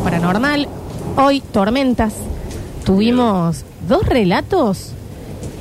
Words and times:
paranormal. 0.00 0.68
Hoy, 1.16 1.40
tormentas. 1.40 2.14
Tuvimos 2.84 3.64
dos 3.88 4.04
relatos 4.06 4.92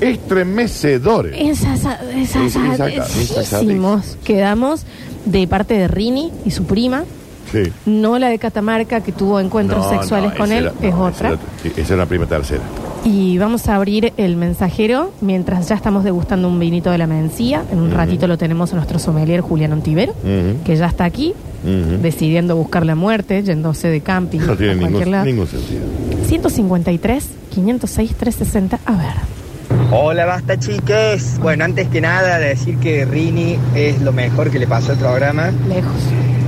Estremecedores. 0.02 1.40
Insaca- 1.42 2.00
esas- 2.16 3.64
quedamos 4.24 4.86
de 5.26 5.48
parte 5.48 5.74
de 5.74 5.88
Rini 5.88 6.32
y 6.46 6.52
su 6.52 6.64
prima, 6.64 7.04
Sí. 7.52 7.64
no 7.86 8.18
la 8.20 8.30
de 8.30 8.40
Catamarca 8.40 9.02
que 9.02 9.12
tuvo 9.12 9.40
encuentros 9.40 9.84
No, 9.86 9.90
sexuales 9.90 10.32
no, 10.32 10.38
con 10.38 10.52
él, 10.52 10.66
era- 10.66 10.74
es 10.88 10.94
no, 10.96 11.04
otra. 11.04 11.30
Esa 11.30 11.40
era, 11.42 11.52
sí, 11.64 11.72
esa 11.82 11.94
era 11.96 12.04
la 12.04 12.10
prima 12.10 12.26
tercera. 12.28 12.62
Y 13.04 13.38
vamos 13.38 13.68
a 13.68 13.76
abrir 13.76 14.14
el 14.18 14.36
mensajero 14.36 15.12
mientras 15.22 15.68
ya 15.68 15.76
estamos 15.76 16.04
degustando 16.04 16.48
un 16.48 16.60
vinito 16.60 16.92
de 16.92 16.98
la 16.98 17.08
mencía. 17.08 17.64
En 17.72 17.80
un 17.80 17.92
ratito 17.92 18.28
lo 18.28 18.38
tenemos 18.38 18.72
a 18.72 18.76
nuestro 18.76 19.00
sommelier 19.00 19.42
Julián 19.42 19.74
Ontivero, 19.74 20.14
que 20.66 20.76
ya 20.76 20.86
está 20.88 21.06
aquí, 21.06 21.34
Ujú. 21.64 22.02
decidiendo 22.02 22.56
buscar 22.56 22.86
la 22.86 22.96
muerte, 22.96 23.44
yéndose 23.44 23.90
de 23.90 24.02
camping 24.02 24.40
No 24.40 24.56
tiene 24.56 24.74
a 24.74 24.78
cualquier 24.78 24.92
ningún, 25.08 25.12
lado. 25.12 25.26
ningún 25.26 25.48
sentido. 25.48 25.82
153, 26.28 27.26
506, 27.50 28.16
360. 28.16 28.80
A 28.86 28.92
ver. 28.96 29.14
Hola, 29.92 30.26
basta 30.26 30.58
chiques. 30.58 31.38
Bueno, 31.42 31.66
antes 31.66 31.88
que 31.90 32.02
nada 32.02 32.38
decir 32.40 32.78
que 32.78 33.06
Rini 33.06 33.58
es 33.76 34.02
lo 34.02 34.12
mejor 34.14 34.52
que 34.52 34.60
le 34.60 34.68
pasó 34.68 34.92
al 34.94 34.98
programa. 35.00 35.52
Lejos. 35.68 35.92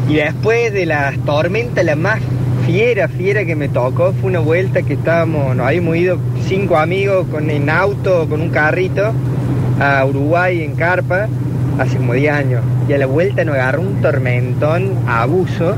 Y 0.07 0.15
después 0.15 0.71
de 0.73 0.85
las 0.85 1.17
tormentas, 1.25 1.83
la 1.83 1.95
más 1.95 2.19
fiera, 2.65 3.07
fiera 3.07 3.43
que 3.45 3.55
me 3.55 3.69
tocó 3.69 4.13
fue 4.13 4.29
una 4.29 4.39
vuelta 4.39 4.81
que 4.83 4.93
estábamos, 4.93 5.55
nos 5.55 5.65
habíamos 5.67 5.95
ido 5.97 6.17
cinco 6.47 6.77
amigos 6.77 7.27
con 7.31 7.49
en 7.49 7.69
auto, 7.69 8.27
con 8.29 8.41
un 8.41 8.49
carrito, 8.49 9.11
a 9.79 10.05
Uruguay 10.05 10.61
en 10.61 10.75
Carpa, 10.75 11.27
hace 11.81 11.97
como 11.97 12.13
10 12.13 12.33
años. 12.33 12.63
Y 12.87 12.93
a 12.93 12.97
la 12.97 13.05
vuelta 13.05 13.43
nos 13.43 13.55
agarró 13.55 13.81
un 13.81 14.01
tormentón 14.01 14.97
a 15.07 15.23
abuso. 15.23 15.75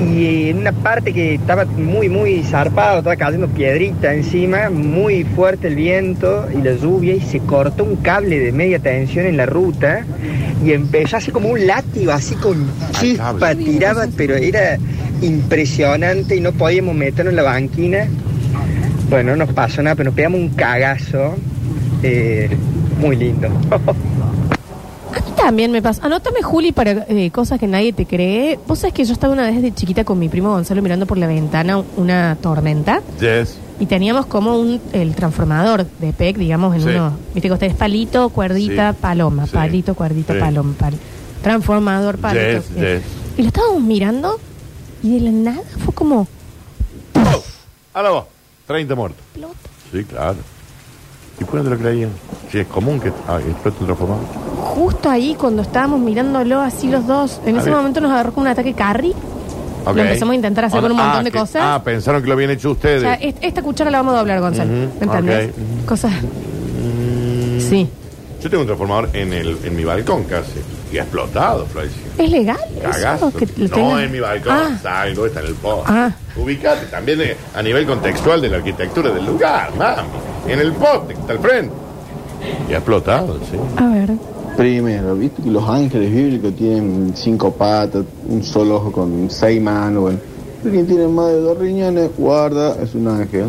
Y 0.00 0.48
en 0.48 0.58
una 0.58 0.72
parte 0.72 1.12
que 1.12 1.34
estaba 1.34 1.64
muy, 1.64 2.08
muy 2.08 2.42
zarpado, 2.42 2.98
estaba 2.98 3.16
cayendo 3.16 3.46
piedrita 3.48 4.12
encima, 4.12 4.68
muy 4.68 5.22
fuerte 5.22 5.68
el 5.68 5.76
viento 5.76 6.48
y 6.52 6.60
la 6.60 6.74
lluvia, 6.74 7.14
y 7.14 7.20
se 7.20 7.38
cortó 7.38 7.84
un 7.84 7.96
cable 7.96 8.40
de 8.40 8.50
media 8.50 8.80
tensión 8.80 9.26
en 9.26 9.36
la 9.36 9.46
ruta, 9.46 10.04
y 10.64 10.72
empezó 10.72 11.18
así 11.18 11.30
como 11.30 11.50
un 11.50 11.66
látigo, 11.66 12.10
así 12.10 12.34
con 12.34 12.66
chispa, 12.98 13.38
cable. 13.38 13.64
tiraba, 13.64 14.06
pero 14.16 14.34
era 14.34 14.76
impresionante 15.20 16.34
y 16.34 16.40
no 16.40 16.50
podíamos 16.52 16.96
meternos 16.96 17.32
en 17.32 17.36
la 17.36 17.42
banquina. 17.42 18.06
Bueno, 19.08 19.36
no 19.36 19.44
nos 19.44 19.54
pasó 19.54 19.82
nada, 19.82 19.94
pero 19.94 20.10
nos 20.10 20.14
pegamos 20.16 20.40
un 20.40 20.48
cagazo 20.48 21.36
eh, 22.02 22.50
muy 23.00 23.16
lindo. 23.16 23.48
A 25.12 25.20
mí 25.20 25.32
también 25.36 25.70
me 25.72 25.82
pasa. 25.82 26.04
Anótame, 26.06 26.42
Juli, 26.42 26.72
para 26.72 27.04
eh, 27.08 27.30
cosas 27.30 27.58
que 27.60 27.66
nadie 27.66 27.92
te 27.92 28.06
cree. 28.06 28.58
Vos 28.66 28.78
sabés 28.80 28.94
que 28.94 29.04
yo 29.04 29.12
estaba 29.12 29.32
una 29.32 29.42
vez 29.44 29.60
de 29.62 29.72
chiquita 29.74 30.04
con 30.04 30.18
mi 30.18 30.28
primo 30.28 30.50
Gonzalo 30.50 30.80
mirando 30.82 31.06
por 31.06 31.18
la 31.18 31.26
ventana 31.26 31.82
una 31.96 32.36
tormenta 32.40 33.02
Yes. 33.20 33.56
y 33.78 33.86
teníamos 33.86 34.26
como 34.26 34.56
un 34.58 34.80
el 34.92 35.14
transformador 35.14 35.84
de 35.98 36.12
PEC, 36.12 36.36
digamos, 36.38 36.74
en 36.74 36.82
Sí. 36.82 36.88
uno. 36.88 37.12
Viste 37.34 37.48
que 37.48 37.52
ustedes 37.52 37.74
palito, 37.74 38.28
cuerdita, 38.30 38.92
Sí. 38.92 38.98
paloma, 39.00 39.46
Sí. 39.46 39.52
palito, 39.52 39.94
cuerdita, 39.94 40.32
Sí. 40.34 40.40
paloma, 40.40 40.74
pal- 40.78 40.98
transformador, 41.42 42.18
palito. 42.18 42.60
Yes, 42.60 42.64
eh. 42.76 43.00
yes. 43.02 43.38
Y 43.38 43.42
lo 43.42 43.48
estábamos 43.48 43.82
mirando 43.82 44.38
y 45.02 45.14
de 45.14 45.20
la 45.20 45.30
nada 45.30 45.62
fue 45.84 45.92
como 45.94 46.26
A 47.94 48.02
la 48.02 48.10
voz. 48.10 48.24
30 48.66 48.94
muertos. 48.94 49.20
explota. 49.32 49.56
Sí, 49.92 50.04
claro. 50.04 50.36
¿Y 51.40 51.44
por 51.44 51.50
qué 51.52 51.56
no 51.58 51.64
te 51.64 51.70
lo 51.70 51.78
creían? 51.78 52.10
Sí, 52.50 52.58
es 52.58 52.66
común 52.66 53.00
que 53.00 53.12
ah, 53.28 53.38
explote 53.40 53.78
un 53.80 53.86
transformador. 53.86 54.24
Justo 54.74 55.10
ahí 55.10 55.34
cuando 55.38 55.62
estábamos 55.62 56.00
mirándolo 56.00 56.60
así 56.60 56.88
los 56.88 57.06
dos, 57.06 57.40
en 57.46 57.56
A 57.56 57.60
ese 57.60 57.70
ver. 57.70 57.78
momento 57.78 58.00
nos 58.00 58.12
agarró 58.12 58.32
como 58.32 58.44
un 58.46 58.52
ataque 58.52 58.74
carry. 58.74 59.12
Ok. 59.84 59.96
Lo 59.96 60.02
empezamos 60.02 60.32
a 60.32 60.36
intentar 60.36 60.64
hacer 60.66 60.78
Ah, 60.78 60.82
con 60.82 60.90
un 60.92 60.96
montón 60.98 61.24
de 61.24 61.30
que- 61.32 61.38
cosas. 61.38 61.62
Ah, 61.64 61.82
pensaron 61.84 62.22
que 62.22 62.28
lo 62.28 62.34
habían 62.34 62.50
hecho 62.50 62.68
O 62.68 62.72
ustedes. 62.72 63.02
sea, 63.02 63.14
est- 63.14 63.38
esta 63.40 63.62
cuchara 63.62 63.90
la 63.90 63.98
vamos 63.98 64.14
a 64.14 64.18
doblar, 64.18 64.40
Gonzalo. 64.40 64.70
Ujú, 64.72 64.92
¿Me 65.00 65.06
entendés? 65.06 65.50
ok. 65.50 65.56
Ujú. 65.78 65.86
Cosas. 65.86 66.12
Mm, 66.12 67.60
Sí. 67.60 67.88
Yo 68.42 68.50
tengo 68.50 68.62
un 68.62 68.66
transformador 68.66 69.08
en, 69.12 69.32
el, 69.32 69.56
en 69.64 69.76
mi 69.76 69.84
balcón 69.84 70.24
casi. 70.24 70.58
Y 70.92 70.98
ha 70.98 71.02
explotado, 71.02 71.64
Florencia. 71.66 72.02
¿Es 72.18 72.30
legal? 72.30 72.58
Cagazo. 72.82 73.28
Eso? 73.28 73.38
Que 73.38 73.46
lo 73.56 73.68
no 73.68 73.74
tengan- 73.74 74.00
en 74.00 74.12
mi 74.12 74.20
balcón, 74.20 74.52
Ah, 74.52 74.78
salgo, 74.82 75.26
está 75.26 75.40
en 75.40 75.46
el 75.46 75.54
poste. 75.54 75.84
Ah. 75.92 76.10
Ubicate 76.36 76.86
también 76.86 77.20
eh, 77.22 77.36
a 77.54 77.62
nivel 77.62 77.86
contextual 77.86 78.40
de 78.42 78.48
la 78.50 78.56
arquitectura 78.58 79.10
del 79.10 79.24
lugar, 79.26 79.70
mami. 79.78 80.02
En 80.46 80.58
el 80.58 80.72
poste, 80.72 81.14
que 81.14 81.20
está 81.20 81.32
al 81.32 81.38
frente. 81.38 81.72
Y 82.68 82.72
ha 82.72 82.76
explotado, 82.78 83.38
sí. 83.50 83.56
a 83.76 83.88
ver. 83.88 84.10
Primero, 84.56 85.14
viste 85.14 85.42
que 85.42 85.50
los 85.50 85.66
ángeles 85.68 86.12
bíblicos 86.12 86.54
tienen 86.56 87.12
cinco 87.14 87.52
patas, 87.52 88.04
un 88.28 88.42
solo 88.42 88.76
ojo 88.76 88.92
con 88.92 89.30
seis 89.30 89.60
manos. 89.62 90.02
Bueno, 90.02 90.18
quien 90.62 90.86
tiene 90.86 91.06
más 91.08 91.28
de 91.28 91.40
dos 91.40 91.58
riñones, 91.58 92.10
guarda, 92.16 92.76
es 92.82 92.94
un 92.94 93.08
ángel. 93.08 93.46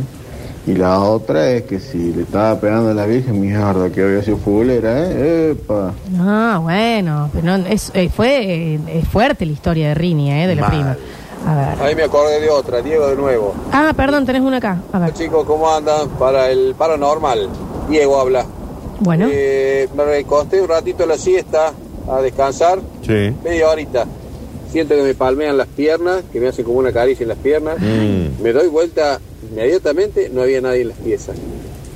Y 0.65 0.75
la 0.75 0.97
otra 1.01 1.49
es 1.51 1.63
que 1.63 1.77
si 1.79 2.13
le 2.13 2.21
estaba 2.21 2.57
pegando 2.57 2.91
a 2.91 2.93
la 2.93 3.05
Virgen, 3.05 3.41
mierda, 3.41 3.89
que 3.89 4.01
había 4.01 4.23
sido 4.23 4.37
fulera, 4.37 4.97
¿eh? 5.09 5.51
Epa. 5.51 5.91
Ah, 6.17 6.59
bueno. 6.61 7.29
Pero 7.33 7.57
no, 7.57 7.65
es, 7.67 7.91
eh, 7.93 8.07
fue 8.07 8.75
eh, 8.75 8.79
es 8.87 9.05
fuerte 9.09 9.45
la 9.45 9.51
historia 9.51 9.89
de 9.89 9.95
Rini, 9.95 10.31
¿eh? 10.31 10.47
De 10.47 10.55
la 10.55 10.61
Mal. 10.61 10.71
prima. 10.71 10.97
A 11.45 11.55
ver. 11.55 11.81
Ahí 11.81 11.95
me 11.95 12.03
acordé 12.03 12.39
de 12.39 12.49
otra, 12.49 12.81
Diego 12.81 13.07
de 13.07 13.15
nuevo. 13.15 13.53
Ah, 13.71 13.93
perdón, 13.95 14.25
tenés 14.25 14.41
una 14.41 14.57
acá. 14.57 14.81
A 14.91 14.99
ver. 14.99 15.13
Chicos, 15.13 15.45
¿cómo 15.45 15.69
andan? 15.69 16.09
Para 16.11 16.49
el 16.49 16.73
paranormal, 16.75 17.49
Diego 17.89 18.19
habla. 18.19 18.45
Bueno. 18.99 19.27
Eh, 19.29 19.89
me 19.95 20.05
recosté 20.05 20.61
un 20.61 20.69
ratito 20.69 21.03
a 21.03 21.07
la 21.07 21.17
siesta 21.17 21.73
a 22.09 22.21
descansar, 22.21 22.79
Sí. 23.05 23.33
media 23.43 23.69
horita. 23.69 24.05
Siento 24.71 24.95
que 24.95 25.03
me 25.03 25.13
palmean 25.13 25.57
las 25.57 25.67
piernas, 25.67 26.23
que 26.31 26.39
me 26.39 26.47
hacen 26.47 26.65
como 26.65 26.79
una 26.79 26.91
caricia 26.91 27.23
en 27.23 27.29
las 27.29 27.37
piernas. 27.37 27.77
Mm. 27.79 28.41
Me 28.41 28.53
doy 28.53 28.67
vuelta 28.69 29.19
inmediatamente, 29.51 30.29
no 30.29 30.41
había 30.41 30.61
nadie 30.61 30.81
en 30.81 30.89
las 30.89 30.97
piezas. 30.97 31.35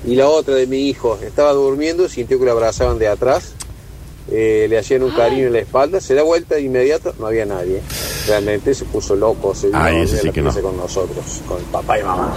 Y 0.05 0.15
la 0.15 0.27
otra 0.29 0.55
de 0.55 0.67
mi 0.67 0.87
hijo, 0.87 1.17
estaba 1.25 1.51
durmiendo, 1.53 2.07
sintió 2.07 2.37
que 2.39 2.45
lo 2.45 2.51
abrazaban 2.51 2.99
de 2.99 3.07
atrás, 3.07 3.53
eh, 4.29 4.67
le 4.69 4.77
hacían 4.77 5.03
un 5.03 5.11
cariño 5.11 5.47
en 5.47 5.53
la 5.53 5.59
espalda, 5.59 6.01
se 6.01 6.13
da 6.13 6.23
vuelta 6.23 6.55
de 6.55 6.61
inmediato, 6.61 7.13
no 7.19 7.27
había 7.27 7.45
nadie. 7.45 7.81
Realmente 8.27 8.73
se 8.73 8.83
puso 8.85 9.15
loco, 9.15 9.55
se 9.55 9.67
vino 9.67 9.79
Ay, 9.79 10.01
ese 10.01 10.17
sí 10.19 10.27
la 10.27 10.33
que 10.33 10.41
no. 10.41 10.53
con 10.53 10.75
nosotros, 10.75 11.41
con 11.47 11.61
papá 11.71 11.97
y 11.99 12.03
mamá. 12.03 12.33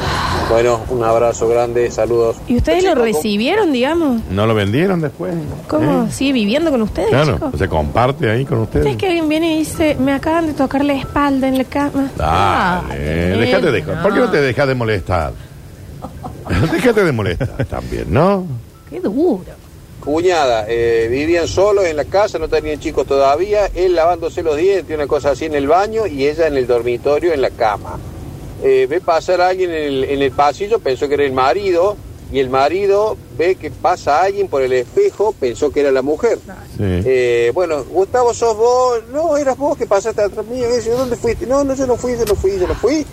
Bueno, 0.48 0.80
un 0.90 1.02
abrazo 1.02 1.48
grande, 1.48 1.90
saludos. 1.90 2.36
¿Y 2.46 2.56
ustedes 2.58 2.84
lo 2.84 2.94
recibieron, 2.94 3.72
digamos? 3.72 4.22
¿No 4.30 4.46
lo 4.46 4.54
vendieron 4.54 5.00
después? 5.00 5.34
¿Cómo? 5.68 6.04
¿Eh? 6.04 6.12
¿Sigue 6.12 6.32
viviendo 6.32 6.70
con 6.70 6.82
ustedes, 6.82 7.08
Claro, 7.08 7.34
chicos? 7.34 7.54
se 7.58 7.68
comparte 7.68 8.30
ahí 8.30 8.44
con 8.44 8.58
ustedes. 8.60 8.84
¿Sabes 8.84 8.98
que 8.98 9.06
alguien 9.08 9.28
viene 9.28 9.54
y 9.56 9.58
dice, 9.58 9.96
me 9.98 10.12
acaban 10.12 10.46
de 10.46 10.52
tocar 10.52 10.84
la 10.84 10.92
espalda 10.94 11.48
en 11.48 11.58
la 11.58 11.64
cama? 11.64 12.10
Dale, 12.16 12.98
déjate 13.38 13.70
de 13.72 13.82
¿Por 13.82 14.14
qué 14.14 14.20
no 14.20 14.30
te 14.30 14.40
dejas 14.40 14.68
de 14.68 14.74
molestar? 14.76 15.32
déjate 16.72 17.04
de 17.04 17.12
molestar 17.12 17.64
también, 17.66 18.04
¿no? 18.12 18.46
Qué 18.88 19.00
duro. 19.00 19.42
Cuñada, 20.00 20.64
eh, 20.68 21.08
vivían 21.10 21.46
solos 21.46 21.84
en 21.84 21.96
la 21.96 22.06
casa, 22.06 22.38
no 22.38 22.48
tenían 22.48 22.80
chicos 22.80 23.06
todavía, 23.06 23.70
él 23.74 23.94
lavándose 23.94 24.42
los 24.42 24.56
dientes, 24.56 24.94
una 24.94 25.06
cosa 25.06 25.32
así 25.32 25.44
en 25.44 25.54
el 25.54 25.68
baño 25.68 26.06
y 26.06 26.26
ella 26.26 26.46
en 26.46 26.56
el 26.56 26.66
dormitorio 26.66 27.32
en 27.32 27.42
la 27.42 27.50
cama. 27.50 27.98
Eh, 28.62 28.86
ve 28.88 29.00
pasar 29.00 29.40
a 29.40 29.48
alguien 29.48 29.70
en 29.70 29.82
el, 29.82 30.04
en 30.04 30.22
el 30.22 30.32
pasillo, 30.32 30.78
pensó 30.78 31.06
que 31.06 31.14
era 31.14 31.24
el 31.24 31.32
marido, 31.32 31.96
y 32.32 32.38
el 32.38 32.48
marido 32.48 33.16
ve 33.36 33.56
que 33.56 33.70
pasa 33.70 34.22
alguien 34.22 34.48
por 34.48 34.62
el 34.62 34.72
espejo, 34.72 35.34
pensó 35.38 35.72
que 35.72 35.80
era 35.80 35.90
la 35.90 36.02
mujer. 36.02 36.38
Sí. 36.76 36.84
Eh, 36.84 37.50
bueno, 37.52 37.84
Gustavo, 37.84 38.32
sos 38.32 38.56
vos, 38.56 39.00
no, 39.12 39.36
eras 39.36 39.56
vos 39.56 39.76
que 39.76 39.86
pasaste 39.86 40.22
atrás 40.22 40.46
mío, 40.46 40.72
dice, 40.72 40.90
¿dónde 40.90 41.16
fuiste? 41.16 41.46
No, 41.46 41.64
no, 41.64 41.74
yo 41.74 41.86
no 41.86 41.96
fui, 41.96 42.16
yo 42.16 42.24
no 42.24 42.36
fui, 42.36 42.58
yo 42.58 42.68
no 42.68 42.74
fui. 42.74 43.04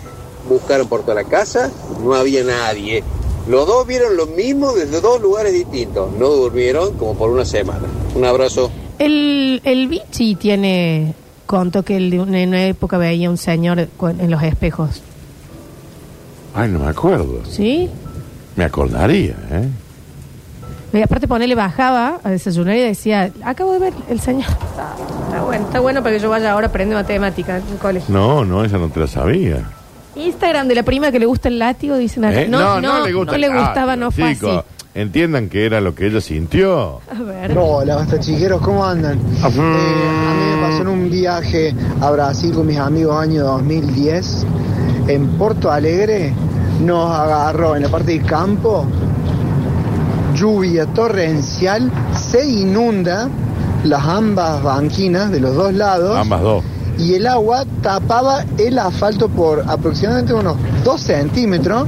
Buscaron 0.48 0.88
por 0.88 1.02
toda 1.02 1.16
la 1.16 1.24
casa, 1.24 1.70
no 2.00 2.14
había 2.14 2.44
nadie. 2.44 3.02
Los 3.48 3.66
dos 3.66 3.86
vieron 3.86 4.16
lo 4.16 4.26
mismo 4.26 4.72
desde 4.72 5.00
dos 5.00 5.20
lugares 5.22 5.52
distintos. 5.52 6.12
No 6.12 6.28
durmieron 6.28 6.94
como 6.98 7.14
por 7.14 7.30
una 7.30 7.44
semana. 7.46 7.86
Un 8.14 8.24
abrazo. 8.24 8.70
El, 8.98 9.62
el 9.64 9.88
Vichy 9.88 10.34
tiene, 10.34 11.14
contó 11.46 11.82
que 11.82 11.96
él 11.96 12.12
en 12.12 12.48
una 12.48 12.66
época 12.66 12.98
veía 12.98 13.30
un 13.30 13.38
señor 13.38 13.88
en 14.00 14.30
los 14.30 14.42
espejos. 14.42 15.02
Ay, 16.54 16.68
no 16.70 16.80
me 16.80 16.88
acuerdo. 16.88 17.40
¿Sí? 17.48 17.88
Me 18.56 18.64
acordaría, 18.64 19.36
¿eh? 19.50 19.68
Y 20.92 21.02
aparte 21.02 21.28
ponele 21.28 21.54
bajaba 21.54 22.20
a 22.24 22.30
desayunar 22.30 22.76
y 22.76 22.80
decía, 22.80 23.30
acabo 23.44 23.72
de 23.72 23.78
ver 23.78 23.92
el 24.08 24.20
señor. 24.20 24.50
Está, 24.50 24.94
está 25.26 25.42
bueno, 25.42 25.64
está 25.66 25.80
bueno 25.80 26.02
para 26.02 26.16
que 26.16 26.20
yo 26.20 26.30
vaya 26.30 26.52
ahora 26.52 26.66
a 26.66 26.70
aprender 26.70 26.96
matemática 26.96 27.58
en 27.58 27.68
el 27.68 27.78
colegio. 27.78 28.12
No, 28.12 28.44
no, 28.44 28.64
esa 28.64 28.78
no 28.78 28.88
te 28.88 29.00
la 29.00 29.06
sabía. 29.06 29.70
Instagram 30.18 30.68
de 30.68 30.74
la 30.74 30.82
prima 30.82 31.10
que 31.10 31.18
le 31.18 31.26
gusta 31.26 31.48
el 31.48 31.58
látigo, 31.58 31.96
dicen 31.96 32.24
acá. 32.24 32.42
¿Eh? 32.42 32.48
No, 32.48 32.80
no, 32.80 33.04
le 33.06 33.12
gusta. 33.12 33.32
no 33.32 33.38
le 33.38 33.48
gustaba, 33.48 33.96
no 33.96 34.10
fue 34.10 34.34
chicos, 34.34 34.58
así. 34.58 34.66
Entiendan 34.94 35.48
que 35.48 35.64
era 35.64 35.80
lo 35.80 35.94
que 35.94 36.06
ella 36.06 36.20
sintió. 36.20 37.00
A 37.10 37.22
ver. 37.22 37.56
Hola, 37.56 37.96
basta 37.96 38.18
chiqueros, 38.18 38.60
¿cómo 38.60 38.84
andan? 38.84 39.18
Eh, 39.18 39.42
a 39.42 39.48
mí 39.48 40.56
me 40.56 40.62
pasó 40.62 40.82
en 40.82 40.88
un 40.88 41.10
viaje 41.10 41.74
a 42.00 42.10
Brasil 42.10 42.52
con 42.52 42.66
mis 42.66 42.78
amigos 42.78 43.16
año 43.16 43.44
2010. 43.44 44.46
En 45.06 45.28
Porto 45.38 45.70
Alegre 45.70 46.32
nos 46.80 47.10
agarró 47.10 47.76
en 47.76 47.82
la 47.82 47.88
parte 47.88 48.12
del 48.12 48.24
campo 48.24 48.86
lluvia 50.34 50.86
torrencial, 50.86 51.90
se 52.14 52.48
inunda 52.48 53.28
las 53.84 54.04
ambas 54.04 54.62
banquinas 54.62 55.30
de 55.30 55.40
los 55.40 55.54
dos 55.54 55.72
lados 55.72 56.16
Ambas 56.16 56.42
dos. 56.42 56.64
Y 56.98 57.14
el 57.14 57.26
agua 57.26 57.64
tapaba 57.82 58.44
el 58.58 58.78
asfalto 58.78 59.28
por 59.28 59.64
aproximadamente 59.66 60.34
unos 60.34 60.56
2 60.84 61.00
centímetros 61.00 61.86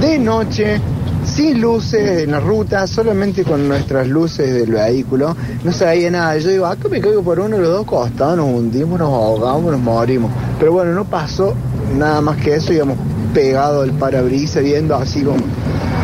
de 0.00 0.18
noche, 0.18 0.80
sin 1.24 1.60
luces 1.60 2.22
en 2.22 2.30
la 2.32 2.40
ruta, 2.40 2.86
solamente 2.86 3.44
con 3.44 3.66
nuestras 3.66 4.06
luces 4.06 4.52
del 4.52 4.72
vehículo. 4.72 5.34
No 5.64 5.72
se 5.72 5.86
veía 5.86 6.10
nada. 6.10 6.36
Yo 6.38 6.50
digo, 6.50 6.66
acá 6.66 6.88
me 6.88 7.00
caigo 7.00 7.22
por 7.22 7.40
uno 7.40 7.56
de 7.56 7.62
los 7.62 7.72
dos 7.72 7.86
costados, 7.86 8.36
nos 8.36 8.46
hundimos, 8.46 8.98
nos 8.98 9.08
ahogamos, 9.08 9.72
nos 9.72 9.80
morimos. 9.80 10.30
Pero 10.58 10.72
bueno, 10.72 10.92
no 10.92 11.04
pasó 11.04 11.54
nada 11.96 12.20
más 12.20 12.36
que 12.36 12.54
eso, 12.54 12.72
íbamos 12.72 12.98
pegado 13.32 13.84
el 13.84 13.92
parabrisas 13.92 14.62
viendo 14.62 14.94
así 14.94 15.22
como 15.22 15.38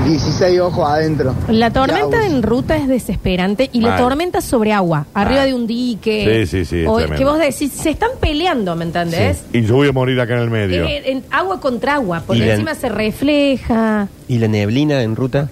16 0.04 0.60
ojos 0.60 0.88
adentro. 0.88 1.34
La 1.48 1.70
tormenta 1.70 2.26
en 2.26 2.42
ruta 2.42 2.76
es 2.76 2.88
desesperante 2.88 3.70
y 3.72 3.80
la 3.80 3.90
Mal. 3.90 3.98
tormenta 3.98 4.40
sobre 4.40 4.72
agua, 4.72 5.06
arriba 5.14 5.40
Mal. 5.40 5.48
de 5.48 5.54
un 5.54 5.66
dique. 5.66 6.44
Sí, 6.46 6.58
sí, 6.58 6.64
sí, 6.64 6.80
es 6.82 6.88
O 6.88 6.96
tremendo. 6.96 7.18
que 7.18 7.24
vos 7.24 7.38
decís, 7.38 7.72
se 7.72 7.90
están 7.90 8.10
peleando, 8.20 8.74
¿me 8.74 8.84
entendés? 8.84 9.44
Y 9.52 9.62
yo 9.62 9.76
voy 9.76 9.88
a 9.88 9.92
morir 9.92 10.20
acá 10.20 10.34
en 10.34 10.40
el 10.40 10.50
medio. 10.50 10.84
Eh, 10.84 11.02
en 11.12 11.24
agua 11.30 11.60
contra 11.60 11.94
agua, 11.94 12.22
porque 12.26 12.42
Y 12.42 12.46
la- 12.46 12.52
encima 12.54 12.74
se 12.74 12.88
refleja. 12.88 14.08
¿Y 14.28 14.38
la 14.38 14.48
neblina 14.48 15.02
en 15.02 15.14
ruta? 15.16 15.48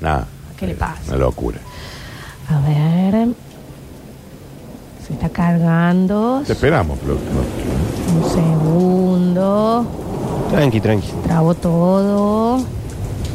Nada. 0.00 0.26
¿Qué 0.58 0.66
le 0.68 0.74
pasa? 0.74 1.00
Una 1.08 1.16
locura. 1.18 1.58
A 2.48 2.60
ver. 2.60 3.28
Se 5.06 5.12
está 5.14 5.28
cargando. 5.28 6.42
Te 6.46 6.52
esperamos, 6.52 6.98
Flor. 7.00 7.18
Un 8.16 8.30
segundo. 8.30 9.86
Tranqui, 10.50 10.80
tranqui. 10.80 11.08
Trabo 11.24 11.54
todo. 11.54 12.64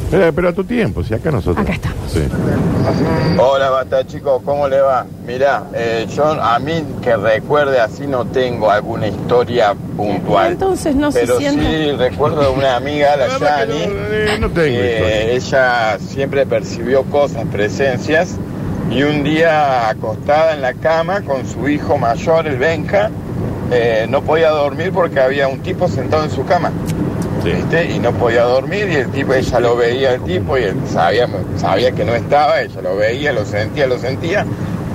Pero, 0.10 0.34
pero 0.34 0.50
a 0.50 0.54
tu 0.54 0.64
tiempo, 0.64 1.04
si 1.04 1.14
acá 1.14 1.32
nosotros. 1.32 1.64
Acá 1.66 1.74
estamos. 1.74 2.12
Sí. 2.12 2.22
Hola, 3.38 3.70
basta 3.70 4.06
chicos, 4.06 4.42
¿cómo 4.44 4.68
le 4.68 4.82
va? 4.82 5.06
Mirá, 5.26 5.66
eh, 5.74 6.08
yo 6.14 6.24
a 6.26 6.58
mí 6.60 6.84
que 7.02 7.16
recuerde 7.16 7.80
así 7.80 8.08
no 8.08 8.26
tengo 8.26 8.72
alguna 8.72 9.08
historia 9.08 9.76
puntual. 9.96 10.54
Entonces 10.54 10.96
no 10.96 11.12
se 11.12 11.22
pero 11.22 11.38
sienta. 11.38 11.64
sí 11.64 11.92
recuerdo 11.92 12.42
de 12.42 12.50
una 12.50 12.76
amiga, 12.76 13.16
la 13.16 13.28
Yani, 13.40 13.88
no, 13.88 13.94
eh, 14.12 14.38
no 14.40 14.50
tengo 14.50 14.80
ella 14.80 15.98
siempre 16.00 16.46
percibió 16.46 17.04
cosas, 17.04 17.46
presencias, 17.52 18.38
y 18.90 19.04
un 19.04 19.24
día 19.24 19.90
acostada 19.90 20.56
en 20.56 20.62
la 20.62 20.74
cama 20.74 21.22
con 21.22 21.48
su 21.48 21.70
hijo 21.70 21.98
mayor, 21.98 22.48
el 22.48 22.58
Benja, 22.58 23.12
eh, 23.72 24.08
no 24.10 24.24
podía 24.24 24.50
dormir 24.50 24.92
porque 24.92 25.20
había 25.20 25.48
un 25.48 25.60
tipo 25.60 25.88
sentado 25.88 26.24
en 26.24 26.32
su 26.32 26.44
cama. 26.46 26.72
Sí. 27.50 27.56
¿viste? 27.56 27.92
Y 27.92 28.00
no 28.00 28.12
podía 28.14 28.44
dormir 28.44 28.90
y 28.90 28.96
el 28.96 29.12
tipo, 29.12 29.34
ella 29.34 29.60
lo 29.60 29.76
veía 29.76 30.14
el 30.16 30.24
tipo 30.24 30.58
y 30.58 30.64
él 30.64 30.76
sabía, 30.92 31.28
sabía 31.58 31.92
que 31.92 32.06
no 32.06 32.14
estaba, 32.14 32.62
ella 32.62 32.82
lo 32.82 32.96
veía, 32.96 33.34
lo 33.34 33.46
sentía, 33.46 33.88
lo 33.88 33.98
sentía. 33.98 34.46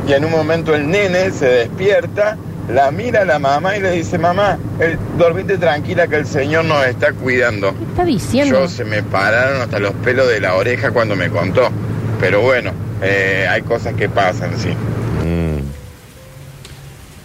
Y 0.07 0.13
en 0.13 0.25
un 0.25 0.31
momento 0.31 0.75
el 0.75 0.91
nene 0.91 1.31
se 1.31 1.47
despierta, 1.47 2.37
la 2.73 2.91
mira 2.91 3.23
a 3.23 3.25
la 3.25 3.39
mamá 3.39 3.77
y 3.77 3.81
le 3.81 3.91
dice, 3.93 4.19
mamá, 4.19 4.59
el, 4.79 4.99
dormite 5.19 5.59
tranquila 5.59 6.07
que 6.07 6.17
el 6.17 6.27
Señor 6.27 6.65
nos 6.65 6.85
está 6.87 7.13
cuidando. 7.13 7.75
¿Qué 7.77 7.85
está 7.85 8.05
diciendo? 8.05 8.61
Yo 8.61 8.69
se 8.69 8.85
me 8.85 9.03
pararon 9.03 9.63
hasta 9.63 9.79
los 9.79 9.93
pelos 9.95 10.29
de 10.29 10.41
la 10.41 10.55
oreja 10.55 10.91
cuando 10.91 11.17
me 11.17 11.31
contó. 11.31 11.71
Pero 12.21 12.43
bueno, 12.43 12.73
eh, 13.03 13.47
hay 13.49 13.63
cosas 13.63 13.95
que 13.95 14.09
pasan, 14.09 14.59
sí. 14.59 14.71
Mm. 14.71 15.61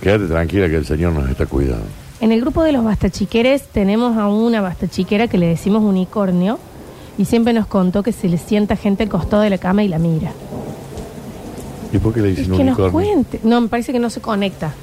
Quédate 0.02 0.28
tranquila 0.28 0.68
que 0.70 0.78
el 0.78 0.86
Señor 0.86 1.14
nos 1.14 1.30
está 1.30 1.46
cuidando. 1.46 1.99
En 2.22 2.32
el 2.32 2.42
grupo 2.42 2.64
de 2.64 2.72
los 2.74 2.84
bastachiqueres 2.84 3.64
tenemos 3.64 4.18
a 4.18 4.28
una 4.28 4.62
bastachiquera 4.62 5.28
que 5.28 5.38
le 5.38 5.48
decimos 5.48 5.84
unicornio 5.84 6.60
y 7.18 7.26
siempre 7.26 7.54
nos 7.54 7.66
contó 7.68 8.04
que 8.04 8.12
se 8.12 8.28
le 8.28 8.38
sienta 8.38 8.76
gente 8.76 9.04
al 9.04 9.10
costado 9.10 9.42
de 9.44 9.50
la 9.50 9.58
cama 9.58 9.84
y 9.84 9.88
la 9.88 10.00
mira. 10.00 10.32
¿Y 11.94 11.98
por 11.98 12.14
qué 12.14 12.22
le 12.22 12.32
Es 12.32 12.38
dicen 12.38 12.58
que 12.58 12.64
nos 12.64 12.78
unicornio? 12.78 12.92
cuente. 12.92 13.40
No, 13.44 13.62
me 13.62 13.68
parece 13.70 13.92
que 13.94 14.00
no 14.00 14.10
se 14.10 14.20
conecta. 14.22 14.74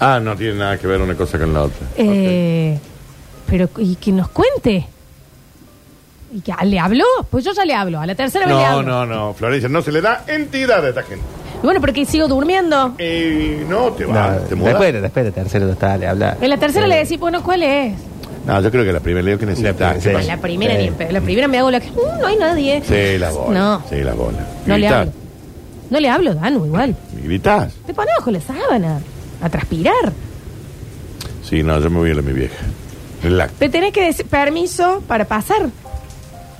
Ah, 0.00 0.20
no 0.22 0.36
tiene 0.36 0.54
nada 0.54 0.78
que 0.78 0.86
ver 0.86 1.00
una 1.00 1.14
cosa 1.14 1.38
con 1.38 1.52
la 1.54 1.62
otra. 1.62 1.86
Eh, 1.96 2.78
Pero, 3.46 3.68
y 3.78 3.96
que 3.96 4.12
nos 4.12 4.28
cuente. 4.28 4.86
¿Y 6.34 6.40
que 6.40 6.52
le 6.64 6.78
habló? 6.78 7.04
Pues 7.30 7.44
yo 7.44 7.52
ya 7.52 7.64
le 7.64 7.74
hablo. 7.74 8.00
A 8.00 8.06
la 8.06 8.14
tercera 8.14 8.46
vez 8.46 8.54
le 8.54 8.60
No, 8.62 8.66
hablo. 8.68 9.06
no, 9.06 9.06
no, 9.06 9.34
Florencia, 9.34 9.68
no 9.68 9.80
se 9.82 9.92
le 9.92 10.00
da 10.00 10.24
entidad 10.28 10.84
a 10.84 10.88
esta 10.90 11.02
gente. 11.02 11.24
Y 11.62 11.64
bueno, 11.64 11.80
porque 11.80 12.04
sigo 12.04 12.26
durmiendo. 12.28 12.94
Eh, 12.98 13.64
no, 13.68 13.92
te 13.92 14.04
No, 14.04 14.14
va, 14.14 14.38
te 14.38 14.54
mudas. 14.54 14.72
después, 14.74 15.02
después 15.02 15.24
de 15.26 15.32
tercero 15.32 15.70
está, 15.70 15.96
le 15.96 16.08
habla. 16.08 16.36
En 16.40 16.50
la 16.50 16.56
tercera 16.58 16.86
Eh, 16.86 16.88
le 16.88 16.96
decís, 16.96 17.18
bueno, 17.20 17.42
¿cuál 17.42 17.62
es? 17.62 17.94
No, 18.46 18.60
yo 18.60 18.70
creo 18.72 18.84
que 18.84 18.92
la 18.92 18.98
primera 19.00 19.22
leo 19.24 19.38
que 19.38 19.46
necesita. 19.46 19.94
La-. 19.94 20.22
La 20.22 20.36
primera 20.38 20.74
ni 20.74 20.88
en 20.88 20.94
pedo. 20.94 21.12
La 21.12 21.20
primera 21.20 21.46
me 21.46 21.58
hago 21.58 21.70
la 21.70 21.78
que. 21.78 21.90
"Mm, 21.90 22.20
no 22.20 22.26
hay 22.26 22.36
nadie. 22.36 22.82
Sí, 22.84 23.18
la 23.18 23.30
bola. 23.30 23.58
No. 23.60 23.82
Sí, 23.88 24.02
la 24.02 24.14
bola. 24.14 24.38
No 24.66 24.74
le 24.76 24.80
Gritás. 24.80 24.98
hablo. 25.00 25.12
No 25.90 26.00
le 26.00 26.08
hablo, 26.08 26.34
Danu, 26.34 26.66
igual. 26.66 26.96
¿Gritás? 27.22 27.72
Te 27.86 27.94
pones 27.94 28.12
bajo 28.18 28.30
la 28.32 28.40
sábana. 28.40 28.98
A 29.42 29.48
transpirar. 29.48 30.12
Sí, 31.48 31.62
no, 31.62 31.78
yo 31.80 31.90
me 31.90 31.98
voy 31.98 32.08
a 32.10 32.12
ir 32.14 32.18
a 32.18 32.22
mi 32.22 32.32
vieja. 32.32 32.56
Relax. 33.22 33.52
Te 33.54 33.68
tenés 33.68 33.92
que 33.92 34.02
decir 34.04 34.26
permiso 34.26 35.02
para 35.06 35.24
pasar. 35.26 35.68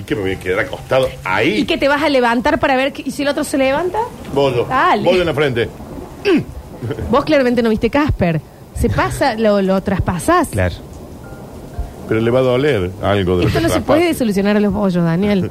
¿Y 0.02 0.04
qué 0.04 0.16
me 0.16 0.22
voy 0.22 0.32
a 0.32 0.38
quedar 0.40 0.58
acostado 0.60 1.08
ahí? 1.22 1.58
¿Y 1.60 1.64
que 1.64 1.78
te 1.78 1.86
vas 1.86 2.02
a 2.02 2.08
levantar 2.08 2.58
para 2.58 2.74
ver 2.74 2.92
que- 2.92 3.02
y 3.06 3.12
si 3.12 3.22
el 3.22 3.28
otro 3.28 3.44
se 3.44 3.56
levanta? 3.56 3.98
Bollo. 4.34 4.64
Dale. 4.68 5.04
Bollo 5.04 5.20
en 5.20 5.26
la 5.28 5.34
frente. 5.34 5.68
Vos 7.10 7.24
claramente 7.24 7.62
no 7.62 7.70
viste 7.70 7.88
Casper. 7.88 8.40
Se 8.74 8.88
pasa, 8.90 9.34
lo, 9.34 9.62
lo 9.62 9.80
traspasás. 9.82 10.48
Claro. 10.48 10.74
Pero 12.08 12.20
le 12.20 12.30
va 12.32 12.40
a 12.40 12.42
doler 12.42 12.90
algo 13.00 13.36
de 13.36 13.42
lo 13.44 13.48
Esto 13.48 13.58
que 13.60 13.62
no 13.62 13.68
se 13.68 13.74
traspasa. 13.74 13.84
puede 13.84 14.14
solucionar 14.14 14.56
a 14.56 14.60
los 14.60 14.72
bollos, 14.72 15.04
Daniel. 15.04 15.50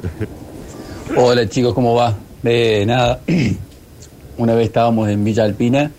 Hola 1.16 1.48
chicos, 1.48 1.72
¿cómo 1.72 1.94
va? 1.94 2.14
De 2.42 2.84
nada, 2.84 3.20
una 4.36 4.54
vez 4.54 4.66
estábamos 4.66 5.08
en 5.08 5.24
Villa 5.24 5.44
Alpina 5.44 5.90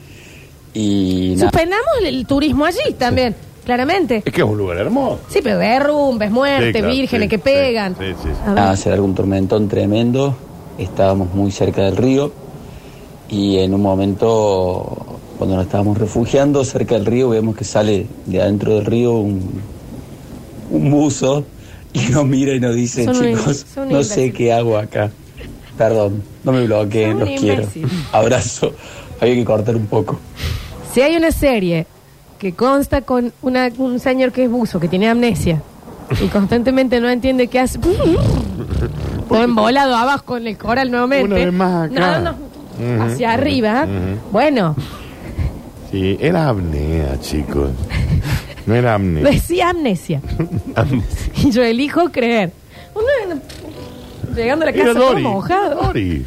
y 0.74 1.34
nada, 1.38 1.50
Suspendamos 1.50 1.88
el, 2.02 2.06
el 2.08 2.26
turismo 2.28 2.66
allí 2.66 2.94
también, 3.00 3.36
claramente. 3.64 4.22
Es 4.26 4.34
que 4.34 4.42
es 4.42 4.48
un 4.48 4.58
lugar 4.58 4.78
hermoso. 4.78 5.20
Sí, 5.30 5.40
pero 5.44 5.58
derrumbes, 5.58 6.32
muertes, 6.32 6.68
Sí, 6.68 6.80
claro, 6.80 6.88
vírgenes 6.94 7.26
sí, 7.26 7.30
que 7.30 7.38
sí, 7.38 7.42
pegan. 7.44 7.96
sí, 7.98 8.06
sí, 8.08 8.16
sí. 8.24 8.30
A 8.44 8.46
ver. 8.48 8.56
nada, 8.56 8.78
se 8.78 8.90
largó 8.90 9.06
un 9.06 9.16
tormentón 9.16 9.68
tremendo, 9.68 10.36
estábamos 10.78 11.34
muy 11.34 11.52
cerca 11.52 11.84
del 11.84 11.98
río 11.98 12.32
y 13.30 13.58
en 13.60 13.74
un 13.74 13.82
momento, 13.82 15.20
cuando 15.38 15.56
nos 15.56 15.66
estábamos 15.66 15.98
refugiando 15.98 16.64
cerca 16.66 16.96
del 16.96 17.06
río, 17.06 17.30
vemos 17.30 17.56
que 17.56 17.64
sale 17.64 18.08
de 18.26 18.42
adentro 18.42 18.76
del 18.76 18.86
río 18.86 19.14
un, 19.14 19.62
un 20.72 20.92
buzo 20.92 21.46
y 21.94 22.00
nos 22.12 22.26
mira 22.26 22.54
y 22.54 22.60
nos 22.60 22.76
dice, 22.76 23.06
Son 23.06 23.16
un- 23.18 23.24
chicos, 23.38 23.66
son 23.74 23.84
un 23.84 23.90
no 23.90 23.96
imbécil. 24.02 24.16
sé 24.16 24.32
qué 24.34 24.54
hago 24.54 24.78
acá. 24.78 25.12
Perdón, 25.78 26.22
no 26.44 26.52
me 26.52 26.66
bloqueen, 26.66 27.18
Son 27.18 27.20
los 27.22 27.40
quiero. 27.40 27.62
imbécil. 27.64 27.88
Abrazo. 28.12 28.74
Había 29.20 29.36
que 29.36 29.46
cortar 29.46 29.76
un 29.76 29.88
poco. 29.88 30.20
Si 30.94 31.02
hay 31.02 31.16
una 31.16 31.32
serie 31.32 31.88
que 32.44 32.54
consta 32.54 33.02
con 33.02 33.34
una- 33.42 33.70
un 33.80 34.00
señor 34.00 34.32
que 34.32 34.44
es 34.44 34.52
buzo, 34.52 34.80
que 34.80 34.88
tiene 34.88 35.10
amnesia 35.10 35.62
y 36.22 36.28
constantemente 36.28 37.00
no 37.00 37.10
entiende 37.10 37.48
qué 37.48 37.60
hace, 37.62 37.80
todo 39.28 39.44
embolado 39.44 39.96
abajo 39.96 40.38
en 40.38 40.48
el 40.48 40.58
coral 40.58 40.92
nuevamente. 40.92 41.26
Una 41.26 41.36
vez 41.36 41.54
más 41.54 41.90
acá. 41.92 42.20
No, 42.20 42.32
no, 42.32 42.38
Ujú. 42.96 43.04
hacia 43.04 43.32
arriba. 43.34 43.84
Ujú. 43.86 44.32
Bueno, 44.32 44.76
Sí, 45.92 46.18
era 46.20 46.50
apnea, 46.50 47.20
chicos. 47.20 47.70
No 48.66 48.74
era 48.76 48.96
apnea. 48.96 49.24
decía 49.24 49.70
amnesia. 49.72 50.22
y 51.38 51.52
yo 51.52 51.62
elijo 51.64 52.10
creer. 52.12 52.52
Uno, 52.96 53.40
llegando 54.36 54.66
a 54.66 54.72
la 54.72 54.76
Era 54.76 54.86
casa 54.86 55.00
todo 55.00 55.10
Dori. 55.12 55.24
mojado. 55.24 55.84
Dori. 55.84 56.26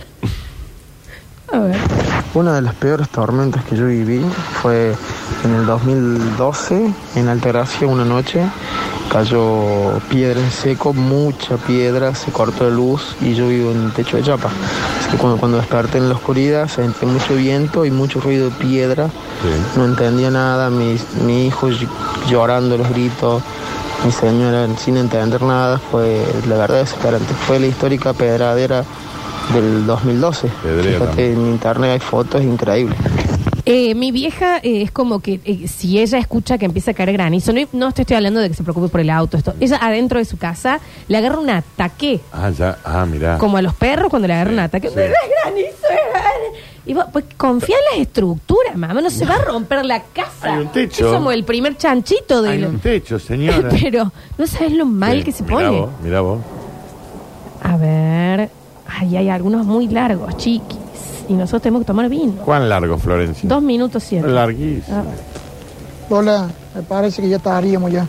A 1.52 1.58
ver. 1.58 1.76
Una 2.34 2.54
de 2.54 2.62
las 2.62 2.74
peores 2.74 3.08
tormentas 3.08 3.64
que 3.64 3.76
yo 3.76 3.86
viví 3.86 4.20
fue 4.62 4.94
en 5.44 5.54
el 5.54 5.66
2012, 5.66 6.90
en 7.16 7.28
Altagracia, 7.28 7.86
una 7.86 8.04
noche. 8.04 8.40
Cayó 9.10 9.98
piedra 10.10 10.40
en 10.40 10.50
seco, 10.50 10.92
mucha 10.92 11.56
piedra, 11.56 12.14
se 12.14 12.32
cortó 12.32 12.64
la 12.64 12.70
luz 12.70 13.14
y 13.20 13.34
yo 13.34 13.48
vivo 13.48 13.70
en 13.70 13.84
el 13.84 13.92
techo 13.92 14.16
de 14.16 14.24
chapa. 14.24 14.48
Así 15.00 15.10
que 15.12 15.16
cuando, 15.16 15.38
cuando 15.38 15.58
desperté 15.58 15.98
en 15.98 16.08
la 16.08 16.16
oscuridad 16.16 16.68
sentí 16.68 17.06
mucho 17.06 17.34
viento 17.36 17.84
y 17.84 17.90
mucho 17.92 18.20
ruido 18.20 18.46
de 18.50 18.56
piedra. 18.56 19.06
Sí. 19.06 19.78
No 19.78 19.84
entendía 19.84 20.30
nada, 20.30 20.70
mi, 20.70 20.98
mi 21.24 21.46
hijo 21.46 21.68
ll- 21.68 21.88
llorando 22.28 22.76
los 22.76 22.88
gritos, 22.90 23.42
mi 24.04 24.10
señora 24.10 24.66
sin 24.76 24.96
entender 24.96 25.40
nada. 25.40 25.78
Fue 25.78 26.20
la 26.48 26.56
verdad 26.56 26.78
desesperante. 26.80 27.32
Fue 27.46 27.60
la 27.60 27.66
histórica 27.68 28.12
pedradera 28.12 28.84
del 29.54 29.86
2012. 29.86 30.48
Pedrera. 30.64 30.98
Fíjate, 30.98 31.32
en 31.32 31.46
internet 31.46 31.90
hay 31.92 32.00
fotos 32.00 32.42
increíbles. 32.42 32.98
Eh, 33.68 33.96
mi 33.96 34.12
vieja 34.12 34.58
eh, 34.58 34.82
es 34.82 34.92
como 34.92 35.18
que 35.18 35.40
eh, 35.44 35.66
si 35.66 35.98
ella 35.98 36.18
escucha 36.18 36.56
que 36.56 36.66
empieza 36.66 36.92
a 36.92 36.94
caer 36.94 37.12
granizo, 37.12 37.52
no, 37.52 37.60
no 37.72 37.90
te 37.90 38.02
estoy 38.02 38.16
hablando 38.16 38.38
de 38.38 38.48
que 38.48 38.54
se 38.54 38.62
preocupe 38.62 38.86
por 38.88 39.00
el 39.00 39.10
auto, 39.10 39.36
esto. 39.36 39.54
Ella 39.58 39.78
adentro 39.82 40.20
de 40.20 40.24
su 40.24 40.36
casa 40.38 40.78
le 41.08 41.16
agarra 41.18 41.40
un 41.40 41.50
ataque, 41.50 42.20
Ah, 42.32 42.50
ya. 42.50 42.78
Ah, 42.84 43.04
mirá. 43.06 43.38
como 43.38 43.56
a 43.56 43.62
los 43.62 43.74
perros 43.74 44.08
cuando 44.08 44.28
le 44.28 44.34
agarran 44.34 44.54
un 44.54 44.60
ataque. 44.60 44.86
sí. 44.88 44.94
"Pero 44.94 45.12
es 45.12 45.30
granizo, 45.44 45.68
es 45.68 46.12
granizo". 46.12 46.62
Y 46.86 46.94
vos, 46.94 47.06
pues 47.12 47.24
confía 47.36 47.74
en 47.90 47.98
las 47.98 48.06
estructuras, 48.06 48.76
mamá, 48.76 49.00
no 49.00 49.10
se 49.10 49.24
va 49.26 49.34
a 49.34 49.38
romper 49.42 49.84
la 49.84 50.00
casa. 50.00 50.54
Hay 50.54 50.60
un 50.60 50.68
techo. 50.70 51.08
Es 51.08 51.12
como 51.12 51.32
el 51.32 51.42
primer 51.44 51.76
chanchito 51.76 52.42
de 52.42 52.50
Hay 52.50 52.62
un 52.62 52.78
techo, 52.78 53.18
señora. 53.18 53.68
Pero 53.82 54.12
no 54.38 54.46
sabes 54.46 54.70
lo 54.74 54.86
mal 54.86 55.18
Sí, 55.18 55.24
que 55.24 55.32
se 55.32 55.42
mirá 55.42 55.56
pone. 55.56 55.70
Vos, 55.80 55.90
mirá 56.04 56.20
vos. 56.20 56.38
A 57.64 57.76
ver, 57.76 58.48
ay, 58.86 59.16
hay 59.16 59.28
algunos 59.28 59.66
muy 59.66 59.88
largos, 59.88 60.36
chiquis. 60.36 60.78
Y 61.28 61.32
nosotros 61.34 61.62
tenemos 61.62 61.82
que 61.82 61.86
tomar 61.86 62.08
vino. 62.08 62.32
¿Cuán 62.44 62.68
largo, 62.68 62.96
Florencia? 62.98 63.48
Dos 63.48 63.62
minutos 63.62 64.02
siete. 64.04 64.28
Larguísimo. 64.28 64.96
A 64.96 65.02
ver. 65.02 65.14
Lola, 66.08 66.48
me 66.74 66.82
parece 66.82 67.20
que 67.22 67.28
ya 67.28 67.36
estaríamos 67.36 67.90
ya. 67.90 68.06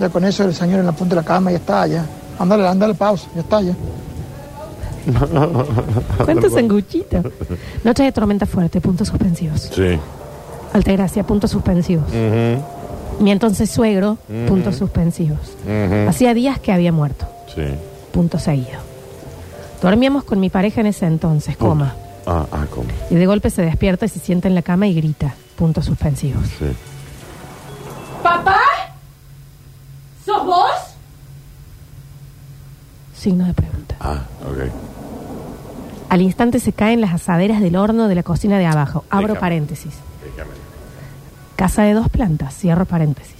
Ya 0.00 0.08
con 0.08 0.24
eso 0.24 0.44
el 0.44 0.54
señor 0.54 0.80
en 0.80 0.86
la 0.86 0.92
punta 0.92 1.14
de 1.14 1.20
la 1.22 1.26
cama 1.26 1.50
ya 1.52 1.58
está, 1.58 1.86
ya. 1.86 2.04
Ándale, 2.38 2.66
ándale, 2.66 2.94
pausa, 2.94 3.28
ya 3.34 3.40
está, 3.40 3.60
ya. 3.62 3.72
¿Cuántos 6.24 6.52
sanguchitos? 6.52 7.24
Noche 7.84 8.02
de 8.02 8.12
tormenta 8.12 8.46
fuerte, 8.46 8.80
puntos 8.80 9.08
suspensivos. 9.08 9.70
Sí. 9.74 9.98
Altagracia, 10.72 11.22
puntos 11.24 11.50
suspensivos. 11.52 12.04
Mi 13.20 13.30
entonces 13.30 13.70
suegro, 13.70 14.18
puntos 14.48 14.76
suspensivos. 14.76 15.38
Hacía 16.08 16.34
días 16.34 16.58
que 16.58 16.72
había 16.72 16.92
muerto, 16.92 17.26
Sí. 17.54 17.62
punto 18.12 18.38
seguido. 18.38 18.80
Dormíamos 19.80 20.24
con 20.24 20.40
mi 20.40 20.50
pareja 20.50 20.80
en 20.80 20.88
ese 20.88 21.06
entonces, 21.06 21.56
coma. 21.56 21.94
Ah, 22.26 22.46
ah, 22.50 22.66
¿cómo? 22.70 22.88
Y 23.10 23.14
de 23.14 23.26
golpe 23.26 23.50
se 23.50 23.62
despierta 23.62 24.06
y 24.06 24.08
se 24.08 24.18
sienta 24.18 24.48
en 24.48 24.54
la 24.54 24.62
cama 24.62 24.86
y 24.88 24.94
grita, 24.94 25.34
puntos 25.56 25.84
suspensivos. 25.84 26.44
Sí. 26.58 26.66
¿Papá? 28.22 28.58
¿Sos 30.24 30.44
vos? 30.44 30.70
Signo 33.16 33.46
de 33.46 33.54
pregunta. 33.54 33.96
Ah, 34.00 34.22
ok. 34.44 34.70
Al 36.08 36.20
instante 36.22 36.60
se 36.60 36.72
caen 36.72 37.00
las 37.00 37.12
asaderas 37.14 37.60
del 37.60 37.76
horno 37.76 38.08
de 38.08 38.14
la 38.14 38.22
cocina 38.22 38.58
de 38.58 38.66
abajo. 38.66 39.04
Abro 39.10 39.28
Déjame. 39.28 39.40
paréntesis. 39.40 39.94
Déjame. 40.24 40.54
Casa 41.56 41.82
de 41.82 41.94
dos 41.94 42.08
plantas, 42.08 42.54
cierro 42.56 42.84
paréntesis. 42.84 43.34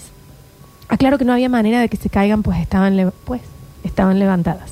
Aclaro 0.88 1.19
que 1.19 1.25
no 1.25 1.33
había 1.33 1.49
manera 1.49 1.81
de 1.81 1.88
que 1.88 1.97
se 1.97 2.09
caigan, 2.09 2.43
pues 2.43 2.59
estaban, 2.61 2.97
le- 2.97 3.11
pues, 3.11 3.43
estaban 3.85 4.19
levantadas. 4.19 4.71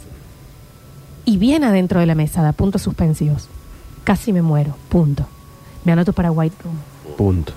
Y 1.25 1.37
bien 1.39 1.65
adentro 1.65 2.01
de 2.01 2.07
la 2.07 2.15
mesada, 2.15 2.53
puntos 2.53 2.83
suspensivos. 2.83 3.49
Casi 4.05 4.33
me 4.33 4.43
muero, 4.43 4.77
punto. 4.89 5.25
Me 5.85 5.93
anoto 5.93 6.13
para 6.13 6.31
White 6.31 6.57
Room. 6.63 6.77
Punto. 7.17 7.53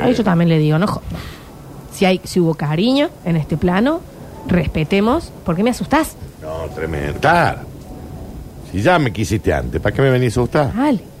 Ahí 0.00 0.14
yo 0.14 0.24
también 0.24 0.48
le 0.48 0.58
digo, 0.58 0.78
no 0.78 0.86
jodas. 0.86 1.08
Si, 1.92 2.06
hay, 2.06 2.20
si 2.24 2.40
hubo 2.40 2.54
cariño 2.54 3.10
en 3.24 3.36
este 3.36 3.56
plano, 3.56 4.00
respetemos. 4.46 5.30
¿Por 5.44 5.54
qué 5.54 5.62
me 5.62 5.70
asustás? 5.70 6.16
No, 6.40 6.68
tremendo. 6.74 7.20
Claro. 7.20 7.60
Si 8.70 8.80
ya 8.80 8.98
me 8.98 9.12
quisiste 9.12 9.52
antes, 9.52 9.80
¿para 9.80 9.94
qué 9.94 10.00
me 10.00 10.10
venís 10.10 10.36
a 10.36 10.40
asustar? 10.40 10.74
Dale. 10.74 11.11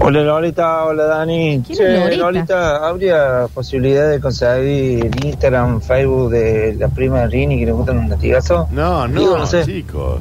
Hola 0.00 0.22
Lolita, 0.22 0.84
hola 0.84 1.04
Dani. 1.04 1.62
¿Quién 1.66 1.72
es 1.72 1.78
Che, 1.78 1.98
Lolita? 1.98 2.16
Lolita, 2.22 2.88
¿habría 2.88 3.46
posibilidad 3.52 4.10
de 4.10 4.20
conseguir 4.20 5.06
el 5.06 5.24
Instagram, 5.24 5.80
Facebook 5.80 6.30
de 6.30 6.74
la 6.78 6.88
prima 6.88 7.20
de 7.20 7.26
Rini 7.28 7.58
que 7.58 7.66
le 7.66 7.72
gustan 7.72 7.98
un 7.98 8.10
latigazo? 8.10 8.68
No, 8.70 9.08
no, 9.08 9.20
Digo, 9.20 9.38
no 9.38 9.46
sé. 9.46 9.64
chicos. 9.64 10.20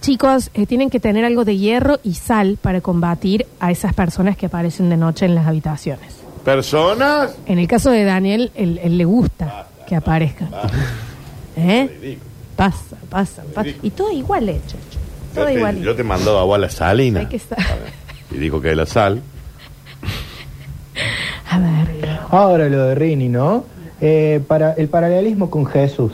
Chicos, 0.00 0.50
eh, 0.54 0.66
tienen 0.66 0.90
que 0.90 1.00
tener 1.00 1.24
algo 1.24 1.44
de 1.44 1.56
hierro 1.56 2.00
y 2.02 2.14
sal 2.14 2.58
para 2.60 2.80
combatir 2.80 3.46
a 3.60 3.70
esas 3.70 3.94
personas 3.94 4.36
que 4.36 4.46
aparecen 4.46 4.90
de 4.90 4.96
noche 4.96 5.24
en 5.26 5.34
las 5.36 5.46
habitaciones. 5.46 6.16
¿Personas? 6.44 7.36
En 7.46 7.58
el 7.60 7.68
caso 7.68 7.90
de 7.90 8.04
Daniel, 8.04 8.50
él, 8.56 8.80
él 8.82 8.98
le 8.98 9.04
gusta 9.04 9.66
que 9.86 9.94
aparezcan. 9.96 10.50
¿Eh? 11.56 11.88
Ridículo. 12.00 12.30
Pasa, 12.56 12.96
pasa, 13.08 13.42
pasa. 13.54 13.70
Y 13.82 13.90
todo 13.90 14.10
igual 14.12 14.48
hecho. 14.48 14.76
Todo 15.34 15.44
Yo 15.44 15.50
te, 15.52 15.54
igual. 15.54 15.80
yo 15.82 15.94
te 15.96 16.02
mando 16.04 16.38
agua 16.38 16.56
a 16.56 16.60
la 16.60 16.68
salina. 16.68 17.20
Hay 17.20 17.26
que 17.26 17.36
estar- 17.36 17.58
Y 18.34 18.38
dijo 18.38 18.60
que 18.60 18.74
la 18.74 18.86
sal. 18.86 19.20
A 21.50 21.58
ver. 21.58 22.18
Ahora 22.30 22.68
lo 22.68 22.84
de 22.86 22.94
Rini, 22.94 23.28
¿no? 23.28 23.64
Eh, 24.00 24.40
para 24.48 24.72
el 24.72 24.88
paralelismo 24.88 25.50
con 25.50 25.66
Jesús. 25.66 26.12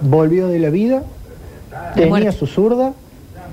Volvió 0.00 0.48
de 0.48 0.58
la 0.58 0.70
vida, 0.70 1.02
De 1.94 1.94
tenía 1.94 2.08
muerte. 2.08 2.32
su 2.32 2.46
zurda, 2.46 2.92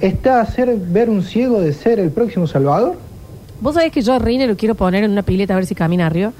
está 0.01 0.39
a 0.39 0.41
hacer 0.41 0.75
ver 0.75 1.09
un 1.09 1.21
ciego 1.23 1.61
de 1.61 1.71
ser 1.73 1.99
el 1.99 2.11
próximo 2.11 2.47
Salvador. 2.47 2.95
Vos 3.61 3.75
sabés 3.75 3.91
que 3.91 4.01
yo 4.01 4.13
a 4.13 4.19
Rine 4.19 4.47
lo 4.47 4.57
quiero 4.57 4.75
poner 4.75 5.03
en 5.05 5.11
una 5.11 5.21
pileta 5.23 5.53
a 5.53 5.55
ver 5.57 5.65
si 5.65 5.75
camina 5.75 6.07
arriba. 6.07 6.33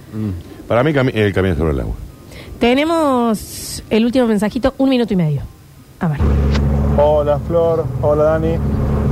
Para 0.67 0.83
mí 0.83 0.91
cami- 0.91 1.15
el 1.15 1.31
camino 1.33 1.55
sobre 1.55 1.71
el 1.71 1.79
agua. 1.79 1.93
Tenemos 2.59 3.83
el 3.89 4.05
último 4.05 4.27
mensajito, 4.27 4.73
un 4.77 4.89
minuto 4.89 5.13
y 5.13 5.17
medio. 5.17 5.41
A 5.99 6.07
ver. 6.09 6.19
Hola 6.97 7.39
Flor, 7.47 7.85
hola 8.01 8.23
Dani. 8.23 8.55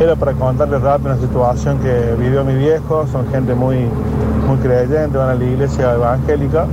Era 0.01 0.15
para 0.15 0.33
contarles 0.33 0.81
rápido 0.81 1.11
una 1.11 1.21
situación 1.21 1.77
que 1.77 2.15
vivió 2.17 2.43
mi 2.43 2.55
viejo. 2.55 3.05
Son 3.11 3.27
gente 3.31 3.53
muy, 3.53 3.87
muy 4.47 4.57
creyente, 4.57 5.15
van 5.15 5.29
a 5.29 5.35
la 5.35 5.43
iglesia 5.43 5.93
evangélica. 5.93 6.65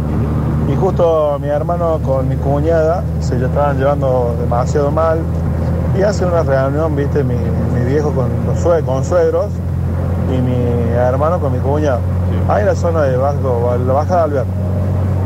Y 0.67 0.75
justo 0.77 1.39
mi 1.39 1.49
hermano 1.49 1.99
con 2.03 2.27
mi 2.27 2.37
cuñada 2.37 3.03
se 3.21 3.39
ya 3.39 3.47
estaban 3.47 3.77
llevando 3.77 4.35
demasiado 4.41 4.91
mal. 4.91 5.19
Y 5.99 6.03
hace 6.03 6.25
una 6.25 6.43
reunión, 6.43 6.97
viste, 6.97 7.23
mi, 7.23 7.35
mi 7.35 7.85
viejo 7.85 8.13
con 8.13 8.29
los 8.47 8.59
sue- 8.61 8.83
con 8.83 9.05
suegros 9.05 9.49
y 10.35 10.41
mi 10.41 10.93
hermano 10.97 11.39
con 11.39 11.53
mi 11.53 11.59
cuñada. 11.59 11.99
Ahí 12.49 12.61
en 12.63 12.67
la 12.69 12.75
zona 12.77 13.03
de 13.03 13.17
Vasco, 13.19 13.75
la 13.87 13.93
baja 13.93 14.15
de 14.17 14.23
Alvear. 14.23 14.45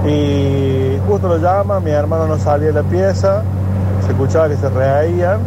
Y 0.09 0.99
justo 1.09 1.29
lo 1.29 1.39
llama, 1.39 1.79
mi 1.79 1.93
hermano 1.93 2.27
no 2.27 2.37
salía 2.37 2.69
de 2.69 2.75
la 2.75 2.83
pieza, 2.83 3.43
se 4.05 4.11
escuchaba 4.11 4.49
que 4.49 4.57
se 4.57 4.69
reían 4.69 5.39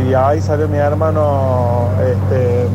y 0.00 0.08
de 0.08 0.16
ahí 0.16 0.40
salió 0.40 0.68
mi 0.68 0.78
hermano 0.78 1.88
este, 2.00 2.66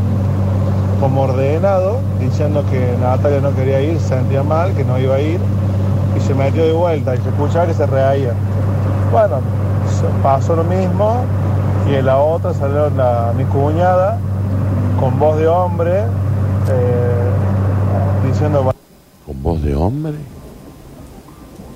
como 1.00 1.22
ordenado, 1.24 1.98
diciendo 2.20 2.64
que 2.70 2.96
Natalia 3.02 3.42
no 3.42 3.54
quería 3.56 3.82
ir, 3.82 4.00
se 4.00 4.10
sentía 4.10 4.44
mal, 4.44 4.74
que 4.74 4.84
no 4.84 4.98
iba 5.00 5.16
a 5.16 5.20
ir, 5.20 5.40
y 6.18 6.20
se 6.22 6.34
metió 6.34 6.66
de 6.66 6.74
vuelta 6.74 7.16
y 7.16 7.18
se 7.20 7.30
escuchaba 7.30 7.66
que 7.68 7.74
se 7.74 7.86
reían. 7.86 8.36
Bueno, 9.12 9.38
pasó 10.22 10.56
lo 10.56 10.64
mismo 10.64 11.16
y 11.90 11.96
en 11.96 12.06
la 12.06 12.18
otra 12.18 12.54
salió 12.54 12.90
la- 12.92 13.34
mi 13.38 13.44
cuñada 13.46 14.18
con 15.00 15.20
voz 15.20 15.38
de 15.38 15.48
hombre 15.48 16.00
eh, 16.70 18.26
diciendo 18.26 18.72
¿Con 19.26 19.44
voz 19.44 19.62
de 19.62 19.76
hombre? 19.76 20.14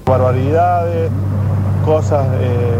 barbaridades, 0.05 1.11
cosas, 1.85 2.25
eh, 2.39 2.77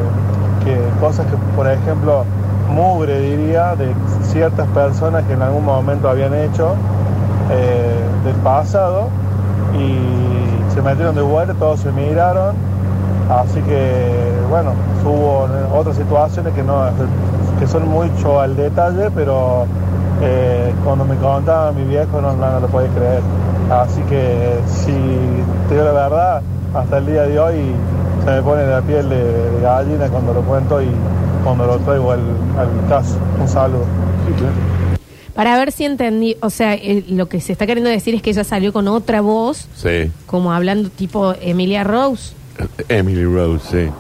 que, 0.64 0.78
cosas 1.02 1.26
que, 1.26 1.36
por 1.58 1.70
ejemplo, 1.70 2.24
mugre 2.70 3.20
diría, 3.20 3.76
de 3.76 3.94
ciertas 4.24 4.68
personas 4.70 5.24
que 5.26 5.34
en 5.34 5.42
algún 5.42 5.66
momento 5.66 6.10
habían 6.10 6.34
hecho 6.34 6.76
eh, 7.52 8.00
del 8.24 8.36
pasado 8.36 9.08
y 9.78 10.74
se 10.74 10.82
metieron 10.82 11.16
de 11.16 11.22
vuelta, 11.22 11.54
todos 11.54 11.80
se 11.80 11.92
miraron, 11.92 12.56
así 13.30 13.62
que, 13.62 14.32
bueno, 14.50 14.72
hubo 15.06 15.48
otras 15.74 15.96
situaciones 15.96 16.54
que, 16.54 16.64
no, 16.64 16.84
que 17.60 17.68
son 17.68 17.88
mucho 17.90 18.40
al 18.40 18.56
detalle, 18.56 19.10
pero 19.16 19.66
eh, 20.22 20.74
cuando 20.84 21.06
me 21.06 21.16
contaba 21.18 21.72
mi 21.72 21.84
viejo 21.84 22.22
no, 22.22 22.34
lo 22.60 22.68
podía 22.68 22.90
creer. 22.90 23.22
Así 23.72 24.02
que 24.04 24.60
si 24.68 24.94
te 25.68 25.76
digo 25.76 25.86
la 25.86 25.92
verdad, 25.92 26.42
hasta 26.74 26.98
el 26.98 27.06
día 27.06 27.24
de 27.24 27.40
hoy 27.40 27.76
se 28.24 28.32
me 28.32 28.42
pone 28.42 28.66
la 28.66 28.82
piel 28.82 29.10
de 29.10 29.60
gallina 29.62 30.08
cuando 30.08 30.34
lo 30.34 30.42
cuento 30.42 30.82
y 30.82 30.90
cuando 31.44 31.66
lo 31.66 31.78
traigo 31.80 32.12
al, 32.12 32.20
al 32.58 32.88
caso. 32.90 33.18
Un 33.40 33.48
saludo. 33.48 33.86
Para 35.34 35.56
ver 35.58 35.72
si 35.72 35.86
entendí, 35.86 36.36
o 36.42 36.50
sea, 36.50 36.74
eh, 36.74 37.04
lo 37.10 37.30
que 37.30 37.40
se 37.42 37.52
está 37.52 37.68
queriendo 37.68 37.90
decir 37.90 38.16
es 38.16 38.22
que 38.24 38.32
ella 38.32 38.44
salió 38.44 38.74
con 38.74 38.88
otra 38.88 39.22
voz, 39.22 39.68
Sí. 39.76 40.12
como 40.26 40.52
hablando 40.52 40.90
tipo 40.90 41.34
Emilia 41.42 41.84
Rose. 41.84 42.34
Emily 42.90 43.24
Rose, 43.24 43.68
sí. 43.86 43.92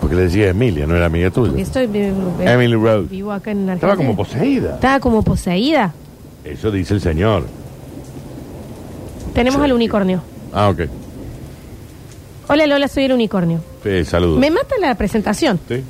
Porque 0.00 0.14
le 0.16 0.22
decía 0.22 0.48
Emilia, 0.48 0.86
no 0.86 0.94
era 0.96 1.06
amiga 1.06 1.30
tuya. 1.30 1.48
Porque 1.48 1.62
estoy, 1.62 1.84
eh, 1.84 2.12
eh, 2.40 2.44
Emily 2.52 2.74
Rose. 2.74 3.08
Vivo 3.10 3.32
acá 3.32 3.50
en 3.52 3.68
Estaba 3.70 3.96
como 3.96 4.14
poseída. 4.14 4.74
Estaba 4.74 5.00
como 5.00 5.22
poseída. 5.22 5.92
Eso 6.44 6.70
dice 6.70 6.94
el 6.94 7.00
señor. 7.00 7.44
Tenemos 9.34 9.60
al 9.62 9.72
unicornio. 9.72 10.20
Ah, 10.52 10.68
ok. 10.68 10.80
Hola 12.48 12.66
Lola, 12.66 12.88
soy 12.88 13.04
el 13.04 13.12
unicornio. 13.12 13.60
Sí, 13.82 14.04
saludos. 14.04 14.38
Me 14.38 14.50
mata 14.50 14.74
la 14.80 14.94
presentación. 14.94 15.60
Sí. 15.68 15.84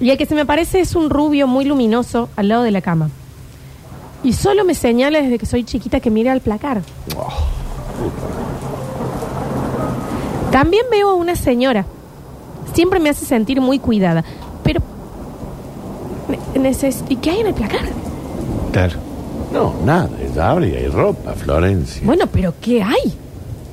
Y 0.00 0.10
el 0.10 0.18
que 0.18 0.26
se 0.26 0.34
me 0.34 0.46
parece 0.46 0.80
es 0.80 0.94
un 0.94 1.10
rubio 1.10 1.46
muy 1.46 1.64
luminoso 1.64 2.28
al 2.36 2.48
lado 2.48 2.62
de 2.62 2.70
la 2.70 2.80
cama. 2.80 3.10
Y 4.22 4.32
solo 4.32 4.64
me 4.64 4.74
señala 4.74 5.20
desde 5.20 5.38
que 5.38 5.46
soy 5.46 5.64
chiquita 5.64 5.98
que 5.98 6.10
mire 6.10 6.30
al 6.30 6.40
placar. 6.40 6.82
También 10.52 10.84
veo 10.90 11.10
a 11.10 11.14
una 11.14 11.34
señora. 11.34 11.84
Siempre 12.74 13.00
me 13.00 13.10
hace 13.10 13.24
sentir 13.26 13.60
muy 13.60 13.78
cuidada. 13.78 14.24
Pero... 14.62 14.80
¿Y 17.08 17.16
qué 17.16 17.30
hay 17.30 17.40
en 17.40 17.46
el 17.48 17.54
placar? 17.54 17.86
Claro. 18.70 18.98
No, 19.52 19.74
nada. 19.84 20.10
Ella 20.20 20.50
abre 20.50 20.68
y 20.68 20.76
hay 20.76 20.86
ropa, 20.86 21.32
Florencia. 21.32 22.02
Bueno, 22.04 22.26
pero 22.32 22.54
¿qué 22.60 22.82
hay? 22.82 23.18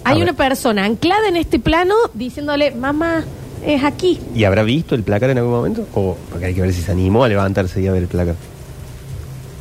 Hay 0.09 0.15
ver. 0.19 0.23
una 0.29 0.33
persona 0.33 0.85
anclada 0.85 1.27
en 1.27 1.35
este 1.37 1.59
plano 1.59 1.95
diciéndole, 2.13 2.71
mamá, 2.71 3.23
es 3.65 3.83
aquí. 3.83 4.19
¿Y 4.35 4.43
habrá 4.43 4.63
visto 4.63 4.95
el 4.95 5.03
placar 5.03 5.29
en 5.29 5.37
algún 5.37 5.53
momento? 5.53 5.85
O 5.93 6.17
porque 6.29 6.47
hay 6.47 6.53
que 6.53 6.61
ver 6.61 6.73
si 6.73 6.81
se 6.81 6.91
animó 6.91 7.23
a 7.23 7.27
levantarse 7.29 7.81
y 7.81 7.87
a 7.87 7.91
ver 7.91 8.03
el 8.03 8.07
placar. 8.07 8.35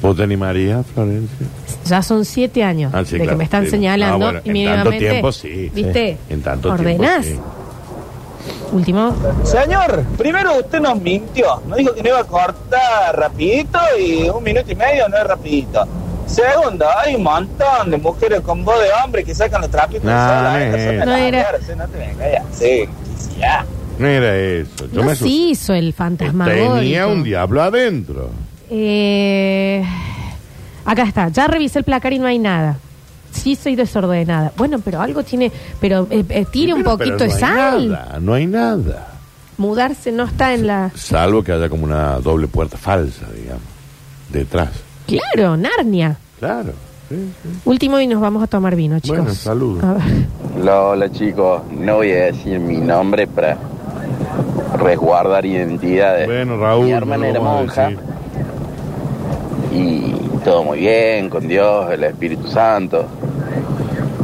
¿Vos 0.00 0.16
te 0.16 0.22
animarías, 0.22 0.86
Florencia? 0.94 1.46
Ya 1.84 2.02
son 2.02 2.24
siete 2.24 2.62
años 2.62 2.92
Ah, 2.94 3.04
sí, 3.04 3.12
de 3.12 3.16
claro, 3.18 3.30
que 3.30 3.36
me 3.36 3.44
están 3.44 3.64
sí. 3.64 3.70
señalando 3.70 4.26
Ah, 4.26 4.32
bueno, 4.40 4.58
y 4.58 4.64
en 4.66 4.74
tanto 4.76 4.90
tiempo, 4.92 5.32
sí. 5.32 5.70
¿Viste? 5.74 6.18
En 6.28 6.40
tanto 6.42 6.70
Ordenás. 6.72 7.24
tiempo, 7.26 7.42
Último. 8.72 9.14
Señor, 9.44 10.04
primero 10.16 10.56
usted 10.58 10.80
nos 10.80 11.00
mintió. 11.00 11.60
Nos 11.66 11.78
dijo 11.78 11.94
que 11.94 12.02
no 12.02 12.08
iba 12.10 12.20
a 12.20 12.24
cortar 12.24 13.18
rapidito 13.18 13.78
y 13.98 14.28
un 14.28 14.42
minuto 14.44 14.70
y 14.70 14.74
medio 14.74 15.08
no 15.08 15.16
es 15.16 15.24
rapidito. 15.24 15.84
Segundo, 16.28 16.84
hay 17.04 17.14
un 17.14 17.22
montón 17.22 17.90
de 17.90 17.96
mujeres 17.98 18.40
con 18.42 18.64
voz 18.64 18.78
de 18.80 18.88
hombre 19.04 19.24
que 19.24 19.34
sacan 19.34 19.62
los 19.62 19.70
trapitos 19.70 20.04
No, 20.04 20.12
no 20.12 20.42
No 20.52 20.56
era- 20.58 21.04
maneras, 21.06 21.60
No 21.76 21.88
te 21.88 21.98
vengas 21.98 22.28
ya. 22.32 22.44
Sí, 22.52 22.84
ya. 23.38 23.64
No 23.98 24.06
era 24.06 24.36
eso. 24.36 24.86
Yo 24.92 25.02
me 25.02 25.16
se 25.16 25.26
hizo 25.26 25.72
el 25.74 25.92
fantasmagórico. 25.92 26.74
Tenía 26.74 27.06
un 27.06 27.22
diablo 27.24 27.62
adentro. 27.62 28.30
Eh, 28.70 29.82
acá 30.84 31.02
está, 31.04 31.28
ya 31.28 31.46
revisé 31.48 31.78
el 31.80 31.84
placar 31.84 32.12
y 32.12 32.18
no 32.18 32.26
hay 32.26 32.38
nada. 32.38 32.76
Sí 33.32 33.56
soy 33.56 33.74
desordenada. 33.76 34.52
Bueno, 34.56 34.78
pero 34.84 35.00
algo 35.00 35.22
tiene... 35.22 35.50
Pero 35.80 36.06
eh, 36.10 36.24
eh, 36.28 36.46
tire 36.50 36.74
un 36.74 36.82
Pero- 36.82 36.96
poquito 36.98 37.16
pero 37.18 37.32
de 37.34 37.40
no 37.40 37.46
hay 37.46 37.54
sal. 37.54 37.90
Nada, 37.92 38.18
no 38.20 38.34
hay 38.34 38.46
nada. 38.46 39.06
Mudarse 39.56 40.12
no 40.12 40.24
está 40.24 40.54
en 40.54 40.66
la... 40.66 40.90
Salvo 40.94 41.42
que 41.42 41.52
haya 41.52 41.68
como 41.68 41.84
una 41.84 42.18
doble 42.20 42.46
puerta 42.46 42.76
falsa, 42.76 43.26
digamos. 43.34 43.62
Detrás. 44.30 44.68
Claro, 45.08 45.56
Narnia. 45.56 46.16
Claro. 46.38 46.72
sí, 47.08 47.32
sí. 47.42 47.48
Último 47.64 47.98
y 47.98 48.06
nos 48.06 48.20
vamos 48.20 48.42
a 48.42 48.46
tomar 48.46 48.76
vino, 48.76 49.00
chicos. 49.00 49.18
Bueno, 49.18 49.34
saludos. 49.34 49.82
A 49.82 49.94
ver. 49.94 50.02
Hola, 50.60 50.82
hola 50.82 51.10
chicos, 51.10 51.62
no 51.72 51.96
voy 51.96 52.12
a 52.12 52.26
decir 52.26 52.58
mi 52.60 52.76
nombre 52.76 53.26
para 53.26 53.56
resguardar 54.78 55.46
identidades. 55.46 56.26
Bueno, 56.26 56.58
Raúl, 56.58 56.84
Mi 56.84 56.90
no 56.92 56.96
hermana 56.98 57.24
lo 57.24 57.30
era 57.30 57.40
vamos 57.40 57.56
a 57.56 57.60
monja 57.60 57.82
decir. 57.88 58.00
y 59.72 60.14
todo 60.44 60.64
muy 60.64 60.80
bien, 60.80 61.30
con 61.30 61.46
Dios, 61.48 61.90
el 61.90 62.04
Espíritu 62.04 62.46
Santo. 62.48 63.06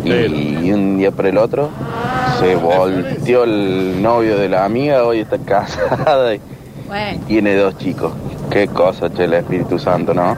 Y, 0.04 0.70
un 0.70 0.98
día 0.98 1.10
por 1.12 1.24
el 1.26 1.38
otro 1.38 1.70
se 2.38 2.56
volteó 2.56 3.44
el 3.44 4.02
novio 4.02 4.36
de 4.36 4.50
la 4.50 4.66
amiga, 4.66 5.04
hoy 5.04 5.20
está 5.20 5.38
casada 5.38 6.34
y 6.34 6.40
Bueno, 6.86 7.20
tiene 7.26 7.56
dos 7.56 7.78
chicos. 7.78 8.12
Qué 8.50 8.68
cosa, 8.68 9.10
che, 9.10 9.24
el 9.24 9.32
Espíritu 9.34 9.78
Santo, 9.78 10.12
¿no? 10.12 10.36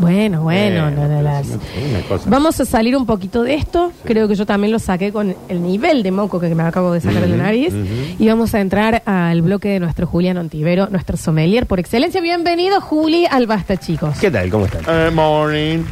Bueno, 0.00 0.42
bueno. 0.42 0.90
no, 0.90 1.06
no, 1.06 1.18
Una 1.18 2.02
cosa. 2.08 2.30
Vamos 2.30 2.58
a 2.60 2.64
salir 2.64 2.96
un 2.96 3.06
poquito 3.06 3.42
de 3.42 3.54
esto. 3.54 3.92
Creo 4.04 4.28
que 4.28 4.34
yo 4.34 4.46
también 4.46 4.72
lo 4.72 4.78
saqué 4.78 5.12
con 5.12 5.36
el 5.48 5.62
nivel 5.62 6.02
de 6.02 6.10
moco 6.10 6.40
que 6.40 6.54
me 6.54 6.62
acabo 6.62 6.92
de 6.92 7.00
sacar 7.00 7.20
de 7.22 7.28
la 7.28 7.36
nariz. 7.36 7.74
Y 8.18 8.26
vamos 8.26 8.54
a 8.54 8.60
entrar 8.60 9.02
al 9.04 9.42
bloque 9.42 9.68
de 9.68 9.80
nuestro 9.80 10.06
Julián 10.06 10.38
Ontivero, 10.38 10.88
nuestro 10.88 11.16
sommelier 11.16 11.66
por 11.66 11.78
excelencia. 11.78 12.20
Bienvenido, 12.20 12.80
Juli, 12.80 13.26
al 13.30 13.46
Basta, 13.46 13.76
chicos. 13.76 14.18
¿Qué 14.18 14.30
tal? 14.30 14.50
¿Cómo 14.50 14.64
están? 14.64 14.82
Eh, 14.88 15.10
morning. 15.10 15.84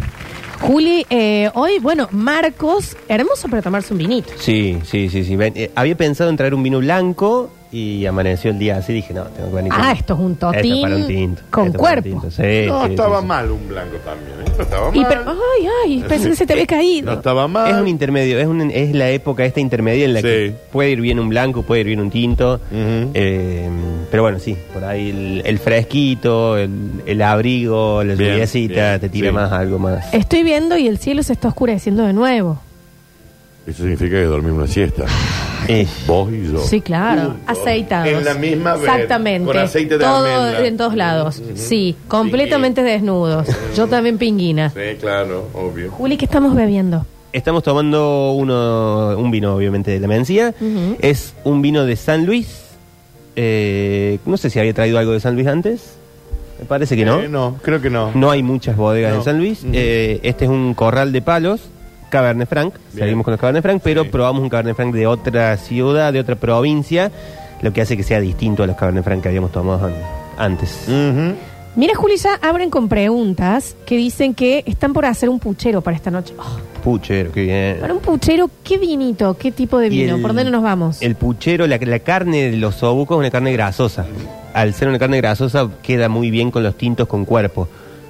Juli, 0.61 1.07
eh, 1.09 1.51
hoy, 1.55 1.79
bueno, 1.79 2.09
Marcos, 2.11 2.97
hermoso 3.09 3.49
para 3.49 3.63
tomarse 3.63 3.93
un 3.93 3.99
vinito. 3.99 4.33
Sí, 4.39 4.79
sí, 4.85 5.09
sí, 5.09 5.25
sí. 5.25 5.37
Ven, 5.37 5.53
eh, 5.57 5.71
había 5.75 5.97
pensado 5.97 6.31
en 6.31 6.37
traer 6.37 6.55
un 6.55 6.63
vino 6.63 6.79
blanco 6.79 7.51
y 7.71 8.07
amaneció 8.07 8.51
el 8.51 8.59
día 8.59 8.79
así. 8.79 8.93
Dije, 8.95 9.13
no, 9.13 9.25
tengo 9.25 9.51
que 9.51 9.57
venir 9.57 9.73
con- 9.73 9.81
Ah, 9.83 9.93
esto 9.93 10.15
es 10.15 10.21
un 10.21 10.33
Esto 10.33 10.51
es 10.51 10.57
totín 10.57 10.83
para 10.83 10.97
un 10.97 11.07
tinto. 11.07 11.43
con 11.51 11.67
Esto 11.67 11.77
es 11.79 11.83
para 11.83 11.97
un 11.97 12.03
cuerpo. 12.03 12.21
tinto, 12.23 12.31
Sí, 12.31 12.67
No 12.67 12.85
sí, 12.87 12.91
estaba 12.93 13.17
sí, 13.17 13.23
sí. 13.23 13.27
mal 13.29 13.51
un 13.51 13.69
blanco 13.69 13.97
también. 14.05 14.31
¿eh? 14.41 14.53
No 14.57 14.63
estaba 14.65 14.91
Y 14.97 15.01
mal. 15.01 15.09
pero- 15.09 15.31
ay, 15.31 15.69
ay, 15.85 16.05
pensé 16.09 16.31
que 16.31 16.37
se 16.37 16.47
te 16.47 16.53
había 16.55 16.65
No 16.65 16.69
caído. 16.69 17.13
estaba 17.13 17.47
mal. 17.49 17.71
Es 17.71 17.77
un 17.81 17.89
intermedio, 17.89 18.39
es, 18.41 18.47
un- 18.47 18.71
es 18.71 18.95
la 18.95 19.11
época 19.11 19.45
esta 19.45 19.61
intermedia 19.61 20.05
en 20.07 20.15
la 20.15 20.23
que 20.23 20.55
puede 20.73 20.91
ir 20.91 21.01
bien 21.01 21.19
un 21.21 21.29
blanco, 21.29 21.63
puede 21.63 21.83
ir 21.83 21.87
bien 21.89 22.01
un 22.01 22.11
tinto. 22.11 22.61
eh, 22.73 23.69
pero 24.11 24.23
bueno, 24.23 24.39
sí, 24.39 24.57
por 24.73 24.85
ahí 24.85 25.11
el, 25.11 25.43
el 25.45 25.59
fresquito, 25.59 26.57
el, 26.57 26.71
el 27.05 27.21
abrigo, 27.23 28.03
la 28.03 28.15
Bien, 28.15 28.31
lluviacita, 28.33 28.89
bien, 28.91 29.01
te 29.01 29.09
tira 29.11 29.29
sí. 29.29 29.35
más 29.35 29.53
algo 29.53 29.79
más. 29.79 30.13
Estoy 30.15 30.43
viendo 30.43 30.77
y 30.79 30.87
el 30.89 30.97
cielo 30.99 31.23
se 31.23 31.35
está 31.35 31.49
oscureciendo 31.49 32.03
de 32.05 32.13
nuevo. 32.15 32.59
Eso 33.67 33.83
significa 33.83 34.13
que 34.17 34.23
dormimos 34.25 34.59
una 34.59 34.67
siesta. 34.67 35.05
Eh, 35.67 35.87
Vos 36.07 36.31
y 36.33 36.53
yo. 36.53 36.59
Sí, 36.61 36.81
claro. 36.81 37.35
Aceitados. 37.47 38.09
En 38.09 38.25
la 38.25 38.35
misma 38.35 38.75
vez, 38.75 38.83
Exactamente. 38.85 39.47
con 39.47 39.59
aceite 39.59 39.99
de 39.99 40.05
Todo 40.05 40.27
almendra. 40.27 40.67
en 40.67 40.77
todos 40.77 40.95
lados. 40.95 41.43
Sí, 41.55 41.97
completamente 42.07 42.83
desnudos. 42.83 43.49
Yo 43.77 43.87
también 43.89 44.19
pinguina. 44.19 44.71
Sí, 44.71 44.97
claro, 45.01 45.49
obvio. 45.55 45.91
Juli, 45.91 46.17
¿qué 46.17 46.25
estamos 46.27 46.55
bebiendo? 46.55 47.05
Estamos 47.33 47.63
tomando 47.63 48.33
uno, 48.33 49.15
un 49.19 49.31
vino, 49.31 49.55
obviamente, 49.55 49.91
de 49.91 50.01
la 50.01 50.09
Mencía. 50.09 50.55
Es 51.01 51.35
un 51.45 51.61
vino 51.63 51.85
de 51.85 51.97
San 51.97 52.25
Luis. 52.25 52.63
Eh, 53.37 54.19
no 54.27 54.37
sé 54.37 54.51
si 54.51 54.59
había 54.59 54.75
traído 54.75 54.99
algo 54.99 55.13
de 55.13 55.21
San 55.21 55.35
Luis 55.35 55.47
antes. 55.47 55.95
Me 56.59 56.65
parece 56.65 56.97
que 56.97 57.05
no. 57.05 57.21
Eh, 57.21 57.29
no, 57.29 57.57
creo 57.63 57.81
que 57.81 57.91
no. 57.91 58.11
No 58.15 58.31
hay 58.31 58.43
muchas 58.43 58.77
bodegas 58.77 59.13
No. 59.13 59.19
en 59.19 59.25
San 59.25 59.39
Luis. 59.39 59.61
Eh, 59.73 60.19
este 60.23 60.47
es 60.47 60.51
un 60.51 60.75
corral 60.75 61.13
de 61.13 61.23
palos, 61.23 61.61
Cabernet 62.09 62.49
Franc. 62.49 62.75
Bien. 62.93 63.05
Seguimos 63.07 63.25
con 63.25 63.33
los 63.33 63.41
Cabernet 63.41 63.63
Franc, 63.63 63.81
pero 63.85 64.05
probamos 64.11 64.43
un 64.43 64.49
Cabernet 64.49 64.77
Franc 64.77 64.95
de 64.95 65.07
otra 65.07 65.57
ciudad, 65.57 66.13
de 66.13 66.21
otra 66.21 66.37
provincia, 66.37 67.11
lo 67.63 67.73
que 67.73 67.81
hace 67.83 67.97
que 67.97 68.03
sea 68.03 68.21
distinto 68.21 68.63
a 68.63 68.67
los 68.67 68.77
Cabernet 68.77 69.05
Franc 69.05 69.23
que 69.23 69.29
habíamos 69.29 69.53
tomado 69.53 69.87
an- 69.87 69.95
antes. 70.39 70.87
Mira, 71.77 71.95
Juli, 71.95 72.17
ya 72.17 72.35
abren 72.43 72.71
con 72.71 72.89
preguntas 72.89 73.77
que 73.87 73.97
dicen 73.97 74.35
que 74.35 74.65
están 74.67 74.93
por 74.93 75.05
hacer 75.07 75.29
un 75.29 75.39
puchero 75.39 75.81
para 75.81 75.97
esta 75.97 76.11
noche. 76.11 76.35
Oh, 76.37 76.59
Puchero, 76.83 77.31
qué 77.31 77.43
bien. 77.43 77.77
para 77.81 77.93
un 77.93 78.01
puchero, 78.01 78.51
¿qué 78.65 78.79
vinito? 78.79 79.37
¿Qué 79.39 79.53
tipo 79.53 79.79
de 79.79 79.89
vino? 79.89 80.17
el- 80.17 80.23
¿Por 80.23 80.35
dónde 80.35 80.51
nos 80.51 80.63
vamos? 80.63 81.03
El 81.03 81.15
puchero, 81.15 81.67
la, 81.69 81.77
la 81.81 81.99
carne 82.01 82.51
de 82.51 82.57
los 82.57 82.83
obucos 82.83 83.17
es 83.17 83.19
una 83.21 83.31
carne 83.31 83.53
grasosa. 83.53 84.07
Al 84.55 84.75
ser 84.75 84.89
una 84.89 84.99
carne 84.99 85.19
grasosa 85.19 85.69
queda 85.83 86.09
muy 86.09 86.31
bien 86.31 86.51
con 86.51 86.63
los 86.65 86.75
tintos 86.77 87.07
con 87.07 87.25
cuerpo. 87.25 87.69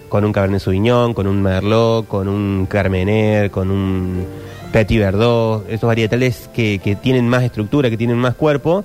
Con 0.08 0.24
un 0.24 0.32
Cabernet 0.32 0.60
Sauvignon, 0.60 1.12
con 1.14 1.26
un 1.26 1.42
Merlot, 1.42 2.06
con 2.08 2.28
un 2.28 2.66
Carmener, 2.66 3.50
con 3.50 3.70
un 3.70 4.26
Petit 4.72 4.98
Verdot. 4.98 5.68
Esos 5.68 5.86
varietales 5.86 6.48
que, 6.54 6.78
que 6.78 6.96
tienen 6.96 7.28
más 7.28 7.42
estructura, 7.42 7.90
que 7.90 7.96
tienen 7.96 8.16
más 8.18 8.34
cuerpo. 8.34 8.84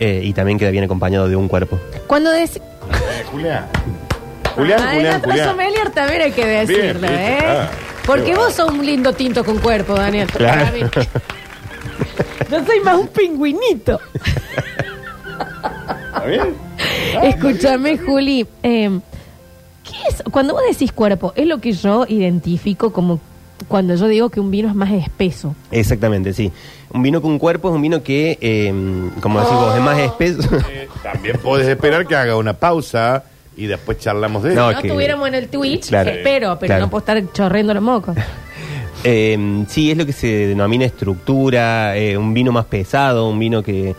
eh, 0.00 0.20
y 0.24 0.32
también 0.32 0.58
queda 0.58 0.70
bien 0.70 0.82
acompañado 0.84 1.28
de 1.28 1.36
un 1.36 1.46
cuerpo. 1.48 1.78
Cuando 2.08 2.30
decís... 2.32 2.56
Eh, 2.56 3.24
Julián. 3.30 3.66
Julián, 4.56 4.80
Ah, 4.82 4.92
Julián, 4.94 5.22
Julián. 5.22 5.48
sommelier 5.48 5.90
también 5.90 6.22
hay 6.22 6.32
que 6.32 6.44
decirlo, 6.46 7.00
Bien, 7.08 7.14
¿eh? 7.14 7.38
ah, 7.42 7.68
Porque 8.06 8.34
vos 8.34 8.52
sos 8.52 8.70
un 8.70 8.84
lindo 8.84 9.12
tinto 9.12 9.44
con 9.44 9.58
cuerpo, 9.58 9.94
Daniel. 9.94 10.26
Claro. 10.28 10.64
Para 10.64 10.72
mí. 10.72 10.80
Yo 12.50 12.64
soy 12.64 12.80
más 12.80 12.96
un 12.96 13.08
pingüinito. 13.08 14.00
¿Está 16.06 16.24
bien? 16.26 16.54
Escúchame, 17.22 17.98
Juli. 17.98 18.46
eh, 18.62 19.00
¿Qué 19.84 19.92
es? 20.08 20.22
Cuando 20.30 20.54
vos 20.54 20.62
decís 20.68 20.92
cuerpo, 20.92 21.32
es 21.36 21.46
lo 21.46 21.58
que 21.60 21.72
yo 21.72 22.06
identifico 22.08 22.92
como 22.92 23.20
cuando 23.68 23.94
yo 23.94 24.08
digo 24.08 24.30
que 24.30 24.40
un 24.40 24.50
vino 24.50 24.68
es 24.68 24.74
más 24.74 24.90
espeso. 24.90 25.54
Exactamente, 25.70 26.32
sí. 26.32 26.50
Un 26.92 27.02
vino 27.02 27.22
con 27.22 27.38
cuerpo 27.38 27.68
es 27.68 27.74
un 27.76 27.82
vino 27.82 28.02
que, 28.02 28.36
eh, 28.40 28.72
como 29.20 29.40
decís 29.40 29.54
vos, 29.54 29.74
es 29.76 29.82
más 29.82 29.98
espeso. 29.98 30.42
Eh, 30.70 30.88
También 31.02 31.38
puedes 31.42 31.68
esperar 31.68 32.06
que 32.06 32.16
haga 32.16 32.36
una 32.36 32.54
pausa 32.54 33.24
y 33.56 33.66
después 33.66 33.98
charlamos 33.98 34.42
de 34.42 34.54
No, 34.54 34.68
eso. 34.70 34.76
No 34.76 34.82
que- 34.82 34.88
estuviéramos 34.88 35.28
en 35.28 35.34
el 35.34 35.48
Twitch, 35.48 35.88
Claro. 35.88 36.10
espero, 36.10 36.58
pero 36.58 36.68
Claro. 36.70 36.80
no 36.86 36.90
puedo 36.90 37.00
estar 37.00 37.32
chorreando 37.32 37.74
los 37.74 37.82
mocos. 37.82 38.16
Eh, 39.06 39.64
sí, 39.68 39.90
es 39.90 39.98
lo 39.98 40.06
que 40.06 40.14
se 40.14 40.26
denomina 40.46 40.86
estructura, 40.86 41.94
eh, 41.94 42.16
un 42.16 42.32
vino 42.32 42.52
más 42.52 42.64
pesado, 42.64 43.28
un 43.28 43.38
vino 43.38 43.62
que, 43.62 43.94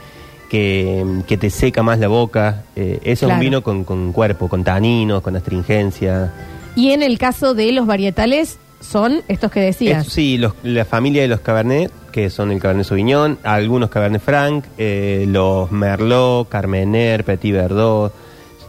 que, 0.49 1.05
que 1.27 1.37
te 1.37 1.49
seca 1.49 1.83
más 1.83 1.99
la 1.99 2.07
boca. 2.07 2.63
Eh, 2.75 2.99
eso 3.03 3.11
es 3.11 3.19
Claro. 3.19 3.33
un 3.35 3.39
vino 3.39 3.63
con, 3.63 3.83
con 3.83 4.11
cuerpo, 4.11 4.47
con 4.47 4.63
taninos, 4.63 5.21
con 5.21 5.35
astringencia. 5.35 6.33
Y 6.75 6.91
en 6.91 7.03
el 7.03 7.17
caso 7.17 7.53
de 7.53 7.71
los 7.71 7.87
varietales, 7.87 8.57
son 8.81 9.21
estos 9.27 9.51
que 9.51 9.61
decías. 9.61 10.05
Es- 10.07 10.13
sí, 10.13 10.37
los- 10.37 10.53
la 10.63 10.85
familia 10.85 11.21
de 11.21 11.27
los 11.27 11.39
Cabernet, 11.39 11.91
que 12.11 12.29
son 12.29 12.51
el 12.51 12.59
Cabernet 12.59 12.85
Sauvignon, 12.85 13.39
algunos 13.43 13.89
Cabernet 13.89 14.21
Franc, 14.21 14.65
eh, 14.77 15.25
los 15.27 15.71
Merlot, 15.71 16.47
Carmener, 16.49 17.23
Petit 17.23 17.53
Verdot. 17.53 18.13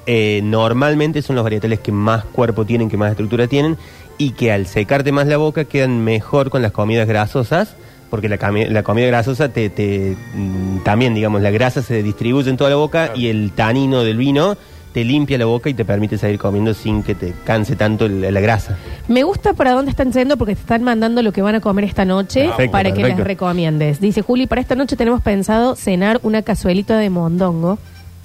eh, 0.09 0.41
normalmente 0.45 1.21
son 1.21 1.35
los 1.35 1.43
varietales 1.43 1.81
que 1.81 1.91
más 1.91 2.25
cuerpo 2.25 2.65
tienen, 2.65 2.89
que 2.89 2.97
más 2.97 3.11
estructura 3.11 3.49
tienen, 3.49 3.77
y 4.19 4.31
que 4.31 4.53
al 4.53 4.67
secarte 4.69 5.11
más 5.11 5.27
la 5.27 5.37
boca 5.37 5.65
quedan 5.65 6.05
mejor 6.05 6.49
con 6.49 6.63
las 6.63 6.71
comidas 6.71 7.09
grasosas, 7.09 7.75
porque 8.11 8.29
la, 8.29 8.39
la 8.71 8.83
comida 8.83 9.07
grasosa 9.07 9.49
te, 9.49 9.69
te, 9.71 10.17
mm, 10.35 10.79
también, 10.85 11.15
digamos, 11.15 11.43
la 11.43 11.51
grasa 11.51 11.83
se 11.83 12.03
distribuye 12.03 12.49
en 12.51 12.57
toda 12.57 12.71
la 12.71 12.77
boca 12.77 13.11
y 13.15 13.29
el 13.29 13.53
tanino 13.53 14.03
del 14.05 14.17
vino 14.17 14.57
te 14.93 15.05
limpia 15.05 15.37
la 15.37 15.45
boca 15.45 15.69
y 15.69 15.75
te 15.75 15.85
permite 15.85 16.17
seguir 16.17 16.39
comiendo 16.39 16.73
sin 16.73 17.03
que 17.03 17.15
te 17.15 17.35
canse 17.45 17.77
tanto 17.77 18.07
el- 18.07 18.33
la 18.33 18.41
grasa. 18.41 18.79
Me 19.09 19.25
gusta 19.25 19.53
para 19.53 19.73
dónde 19.73 19.91
están 19.91 20.11
yendo 20.11 20.39
porque 20.39 20.55
te 20.55 20.61
están 20.63 20.83
mandando 20.85 21.21
lo 21.21 21.33
que 21.33 21.43
van 21.43 21.55
a 21.55 21.61
comer 21.61 21.85
esta 21.85 22.07
noche 22.07 22.47
Perfecto, 22.47 22.73
para 22.73 22.95
que 22.95 23.03
les 23.03 23.19
recomiendes. 23.19 24.01
Dice 24.01 24.23
Juli, 24.23 24.47
para 24.47 24.63
esta 24.63 24.75
noche 24.75 24.97
tenemos 24.97 25.21
pensado 25.21 25.77
cenar 25.77 26.19
una 26.23 26.41
cazuelita 26.41 26.97
de 26.97 27.11
mondongo. 27.11 27.79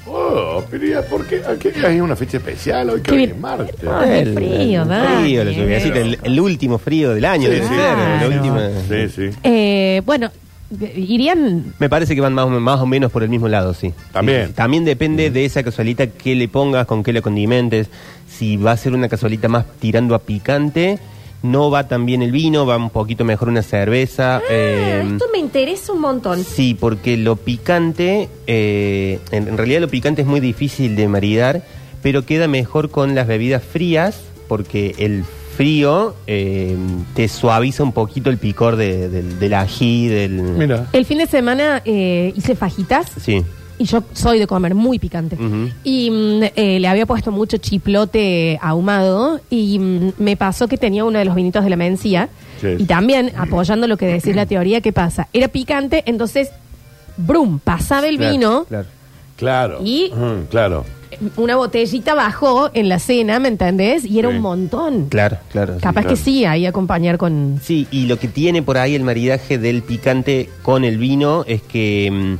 Oh, 0.07 0.63
pero 0.69 0.85
¿y 0.85 1.03
¿por 1.09 1.25
qué? 1.27 1.41
¿A 1.45 1.55
qué 1.57 1.73
hay 1.85 2.01
una 2.01 2.15
fecha 2.15 2.37
especial 2.37 2.89
hoy 2.89 3.01
que 3.01 3.11
Qué 3.11 3.15
hoy 3.17 3.23
es 3.25 3.37
martes? 3.37 3.75
Ah, 3.87 4.05
el 4.07 4.33
frío, 4.33 4.81
el 4.81 4.87
Dani. 4.89 5.21
frío, 5.23 5.43
la 5.43 5.51
lluviacita, 5.51 5.99
el, 5.99 6.19
el 6.23 6.39
último 6.39 6.77
frío 6.79 7.13
del 7.13 7.25
año. 7.25 7.43
Sí, 7.47 7.53
debe 7.53 7.67
sí. 7.67 7.69
ser, 7.69 7.77
la 7.77 8.19
Claro. 8.19 8.35
última- 8.35 8.69
Sí, 8.89 9.09
sí. 9.31 9.37
Eh, 9.43 10.01
bueno, 10.05 10.31
irían... 10.95 11.73
Me 11.79 11.87
parece 11.89 12.15
que 12.15 12.21
van 12.21 12.33
más, 12.33 12.45
o- 12.45 12.49
más 12.49 12.79
o 12.79 12.85
menos 12.87 13.11
por 13.11 13.21
el 13.23 13.29
mismo 13.29 13.47
lado, 13.47 13.73
sí. 13.73 13.93
También. 14.11 14.47
Sí, 14.47 14.53
También 14.53 14.85
depende 14.85 15.29
de 15.29 15.45
esa 15.45 15.61
cazuelita 15.63 16.07
que 16.07 16.33
le 16.35 16.47
pongas, 16.47 16.87
con 16.87 17.03
qué 17.03 17.13
le 17.13 17.21
condimentes. 17.21 17.87
Si 18.27 18.57
va 18.57 18.71
a 18.71 18.77
ser 18.77 18.93
una 18.93 19.07
cazuelita 19.07 19.47
más 19.49 19.65
tirando 19.79 20.15
a 20.15 20.19
picante, 20.19 20.97
no 21.43 21.71
va 21.71 21.87
tan 21.87 22.05
bien 22.05 22.21
el 22.21 22.31
vino, 22.31 22.65
va 22.65 22.77
un 22.77 22.89
poquito 22.91 23.25
mejor 23.25 23.49
una 23.49 23.63
cerveza. 23.63 24.41
eh, 24.49 25.01
Ah, 25.03 25.07
esto 25.13 25.25
me 25.33 25.39
interesa 25.39 25.91
un 25.93 26.01
montón. 26.01 26.43
Sí, 26.43 26.75
porque 26.79 27.17
lo 27.17 27.35
picante, 27.35 28.29
eh, 28.47 29.19
en, 29.31 29.47
en 29.47 29.57
realidad 29.57 29.81
lo 29.81 29.87
picante 29.87 30.21
es 30.21 30.27
muy 30.27 30.39
difícil 30.39 30.95
de 30.95 31.07
maridar, 31.07 31.63
pero 32.03 32.25
queda 32.25 32.47
mejor 32.47 32.89
con 32.91 33.15
las 33.15 33.27
bebidas 33.27 33.63
frías, 33.63 34.21
porque 34.47 34.95
el 34.97 35.23
frío 35.55 36.15
eh, 36.27 36.75
te 37.15 37.27
suaviza 37.27 37.83
un 37.83 37.91
poquito 37.91 38.29
el 38.29 38.37
picor 38.37 38.75
de- 38.75 39.09
del, 39.09 39.37
del 39.39 39.53
ají, 39.53 40.07
del... 40.07 40.31
Mira. 40.41 40.87
El 40.93 41.05
fin 41.05 41.17
de 41.19 41.27
semana 41.27 41.81
eh, 41.85 42.33
hice 42.35 42.55
fajitas 42.55 43.07
Sí. 43.21 43.43
Y 43.81 43.85
yo 43.85 44.03
soy 44.13 44.37
de 44.39 44.47
comer 44.47 44.75
muy 44.75 44.99
picante. 44.99 45.35
Ujú. 45.35 45.69
Y 45.83 46.09
mm, 46.11 46.43
eh, 46.55 46.79
le 46.79 46.87
había 46.87 47.05
puesto 47.05 47.31
mucho 47.31 47.57
chiplote 47.57 48.59
ahumado 48.61 49.39
y 49.49 49.79
mm, 49.79 50.13
me 50.19 50.37
pasó 50.37 50.67
que 50.67 50.77
tenía 50.77 51.03
uno 51.03 51.17
de 51.19 51.25
los 51.25 51.35
vinitos 51.35 51.63
de 51.63 51.69
la 51.69 51.75
mencía. 51.77 52.29
Sí. 52.61 52.67
Y 52.77 52.83
también, 52.85 53.31
apoyando 53.37 53.87
lo 53.87 53.97
que 53.97 54.05
decís 54.05 54.35
la 54.35 54.45
teoría, 54.45 54.81
¿qué 54.81 54.93
pasa? 54.93 55.27
Era 55.33 55.47
picante, 55.47 56.03
entonces, 56.05 56.49
brum, 57.17 57.59
pasaba 57.59 58.07
el 58.07 58.17
Claro, 58.17 58.31
vino, 58.31 58.65
claro. 58.65 58.87
Claro. 59.37 59.79
Y- 59.83 60.11
Ujú, 60.13 60.45
claro. 60.51 60.85
una 61.37 61.55
botellita 61.55 62.13
bajó 62.13 62.69
en 62.73 62.87
la 62.87 62.99
cena, 62.99 63.39
¿me 63.39 63.47
entendés? 63.47 64.05
Y 64.05 64.19
era 64.19 64.29
Sí. 64.29 64.35
un 64.35 64.41
montón. 64.43 65.07
Claro, 65.09 65.37
claro. 65.51 65.73
sí. 65.75 65.81
Capaz 65.81 66.01
claro. 66.01 66.15
que 66.15 66.21
sí, 66.21 66.45
ahí 66.45 66.65
acompañar 66.67 67.17
con... 67.17 67.59
Sí, 67.63 67.87
y 67.91 68.05
lo 68.05 68.19
que 68.19 68.27
tiene 68.27 68.61
por 68.61 68.77
ahí 68.77 68.93
el 68.93 69.03
maridaje 69.03 69.57
del 69.57 69.81
picante 69.81 70.49
con 70.61 70.83
el 70.83 70.97
vino 70.99 71.43
es 71.47 71.63
que 71.63 72.09
mm, 72.11 72.37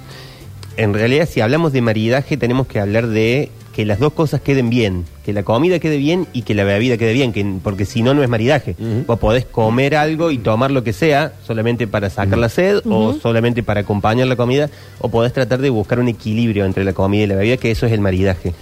en 0.81 0.93
realidad 0.93 1.27
si 1.31 1.41
hablamos 1.41 1.73
de 1.73 1.81
maridaje 1.81 2.37
tenemos 2.37 2.67
que 2.67 2.79
hablar 2.79 3.07
de 3.07 3.49
que 3.73 3.85
las 3.85 3.99
dos 3.99 4.11
cosas 4.11 4.41
queden 4.41 4.69
bien, 4.69 5.05
que 5.23 5.31
la 5.31 5.43
comida 5.43 5.79
quede 5.79 5.95
bien 5.97 6.27
y 6.33 6.41
que 6.41 6.53
la 6.53 6.65
bebida 6.65 6.97
quede 6.97 7.13
bien, 7.13 7.31
que, 7.31 7.45
porque 7.63 7.85
si 7.85 8.01
no, 8.01 8.13
no 8.13 8.21
es 8.21 8.27
maridaje. 8.27 8.75
Vos 9.07 9.17
podés 9.17 9.45
comer 9.45 9.95
algo 9.95 10.29
y 10.31 10.37
tomar 10.39 10.71
lo 10.71 10.83
que 10.83 10.91
sea 10.91 11.31
solamente 11.47 11.87
para 11.87 12.09
sacar 12.09 12.37
la 12.37 12.49
sed 12.49 12.81
o 12.85 13.13
solamente 13.13 13.63
para 13.63 13.79
acompañar 13.81 14.27
la 14.27 14.35
comida, 14.35 14.69
o 14.99 15.09
podés 15.09 15.31
tratar 15.31 15.61
de 15.61 15.69
buscar 15.69 15.99
un 15.99 16.09
equilibrio 16.09 16.65
entre 16.65 16.83
la 16.83 16.91
comida 16.91 17.23
y 17.23 17.27
la 17.27 17.35
bebida, 17.35 17.55
que 17.55 17.71
eso 17.71 17.85
es 17.85 17.93
el 17.93 18.01
maridaje. 18.01 18.53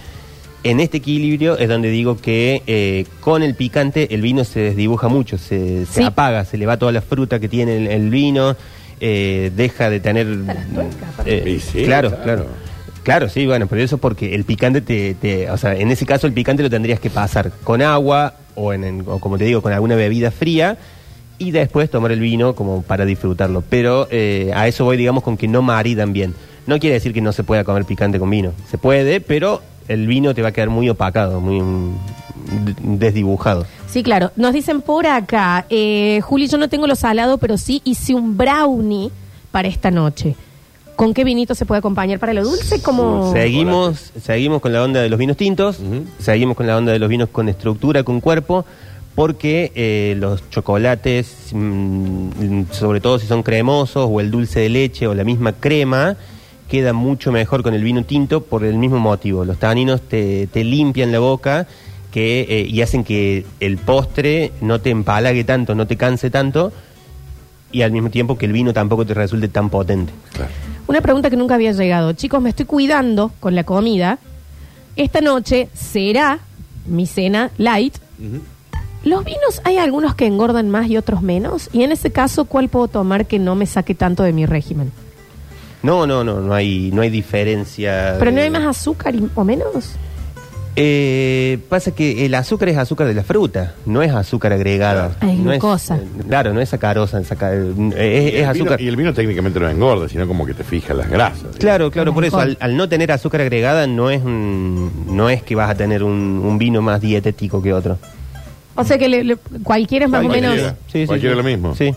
En 0.62 0.78
este 0.78 0.98
equilibrio 0.98 1.58
es 1.58 1.68
donde 1.68 1.90
digo 1.90 2.16
que 2.18 2.62
eh, 2.68 3.04
con 3.20 3.42
el 3.42 3.54
picante 3.56 4.14
el 4.14 4.20
vino 4.22 4.44
se 4.44 4.60
desdibuja 4.60 5.08
mucho, 5.08 5.38
se, 5.38 5.86
se 5.86 5.92
Sí. 5.92 6.02
apaga, 6.04 6.44
se 6.44 6.56
le 6.58 6.66
va 6.66 6.76
toda 6.76 6.92
la 6.92 7.00
fruta 7.00 7.40
que 7.40 7.48
tiene 7.48 7.78
el, 7.78 7.86
el 7.88 8.10
vino, 8.10 8.54
eh, 9.00 9.50
deja 9.56 9.90
de 9.90 10.00
tener... 10.00 10.26
eh, 11.26 11.44
Y 11.56 11.60
sí, 11.60 11.84
claro, 11.84 12.10
claro. 12.10 12.22
claro. 12.24 12.46
Claro, 13.02 13.28
sí, 13.30 13.46
bueno, 13.46 13.66
pero 13.66 13.82
eso 13.82 13.96
porque 13.98 14.34
el 14.34 14.44
picante 14.44 14.82
te, 14.82 15.14
te- 15.14 15.50
O 15.50 15.56
sea, 15.56 15.74
en 15.74 15.90
ese 15.90 16.04
caso 16.04 16.26
el 16.26 16.34
picante 16.34 16.62
lo 16.62 16.68
tendrías 16.68 17.00
que 17.00 17.08
pasar 17.08 17.50
con 17.64 17.80
agua 17.80 18.34
o, 18.54 18.72
en, 18.74 18.84
en- 18.84 19.04
o 19.06 19.18
como 19.18 19.38
te 19.38 19.44
digo, 19.44 19.62
con 19.62 19.72
alguna 19.72 19.96
bebida 19.96 20.30
fría 20.30 20.76
y 21.38 21.50
después 21.50 21.88
tomar 21.88 22.12
el 22.12 22.20
vino 22.20 22.54
como 22.54 22.82
para 22.82 23.06
disfrutarlo. 23.06 23.62
Pero 23.68 24.06
eh, 24.10 24.50
a 24.54 24.68
eso 24.68 24.84
voy, 24.84 24.98
digamos, 24.98 25.22
con 25.22 25.38
que 25.38 25.48
no 25.48 25.62
maridan 25.62 26.12
bien. 26.12 26.34
No 26.66 26.78
quiere 26.78 26.94
decir 26.94 27.14
que 27.14 27.22
no 27.22 27.32
se 27.32 27.42
pueda 27.42 27.64
comer 27.64 27.86
picante 27.86 28.18
con 28.18 28.28
vino. 28.28 28.52
Se 28.70 28.76
puede, 28.76 29.22
pero 29.22 29.62
el 29.90 30.06
vino 30.06 30.32
te 30.34 30.40
va 30.40 30.48
a 30.48 30.52
quedar 30.52 30.70
muy 30.70 30.88
opacado, 30.88 31.40
muy 31.40 31.60
mm, 31.60 32.98
desdibujado. 32.98 33.66
Sí, 33.88 34.04
claro. 34.04 34.30
Nos 34.36 34.52
dicen 34.52 34.82
por 34.82 35.06
acá, 35.06 35.66
eh, 35.68 36.20
Juli, 36.22 36.46
yo 36.46 36.58
no 36.58 36.68
tengo 36.68 36.86
lo 36.86 36.94
salado, 36.94 37.38
pero 37.38 37.58
sí 37.58 37.82
hice 37.84 38.14
un 38.14 38.36
brownie 38.36 39.10
para 39.50 39.66
esta 39.66 39.90
noche. 39.90 40.36
¿Con 40.94 41.12
qué 41.12 41.24
vinito 41.24 41.56
se 41.56 41.66
puede 41.66 41.80
acompañar 41.80 42.20
para 42.20 42.32
lo 42.32 42.44
dulce? 42.44 42.80
Como... 42.82 43.32
Seguimos, 43.32 44.12
seguimos 44.22 44.60
con 44.60 44.72
la 44.72 44.84
onda 44.84 45.00
de 45.00 45.08
los 45.08 45.18
vinos 45.18 45.36
tintos, 45.36 45.78
seguimos 46.18 46.56
con 46.56 46.66
la 46.66 46.76
onda 46.76 46.92
de 46.92 46.98
los 46.98 47.08
vinos 47.08 47.30
con 47.30 47.48
estructura, 47.48 48.04
con 48.04 48.20
cuerpo, 48.20 48.64
porque 49.16 49.72
eh, 49.74 50.14
los 50.18 50.48
chocolates, 50.50 51.48
mm, 51.52 52.64
sobre 52.70 53.00
todo 53.00 53.18
si 53.18 53.26
son 53.26 53.42
cremosos, 53.42 54.08
o 54.08 54.20
el 54.20 54.30
dulce 54.30 54.60
de 54.60 54.68
leche, 54.68 55.06
o 55.08 55.14
la 55.14 55.24
misma 55.24 55.52
crema, 55.52 56.16
queda 56.70 56.92
mucho 56.92 57.32
mejor 57.32 57.62
con 57.62 57.74
el 57.74 57.82
vino 57.82 58.04
tinto 58.04 58.42
por 58.42 58.64
el 58.64 58.78
mismo 58.78 59.00
motivo. 59.00 59.44
Los 59.44 59.58
taninos 59.58 60.00
te, 60.00 60.46
te 60.46 60.62
limpian 60.62 61.10
la 61.10 61.18
boca 61.18 61.66
que, 62.12 62.46
eh, 62.48 62.66
y 62.68 62.80
hacen 62.80 63.02
que 63.04 63.44
el 63.58 63.76
postre 63.76 64.52
no 64.60 64.80
te 64.80 64.90
empalague 64.90 65.44
tanto, 65.44 65.74
no 65.74 65.86
te 65.86 65.96
canse 65.96 66.30
tanto, 66.30 66.72
y 67.72 67.82
al 67.82 67.90
mismo 67.90 68.10
tiempo 68.10 68.38
que 68.38 68.46
el 68.46 68.52
vino 68.52 68.72
tampoco 68.72 69.04
te 69.04 69.14
resulte 69.14 69.48
tan 69.48 69.68
potente. 69.68 70.12
Una 70.86 71.00
pregunta 71.00 71.28
que 71.28 71.36
nunca 71.36 71.56
había 71.56 71.72
llegado. 71.72 72.12
Chicos, 72.12 72.40
me 72.40 72.50
estoy 72.50 72.66
cuidando 72.66 73.32
con 73.40 73.54
la 73.54 73.64
comida. 73.64 74.18
Esta 74.96 75.20
noche 75.20 75.68
será 75.74 76.38
mi 76.86 77.06
cena 77.06 77.50
light. 77.58 77.96
¿Los 79.02 79.24
vinos 79.24 79.60
hay 79.64 79.78
algunos 79.78 80.14
que 80.14 80.26
engordan 80.26 80.70
más 80.70 80.88
y 80.88 80.96
otros 80.96 81.22
menos? 81.22 81.68
Y 81.72 81.82
en 81.82 81.92
ese 81.92 82.10
caso, 82.10 82.44
¿cuál 82.44 82.68
puedo 82.68 82.88
tomar 82.88 83.26
que 83.26 83.38
no 83.38 83.54
me 83.54 83.66
saque 83.66 83.94
tanto 83.94 84.22
de 84.22 84.32
mi 84.32 84.46
régimen? 84.46 84.92
No, 85.82 86.06
no, 86.06 86.22
no, 86.24 86.40
no 86.40 86.52
hay, 86.54 86.90
no 86.92 87.02
hay 87.02 87.10
diferencia. 87.10 88.16
¿Pero 88.18 88.30
no 88.32 88.40
hay 88.40 88.50
más 88.50 88.64
azúcar 88.66 89.14
y- 89.14 89.28
o 89.34 89.44
menos? 89.44 89.92
Eh, 90.76 91.58
pasa 91.68 91.90
que 91.90 92.24
el 92.24 92.34
azúcar 92.34 92.68
es 92.68 92.78
azúcar 92.78 93.06
de 93.08 93.14
la 93.14 93.24
fruta, 93.24 93.74
no 93.86 94.02
es 94.02 94.12
azúcar 94.12 94.52
agregada. 94.52 95.16
Ah, 95.20 95.30
es 95.32 95.38
no 95.38 95.50
glucosa. 95.50 95.96
eh, 95.96 96.02
claro, 96.28 96.54
no 96.54 96.60
es 96.60 96.68
sacarosa, 96.68 97.22
saca- 97.24 97.52
eh, 97.52 98.30
es, 98.34 98.34
vino- 98.34 98.50
azúcar. 98.50 98.80
y 98.80 98.86
el 98.86 98.96
vino 98.96 99.12
técnicamente 99.12 99.58
no 99.58 99.68
engorda, 99.68 100.08
sino 100.08 100.28
como 100.28 100.46
que 100.46 100.54
te 100.54 100.62
fija 100.62 100.94
las 100.94 101.10
grasas. 101.10 101.56
Claro, 101.58 101.90
claro, 101.90 102.14
por 102.14 102.24
eso 102.24 102.38
al, 102.38 102.56
al 102.60 102.76
no 102.76 102.88
tener 102.88 103.10
azúcar 103.10 103.40
agregada 103.40 103.86
no 103.88 104.10
es 104.10 104.22
un- 104.22 105.06
no 105.08 105.28
es 105.28 105.42
que 105.42 105.54
vas 105.56 105.70
a 105.70 105.74
tener 105.74 106.04
un, 106.04 106.12
un 106.44 106.56
vino 106.56 106.80
más 106.82 107.00
dietético 107.00 107.60
que 107.60 107.72
otro. 107.72 107.98
O 108.76 108.84
sea 108.84 108.96
que 108.96 109.08
le- 109.08 109.24
le- 109.24 109.36
cualquiera 109.64 110.04
es 110.06 110.10
más 110.10 110.22
o 110.22 110.28
Cualquiera. 110.28 110.54
menos... 110.54 110.74
Sí, 110.86 111.00
sí, 111.00 111.06
Cualquiera 111.06 111.34
sí. 111.34 111.36
lo 111.42 111.44
mismo. 111.44 111.74
Sí. 111.74 111.92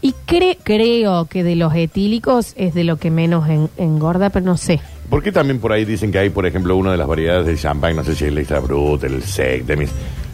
Y 0.00 0.14
cre- 0.26 0.58
creo 0.62 1.26
que 1.26 1.42
de 1.44 1.56
los 1.56 1.74
etílicos 1.74 2.52
es 2.56 2.74
de 2.74 2.84
lo 2.84 2.96
que 2.98 3.10
menos 3.10 3.48
en- 3.48 3.68
engorda, 3.78 4.30
pero 4.30 4.44
no 4.46 4.56
sé. 4.56 4.80
¿Por 5.10 5.22
qué 5.22 5.32
también 5.32 5.58
por 5.58 5.72
ahí 5.72 5.84
dicen 5.84 6.12
que 6.12 6.18
hay, 6.18 6.30
por 6.30 6.46
ejemplo, 6.46 6.76
una 6.76 6.92
de 6.92 6.98
las 6.98 7.06
variedades 7.08 7.46
del 7.46 7.58
champán, 7.58 7.96
no 7.96 8.04
sé 8.04 8.14
si 8.14 8.24
es 8.24 8.30
el 8.30 8.38
extra 8.38 8.60
brut, 8.60 9.02
el 9.04 9.22
sec, 9.22 9.64
demis, 9.64 9.90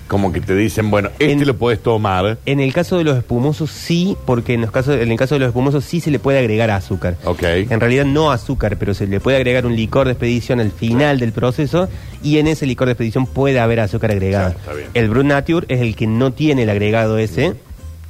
como 0.09 0.33
que 0.33 0.41
te 0.41 0.55
dicen, 0.55 0.91
bueno, 0.91 1.11
este 1.19 1.47
lo 1.47 1.57
puedes 1.57 1.81
tomar. 1.83 2.39
En 2.45 2.61
el 2.61 2.73
caso 2.75 2.99
de 2.99 3.05
los 3.05 3.17
espumosos 3.17 3.71
sí, 3.71 4.17
porque 4.27 4.55
en, 4.55 4.61
los 4.63 4.71
casos, 4.71 4.97
en 5.01 5.11
el 5.11 5.17
caso 5.17 5.37
de 5.37 5.39
los 5.39 5.49
espumosos 5.49 5.85
sí 5.85 6.01
se 6.01 6.11
le 6.11 6.19
puede 6.19 6.41
agregar 6.41 6.71
azúcar. 6.71 7.17
Ok. 7.25 7.43
En 7.43 7.81
realidad 7.81 8.05
no 8.05 8.31
azúcar, 8.33 8.77
pero 8.77 8.93
se 8.95 9.07
le 9.07 9.19
puede 9.21 9.37
agregar 9.39 9.65
un 9.65 9.77
licor 9.77 10.07
de 10.07 10.13
expedición 10.13 10.61
al 10.61 10.73
final 10.73 11.21
del 11.21 11.33
proceso 11.33 11.89
y 12.23 12.39
en 12.39 12.49
ese 12.49 12.67
licor 12.67 12.87
de 12.87 12.93
expedición 12.93 13.27
puede 13.27 13.61
haber 13.61 13.81
azúcar 13.81 14.11
agregada. 14.11 14.55
Claro, 14.55 14.59
está 14.61 14.75
bien. 14.75 14.89
El 14.93 15.09
Brut 15.09 15.25
Nature 15.25 15.67
es 15.69 15.81
el 15.81 15.95
que 15.97 16.07
no 16.07 16.33
tiene 16.33 16.65
el 16.65 16.71
agregado 16.71 17.17
ese. 17.17 17.55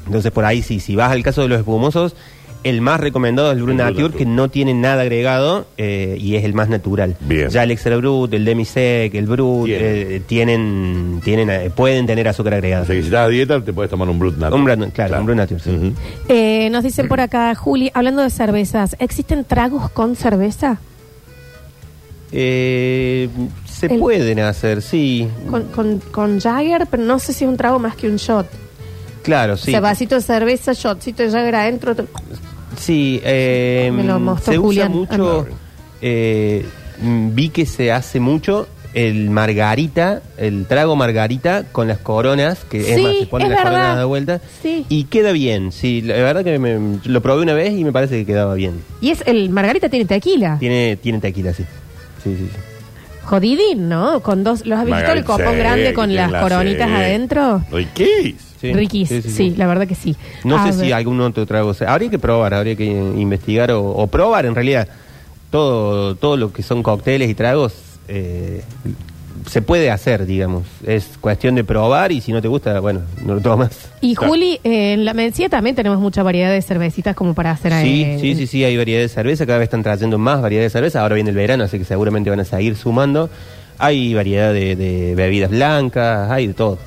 Entonces 0.07 0.31
por 0.33 0.45
ahí 0.45 0.63
sí, 0.63 0.81
si 0.81 0.97
vas 0.97 1.11
al 1.13 1.23
caso 1.23 1.43
de 1.43 1.49
los 1.49 1.59
espumosos, 1.59 2.15
el 2.63 2.81
más 2.81 2.99
recomendado 2.99 3.51
es 3.53 3.59
el 3.59 3.63
Brut 3.63 3.77
Nature, 3.77 4.03
Nature. 4.05 4.19
que 4.19 4.25
no 4.25 4.49
tiene 4.49 4.73
nada 4.73 5.03
agregado 5.03 5.67
eh, 5.77 6.17
y 6.19 6.37
es 6.37 6.45
el 6.45 6.55
más 6.55 6.71
natural. 6.71 7.15
Bien. 7.21 7.51
Ya 7.51 7.63
el 7.63 7.71
Extra 7.71 7.95
Brut, 7.99 8.33
el 8.33 8.47
Demi 8.47 8.65
Sec, 8.65 9.15
el 9.15 9.27
Brut, 9.27 9.67
Tienen. 9.67 9.87
eh, 10.13 10.23
tienen, 10.27 11.21
tienen, 11.23 11.51
eh, 11.51 11.71
pueden 11.75 12.07
tener 12.07 12.27
azúcar 12.27 12.55
agregado. 12.55 12.85
O 12.85 12.87
sea 12.87 12.95
que 12.95 13.03
si 13.03 13.09
estás 13.09 13.27
a 13.27 13.29
dieta, 13.29 13.61
te 13.63 13.75
puedes 13.75 13.91
tomar 13.91 14.09
un 14.09 14.19
brut 14.19 14.39
natural. 14.39 14.55
Un 14.61 14.67
Brut- 14.67 14.93
claro, 14.93 15.21
un 15.21 15.27
Brut 15.27 15.37
Nature, 15.37 15.61
sí. 15.61 15.93
Eh, 16.31 16.71
nos 16.71 16.83
dicen 16.85 17.07
por 17.07 17.21
acá, 17.21 17.55
Juli, 17.55 17.91
hablando 17.93 18.23
de 18.23 18.31
cervezas, 18.31 18.97
¿existen 18.99 19.45
tragos 19.45 19.91
con 19.91 20.17
cerveza? 20.17 20.79
Eh, 22.33 23.29
se 23.67 23.87
El- 23.87 23.99
pueden 24.01 24.41
hacer, 24.41 24.81
sí. 24.83 25.29
Con, 25.51 25.65
con, 25.65 25.99
con 26.11 26.41
Jagger, 26.41 26.87
pero 26.91 27.03
no 27.03 27.19
sé 27.19 27.33
si 27.35 27.45
es 27.45 27.51
un 27.51 27.57
trago 27.59 27.79
más 27.79 27.95
que 27.95 28.09
un 28.09 28.17
shot. 28.17 28.47
Claro, 29.25 29.57
sí. 29.57 29.71
O 29.71 29.73
sea, 29.73 29.81
vasito 29.81 30.15
de 30.15 30.21
cerveza, 30.21 30.73
shotcito 30.75 31.23
de 31.25 31.31
Jagger 31.31 31.55
adentro. 31.57 31.93
otro- 31.93 32.07
Sí, 32.79 33.21
eh, 33.25 33.91
Me 33.93 34.05
lo 34.05 34.21
mostró 34.21 34.53
se 34.53 34.59
Julián. 34.59 34.95
usa 34.95 35.17
mucho. 35.19 35.47
eh, 36.03 36.65
mm, 37.01 37.35
vi 37.35 37.49
que 37.49 37.67
se 37.67 37.91
hace 37.91 38.21
mucho 38.21 38.69
el 38.93 39.31
margarita, 39.31 40.23
el 40.37 40.67
trago 40.67 40.95
margarita 40.95 41.65
con 41.73 41.89
las 41.89 41.99
coronas, 41.99 42.65
que 42.71 42.95
es 42.95 43.01
más, 43.03 43.17
se 43.19 43.27
ponen 43.27 43.47
es 43.47 43.55
las 43.55 43.65
verdad. 43.65 43.79
coronas 43.79 43.99
de 43.99 44.05
vuelta. 44.05 44.41
Sí. 44.63 44.85
Y 44.89 45.05
queda 45.05 45.33
bien, 45.33 45.73
sí, 45.73 46.01
la 46.03 46.15
verdad 46.15 46.45
que 46.45 46.59
me- 46.61 46.99
lo 47.05 47.21
probé 47.23 47.43
una 47.43 47.55
vez 47.55 47.73
y 47.73 47.83
me 47.83 47.91
parece 47.93 48.19
que 48.19 48.27
quedaba 48.27 48.55
bien. 48.55 48.83
Y 49.01 49.11
es 49.11 49.23
el 49.27 49.51
Margarita 49.51 49.89
tiene 49.89 50.05
tequila. 50.05 50.59
Tiene, 50.61 50.97
tiene 50.97 51.19
tequila, 51.21 51.53
sí. 51.53 51.65
Sí, 52.23 52.37
sí, 52.37 52.49
sí. 52.53 52.59
Jodidín, 53.25 53.89
¿no? 53.89 54.21
Con 54.21 54.45
dos, 54.45 54.67
¿los 54.67 54.79
has 54.79 54.85
visto 54.87 55.13
el 55.13 55.25
copón 55.25 55.57
grande 55.59 55.95
con 55.95 56.15
las 56.15 56.31
la 56.31 56.41
coronitas 56.43 56.91
adentro? 56.91 57.63
Riquís. 57.73 58.07
Sí, 58.07 58.13
Riquís, 58.17 58.54
sí, 58.73 59.07
sí, 59.07 59.23
sí, 59.23 59.31
sí. 59.31 59.55
la 59.57 59.67
verdad 59.67 59.87
que 59.87 59.95
sí. 59.95 60.17
No 60.45 60.57
A 60.57 60.73
sé 60.73 60.85
si 60.87 60.93
algún 60.93 61.21
otro 61.21 61.45
trago. 61.47 61.75
se- 61.75 61.87
Habría 61.87 62.09
que 62.11 62.19
probar, 62.19 62.55
habría 62.55 62.77
que 62.77 62.85
investigar 62.87 63.71
o, 63.73 63.85
o 63.85 64.07
probar 64.07 64.47
en 64.47 64.55
realidad. 64.55 64.89
Todo, 65.51 66.15
todo 66.17 66.37
lo 66.37 66.53
que 66.53 66.63
son 66.63 66.83
cócteles 66.83 67.31
y 67.31 67.35
tragos 67.35 67.75
eh, 68.09 68.63
se 69.49 69.63
puede 69.63 69.91
hacer, 69.91 70.27
digamos. 70.27 70.65
Es 70.85 71.11
cuestión 71.21 71.55
de 71.55 71.63
probar 71.65 72.11
y 72.13 72.21
si 72.21 72.33
no 72.33 72.41
te 72.43 72.49
gusta, 72.49 72.81
bueno, 72.81 73.03
no 73.25 73.35
lo 73.35 73.41
tomas. 73.41 73.89
Y 74.01 74.15
Juli, 74.15 74.59
eh, 74.65 74.95
en 74.95 75.05
la 75.05 75.15
Mencía 75.15 75.49
también 75.49 75.77
tenemos 75.77 76.01
mucha 76.01 76.23
variedad 76.23 76.51
de 76.51 76.61
cervecitas 76.63 77.15
como 77.15 77.35
para 77.35 77.51
hacer 77.53 77.73
Sí, 77.83 78.03
eh, 78.03 78.19
sí, 78.21 78.35
sí, 78.35 78.47
sí, 78.47 78.65
hay 78.65 78.77
variedad 78.77 79.01
de 79.03 79.09
cerveza, 79.09 79.47
cada 79.47 79.59
vez 79.59 79.67
están 79.67 79.83
trayendo 79.83 80.19
más 80.19 80.41
variedad 80.43 80.63
de 80.65 80.71
cerveza, 80.71 81.03
ahora 81.03 81.15
viene 81.15 81.31
el 81.31 81.37
verano, 81.37 81.65
así 81.65 81.79
que 81.79 81.85
seguramente 81.85 82.31
van 82.31 82.41
a 82.41 82.45
seguir 82.45 82.75
sumando. 82.77 83.29
Hay 83.79 84.15
variedad 84.15 84.53
de, 84.53 84.77
de 84.77 85.15
bebidas 85.15 85.51
blancas, 85.51 86.31
hay 86.31 86.49
de 86.49 86.55
todo. 86.55 86.79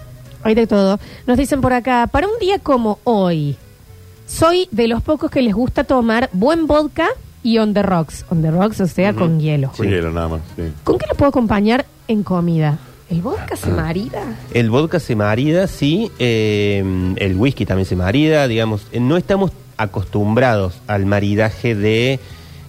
Hay 0.48 0.56
de 0.56 0.66
todo. 0.66 0.98
Nos 1.26 1.38
dicen 1.38 1.60
por 1.60 1.74
acá, 1.74 2.08
para 2.10 2.26
un 2.26 2.40
día 2.40 2.58
como 2.60 3.00
hoy, 3.04 3.58
soy 4.26 4.70
de 4.72 4.88
los 4.88 5.04
pocos 5.04 5.30
que 5.30 5.42
les 5.42 5.54
gusta 5.54 5.84
tomar 5.84 6.30
buen 6.32 6.68
vodka 6.68 7.10
y 7.44 7.58
on 7.58 7.74
the 7.74 7.84
rocks. 7.84 8.24
On 8.30 8.42
the 8.42 8.50
rocks, 8.50 8.80
o 8.80 8.88
sea, 8.88 9.14
con 9.14 9.42
hielo. 9.42 9.74
Con 9.76 9.90
hielo 9.90 10.10
nada 10.10 10.30
más, 10.30 10.42
sí. 10.56 10.72
¿Con 10.86 10.98
qué 11.00 11.06
lo 11.10 11.16
puedo 11.16 11.28
acompañar 11.28 11.86
en 12.08 12.24
comida? 12.24 12.80
¿El 13.10 13.22
vodka 13.22 13.58
se 13.58 13.70
marida? 13.72 14.24
El 14.54 14.70
vodka 14.70 15.02
se 15.02 15.18
marida, 15.18 15.68
sí. 15.68 16.10
eh, 16.18 16.82
el 17.18 17.36
whisky 17.36 17.66
también 17.66 17.86
se 17.86 17.98
marida. 17.98 18.48
Digamos, 18.48 18.88
eh, 18.94 19.02
no 19.02 19.18
estamos 19.18 19.52
acostumbrados 19.76 20.80
al 20.88 21.06
maridaje 21.06 21.76
de 21.76 22.22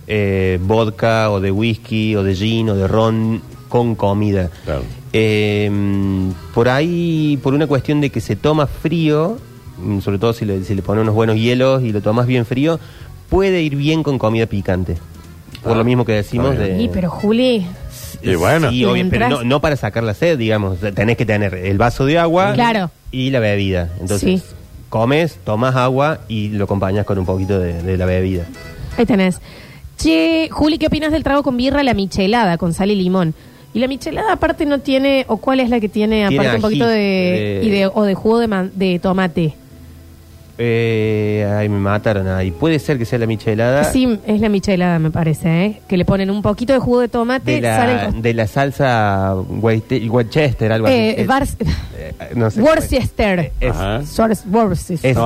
eh, 0.09 0.59
vodka 0.63 1.31
o 1.31 1.39
de 1.39 1.53
whisky 1.53 2.17
o 2.17 2.25
de 2.25 2.35
gin 2.35 2.71
o 2.71 2.75
de 2.75 2.89
ron 2.89 3.41
con 3.69 3.95
comida. 3.95 4.51
Eh, 5.13 5.71
por 6.55 6.69
ahí, 6.69 7.39
por 7.43 7.55
una 7.55 7.67
cuestión 7.67 8.01
de 8.01 8.11
que 8.11 8.21
se 8.21 8.37
toma 8.37 8.67
frío, 8.67 9.39
mm, 9.79 10.01
sobre 10.01 10.19
todo 10.19 10.33
si 10.33 10.45
le, 10.45 10.65
si 10.65 10.75
le 10.75 10.83
pones 10.83 11.03
unos 11.03 11.15
buenos 11.15 11.37
hielos 11.37 11.83
y 11.83 11.93
lo 11.93 12.01
tomas 12.01 12.27
bien 12.27 12.45
frío, 12.47 12.79
puede 13.29 13.63
ir 13.63 13.77
bien 13.77 14.03
con 14.03 14.19
comida 14.19 14.47
picante. 14.47 14.97
Por 15.63 15.77
lo 15.77 15.85
mismo 15.85 16.05
que 16.05 16.13
decimos 16.13 16.57
de... 16.57 16.79
Sí, 16.79 16.91
pero 16.93 17.11
Juli. 17.11 17.67
Sí, 18.23 18.35
bueno. 18.37 18.71
Sí, 18.71 18.85
obvio, 18.85 19.07
pero 19.11 19.29
no, 19.29 19.43
no 19.45 19.61
para 19.61 19.77
sacar 19.77 20.03
la 20.05 20.15
sed, 20.15 20.39
digamos. 20.39 20.79
Tenés 20.95 21.17
que 21.17 21.27
tener 21.27 21.55
el 21.55 21.79
vaso 21.79 22.07
de 22.07 22.19
agua 22.19 22.53
Claro. 22.55 22.91
y 23.11 23.31
la 23.31 23.41
bebida. 23.41 23.91
Entonces, 24.01 24.41
Sí. 24.41 24.43
comes, 24.89 25.37
tomas 25.45 25.75
agua 25.75 26.21
y 26.29 26.49
lo 26.51 26.65
acompañas 26.65 27.05
con 27.05 27.19
un 27.19 27.27
poquito 27.27 27.59
de, 27.59 27.83
de 27.83 27.97
la 27.97 28.07
bebida. 28.07 28.45
Ahí 28.97 29.05
tenés. 29.05 29.41
Che, 29.99 30.49
Juli, 30.51 30.79
¿qué 30.79 30.87
opinas 30.87 31.11
del 31.11 31.25
trago 31.25 31.43
con 31.43 31.57
birra, 31.57 31.83
la 31.83 31.93
michelada, 31.93 32.57
con 32.57 32.73
sal 32.73 32.91
y 32.93 32.95
limón? 32.95 33.35
Y 33.79 33.81
la 33.81 33.87
michelada 33.87 34.33
aparte 34.33 34.67
no 34.67 34.81
tiene, 34.81 35.25
o 35.29 35.37
cuál 35.37 35.61
es 35.61 35.71
la 35.71 35.79
que 35.79 35.89
tiene 35.89 36.27
Tiene 36.27 36.35
aparte 36.49 36.57
un 36.57 36.63
poquito 36.63 36.85
de, 36.89 37.59
eh. 37.59 37.65
y 37.65 37.71
de 37.71 37.87
o 37.87 38.03
de 38.03 38.15
jugo 38.17 38.41
de, 38.41 38.49
man- 38.49 38.73
de 38.75 38.99
tomate. 38.99 39.55
Eh, 40.61 41.49
ay, 41.57 41.69
me 41.69 41.79
mataron 41.79 42.27
ahí. 42.29 42.51
Puede 42.51 42.79
ser 42.81 42.99
que 42.99 43.05
sea 43.05 43.19
la 43.19 43.27
michelada 43.27 43.85
Sí, 43.85 44.19
es 44.27 44.41
la 44.41 44.49
michelada 44.49 44.99
me 44.99 45.11
parece, 45.13 45.65
¿eh? 45.67 45.81
Que 45.87 45.97
le 45.97 46.05
ponen 46.05 46.31
un 46.31 46.43
poquito 46.43 46.73
de 46.73 46.81
jugo 46.81 47.01
de 47.01 47.09
tomate, 47.09 47.53
de, 47.53 47.61
la, 47.61 48.07
en 48.07 48.23
de 48.23 48.35
la 48.35 48.47
salsa 48.49 49.35
Winchester, 49.37 50.73
algo 50.73 50.89
Eh, 50.89 51.11
así. 51.13 51.21
Es- 51.23 51.27
Bars- 51.29 51.57
eh, 51.97 52.13
no 52.35 52.51
sé. 52.51 52.61
Worcester. 52.61 53.53
Es- 53.61 53.75
Sors- 54.11 54.45
Worcester. 54.51 55.17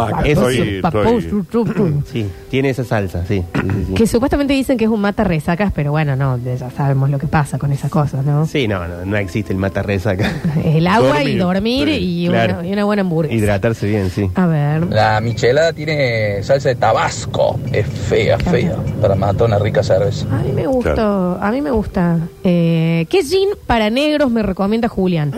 Sí, 2.12 2.26
tiene 2.50 2.70
esa 2.70 2.84
salsa, 2.84 3.24
sí. 3.26 3.42
sí, 3.54 3.60
sí, 3.62 3.84
sí. 3.88 3.94
Que 3.94 4.06
supuestamente 4.06 4.52
dicen 4.52 4.76
que 4.76 4.84
es 4.84 4.90
un 4.90 5.00
mata 5.00 5.24
resacas, 5.24 5.72
pero 5.74 5.90
bueno, 5.92 6.14
no, 6.16 6.38
ya 6.38 6.70
sabemos 6.70 7.08
lo 7.10 7.18
que 7.18 7.26
pasa 7.26 7.58
con 7.58 7.72
esas 7.72 7.90
cosas, 7.90 8.24
¿no? 8.24 8.46
Sí, 8.46 8.68
no, 8.68 8.86
no, 8.86 9.04
no 9.06 9.16
existe 9.16 9.52
el 9.52 9.58
matarreza 9.58 10.10
acá. 10.10 10.30
El 10.64 10.86
agua 10.86 11.22
y 11.24 11.36
Dormir, 11.36 11.86
dormir 11.86 11.88
sí, 11.88 12.24
y, 12.24 12.28
claro. 12.28 12.58
una, 12.60 12.68
y 12.68 12.72
una 12.72 12.84
buena 12.84 13.02
hamburguesa. 13.02 13.34
Hidratarse 13.36 13.86
bien, 13.86 14.10
sí. 14.10 14.30
A 14.34 14.46
ver. 14.46 14.86
La 14.90 15.20
michelada 15.22 15.72
tiene 15.72 16.42
salsa 16.42 16.68
de 16.70 16.74
tabasco. 16.74 17.58
Es 17.72 17.86
fea, 17.86 18.38
fea. 18.38 18.76
Para 19.00 19.14
matar 19.14 19.46
una 19.46 19.58
rica 19.58 19.82
cerveza. 19.82 20.26
A 20.30 20.42
mí 20.42 20.52
me 20.52 20.66
gustó, 20.66 21.38
a 21.40 21.50
mí 21.50 21.60
me 21.60 21.70
gusta. 21.70 22.18
Eh, 22.44 23.06
¿Qué 23.08 23.22
gin 23.22 23.50
para 23.66 23.90
negros 23.90 24.30
me 24.30 24.42
recomienda 24.42 24.88
Julián? 24.88 25.32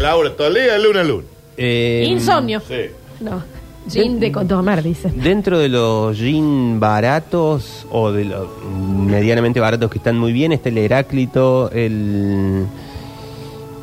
Laura, 0.00 0.30
Toledo, 0.36 0.78
luna, 0.78 1.04
luna. 1.04 1.24
Eh, 1.56 2.06
Insomnio. 2.08 2.60
Sí. 2.60 2.90
No, 3.20 3.42
gin 3.88 4.18
de 4.18 4.30
tomar, 4.30 4.82
dice. 4.82 5.10
Dentro 5.14 5.58
de 5.58 5.68
los 5.68 6.16
gin 6.16 6.80
baratos 6.80 7.86
o 7.90 8.10
de 8.10 8.24
los 8.24 8.48
medianamente 8.64 9.60
baratos 9.60 9.90
que 9.90 9.98
están 9.98 10.18
muy 10.18 10.32
bien 10.32 10.52
está 10.52 10.68
el 10.70 10.78
Heráclito, 10.78 11.70
el... 11.70 12.66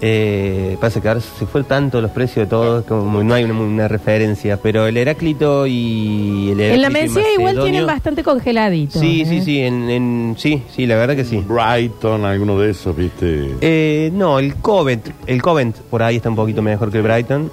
Eh, 0.03 0.77
pasa 0.81 0.99
que 0.99 1.07
ahora 1.09 1.21
se 1.21 1.45
fue 1.45 1.63
tanto 1.63 2.01
los 2.01 2.09
precios 2.09 2.47
de 2.47 2.49
todos, 2.49 2.83
como 2.85 3.23
no 3.23 3.35
hay 3.35 3.43
una, 3.43 3.53
una 3.53 3.87
referencia, 3.87 4.57
pero 4.57 4.87
el 4.87 4.97
Heráclito 4.97 5.67
y 5.67 6.49
el 6.51 6.59
Heráclito 6.59 6.73
En 6.75 6.81
la 6.81 6.89
y 6.89 7.03
Mencía 7.03 7.33
igual 7.33 7.59
tienen 7.61 7.85
bastante 7.85 8.23
congeladito. 8.23 8.99
Sí, 8.99 9.21
¿eh? 9.21 9.25
sí, 9.27 9.41
sí, 9.41 9.59
en, 9.59 9.89
en- 9.91 10.35
sí, 10.39 10.63
sí, 10.75 10.87
la 10.87 10.95
verdad 10.95 11.15
que 11.15 11.23
sí. 11.23 11.37
Brighton, 11.47 12.25
alguno 12.25 12.57
de 12.57 12.71
esos, 12.71 12.95
¿viste? 12.95 13.51
Eh, 13.61 14.09
no, 14.13 14.39
el 14.39 14.55
Covent, 14.55 15.07
el 15.27 15.39
Covent 15.41 15.77
por 15.77 16.01
ahí 16.01 16.15
está 16.15 16.29
un 16.29 16.35
poquito 16.35 16.63
mejor 16.63 16.91
que 16.91 16.97
el 16.97 17.03
Brighton. 17.03 17.51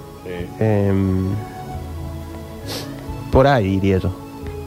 Em, 0.59 1.27
por 3.31 3.47
ahí 3.47 3.79
diría 3.79 3.99
yo. 3.99 4.11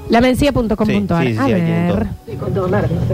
Lamencia.com.ar. 0.09 0.87
Sí, 0.87 1.29
sí, 1.29 1.33
sí, 1.33 1.37
a 1.37 1.43
ahí 1.43 1.53
tienen 1.53 1.87
ver. 1.87 2.07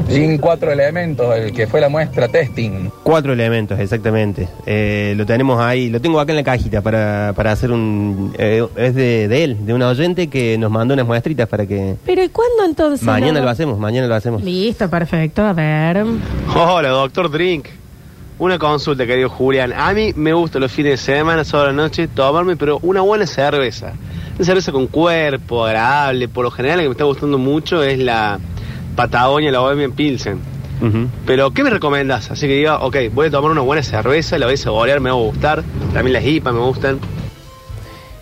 Sin 0.10 0.38
cuatro 0.38 0.72
elementos, 0.72 1.36
el 1.36 1.52
que 1.52 1.68
fue 1.68 1.80
la 1.82 1.90
muestra 1.90 2.28
testing. 2.28 2.90
Cuatro 3.04 3.34
elementos, 3.34 3.80
exactamente. 3.80 4.48
Eh, 4.66 5.14
lo 5.16 5.26
tenemos 5.26 5.60
ahí, 5.60 5.90
lo 5.90 6.02
tengo 6.02 6.20
acá 6.20 6.32
en 6.32 6.38
la 6.38 6.44
cajita 6.44 6.82
para, 6.82 7.34
para 7.36 7.52
hacer 7.52 7.72
un... 7.72 8.34
eh, 8.38 8.66
es 8.78 8.96
de, 8.96 9.28
de 9.28 9.44
él, 9.44 9.66
de 9.66 9.74
un 9.74 9.82
oyente 9.82 10.28
que 10.28 10.58
nos 10.58 10.72
mandó 10.72 10.94
unas 10.94 11.06
muestritas 11.06 11.48
para 11.48 11.66
que... 11.66 11.96
Pero 12.06 12.24
¿y 12.24 12.30
cuándo 12.30 12.66
entonces? 12.66 13.04
Mañana 13.04 13.40
no? 13.40 13.46
lo 13.46 13.52
hacemos, 13.52 13.78
mañana 13.80 14.08
lo 14.08 14.16
hacemos. 14.16 14.44
Listo, 14.44 14.90
perfecto. 14.90 15.44
A 15.44 15.54
ver. 15.54 16.04
Hola, 16.56 16.90
doctor 16.90 17.30
Drink. 17.30 17.68
Una 18.40 18.60
consulta, 18.60 19.08
querido 19.08 19.30
Julián. 19.30 19.74
A 19.74 19.94
mí 19.94 20.14
me 20.16 20.32
gusta 20.32 20.60
los 20.60 20.72
fines 20.72 20.92
de 20.92 20.98
semana, 20.98 21.42
a 21.52 21.58
la 21.58 21.74
noche, 21.74 22.08
tomarme, 22.08 22.56
pero 22.56 22.78
una 22.84 23.02
buena 23.02 23.26
cerveza. 23.26 23.94
Una 24.38 24.46
cerveza 24.46 24.72
con 24.72 24.88
cuerpo, 24.88 25.66
agradable. 25.66 26.28
Por 26.28 26.44
lo 26.46 26.52
general, 26.52 26.78
la 26.78 26.84
que 26.84 26.90
me 26.90 26.94
está 26.94 27.04
gustando 27.06 27.38
mucho 27.38 27.84
es 27.84 27.98
la 28.00 28.40
Patagonia, 28.96 29.52
la 29.52 29.60
Bohemian 29.60 29.92
Pilsen. 29.94 30.40
Pero, 31.26 31.52
¿qué 31.52 31.64
me 31.64 31.72
recomendás? 31.72 32.30
Así 32.30 32.48
que 32.48 32.54
diga, 32.56 32.80
ok, 32.84 32.96
voy 33.14 33.28
a 33.28 33.32
tomar 33.32 33.50
una 33.50 33.62
buena 33.62 33.82
cerveza, 33.82 34.38
la 34.38 34.46
voy 34.46 34.54
a 34.54 34.58
saborear, 34.58 35.00
me 35.00 35.10
va 35.10 35.16
a 35.16 35.20
gustar. 35.20 35.64
También 35.94 36.14
las 36.14 36.24
IPA 36.24 36.52
me 36.52 36.60
gustan. 36.60 37.00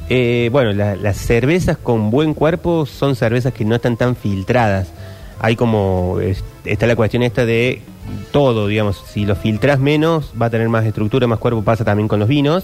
Eh, 0.10 0.50
bueno, 0.54 0.72
la- 0.72 0.96
las 0.96 1.18
cervezas 1.18 1.78
con 1.78 2.12
buen 2.12 2.34
cuerpo 2.34 2.86
son 2.86 3.16
cervezas 3.16 3.54
que 3.54 3.66
no 3.66 3.76
están 3.76 3.98
tan 3.98 4.16
filtradas. 4.16 4.88
Hay 5.40 5.56
como, 5.58 6.20
es- 6.22 6.44
está 6.64 6.88
la 6.88 6.96
cuestión 6.96 7.24
esta 7.24 7.46
de 7.46 7.82
todo, 8.32 8.68
digamos, 8.68 9.04
si 9.12 9.26
lo 9.26 9.36
filtras 9.36 9.80
menos 9.80 10.32
va 10.40 10.46
a 10.46 10.50
tener 10.50 10.70
más 10.70 10.86
estructura, 10.86 11.28
más 11.28 11.40
cuerpo, 11.40 11.62
pasa 11.64 11.84
también 11.84 12.08
con 12.08 12.20
los 12.20 12.30
vinos. 12.30 12.64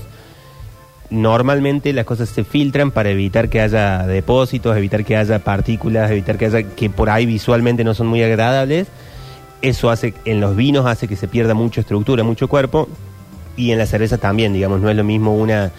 Normalmente 1.12 1.92
las 1.92 2.06
cosas 2.06 2.30
se 2.30 2.46
filtran 2.46 2.90
para 2.90 3.10
evitar 3.10 3.50
que 3.50 3.60
haya 3.60 4.08
depósitos, 4.08 4.76
evitar 4.78 5.04
que 5.04 5.18
haya 5.18 5.40
partículas, 5.40 6.10
evitar 6.10 6.38
que 6.38 6.46
haya 6.46 6.64
que 6.64 6.90
por 6.90 7.10
ahí 7.10 7.26
visualmente 7.26 7.84
no 7.84 7.94
son 7.94 8.08
muy 8.08 8.24
agradables. 8.24 8.88
Eso 9.62 9.90
hace, 9.90 10.14
en 10.24 10.40
los 10.40 10.56
vinos 10.56 10.86
hace 10.86 11.10
que 11.10 11.18
se 11.18 11.28
pierda 11.28 11.54
mucha 11.54 11.82
estructura, 11.82 12.24
mucho 12.24 12.48
cuerpo. 12.48 12.88
Y 13.58 13.72
en 13.72 13.78
la 13.78 13.86
cerveza 13.86 14.18
también, 14.18 14.54
digamos, 14.54 14.80
no 14.80 14.90
es 14.90 14.96
lo 14.96 15.04
mismo 15.04 15.36
una 15.36 15.72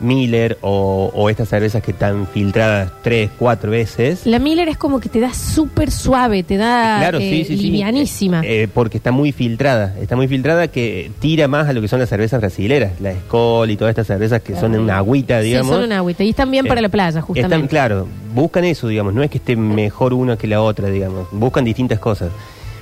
Miller 0.00 0.58
o, 0.62 1.10
o 1.14 1.30
estas 1.30 1.48
cervezas 1.48 1.82
que 1.82 1.90
están 1.92 2.26
filtradas 2.26 2.90
tres, 3.02 3.30
cuatro 3.38 3.70
veces. 3.70 4.26
La 4.26 4.38
Miller 4.38 4.68
es 4.68 4.76
como 4.76 5.00
que 5.00 5.08
te 5.08 5.20
da 5.20 5.32
súper 5.34 5.90
suave, 5.90 6.42
te 6.42 6.56
da 6.56 6.98
Claro, 6.98 7.18
eh, 7.18 7.28
sí, 7.30 7.44
sí, 7.44 7.56
sí. 7.56 7.62
livianísima. 7.64 8.40
Eh, 8.44 8.68
porque 8.72 8.96
está 8.96 9.12
muy 9.12 9.32
filtrada, 9.32 9.94
está 10.00 10.16
muy 10.16 10.28
filtrada 10.28 10.68
que 10.68 11.10
tira 11.20 11.48
más 11.48 11.68
a 11.68 11.72
lo 11.72 11.80
que 11.80 11.88
son 11.88 12.00
las 12.00 12.08
cervezas 12.08 12.40
brasileras, 12.40 13.00
la 13.00 13.12
Skol 13.14 13.70
y 13.70 13.76
todas 13.76 13.90
estas 13.92 14.06
cervezas 14.06 14.42
que 14.42 14.56
son 14.56 14.74
en 14.74 14.80
una 14.80 14.96
agüita, 14.98 15.40
digamos. 15.40 15.68
Sí, 15.68 15.74
son 15.74 15.84
un 15.84 15.92
agüita. 15.92 16.24
Y 16.24 16.30
están 16.30 16.50
bien 16.50 16.66
Eh, 16.66 16.68
para 16.68 16.80
la 16.80 16.88
playa, 16.88 17.20
justamente. 17.20 17.54
Están, 17.56 17.68
claro, 17.68 18.06
buscan 18.34 18.64
eso, 18.64 18.88
digamos, 18.88 19.12
no 19.14 19.22
es 19.22 19.30
que 19.30 19.38
esté 19.38 19.56
mejor 19.56 20.14
una 20.14 20.36
que 20.36 20.46
la 20.46 20.62
otra, 20.62 20.88
digamos, 20.88 21.28
buscan 21.32 21.64
distintas 21.64 21.98
cosas. 21.98 22.30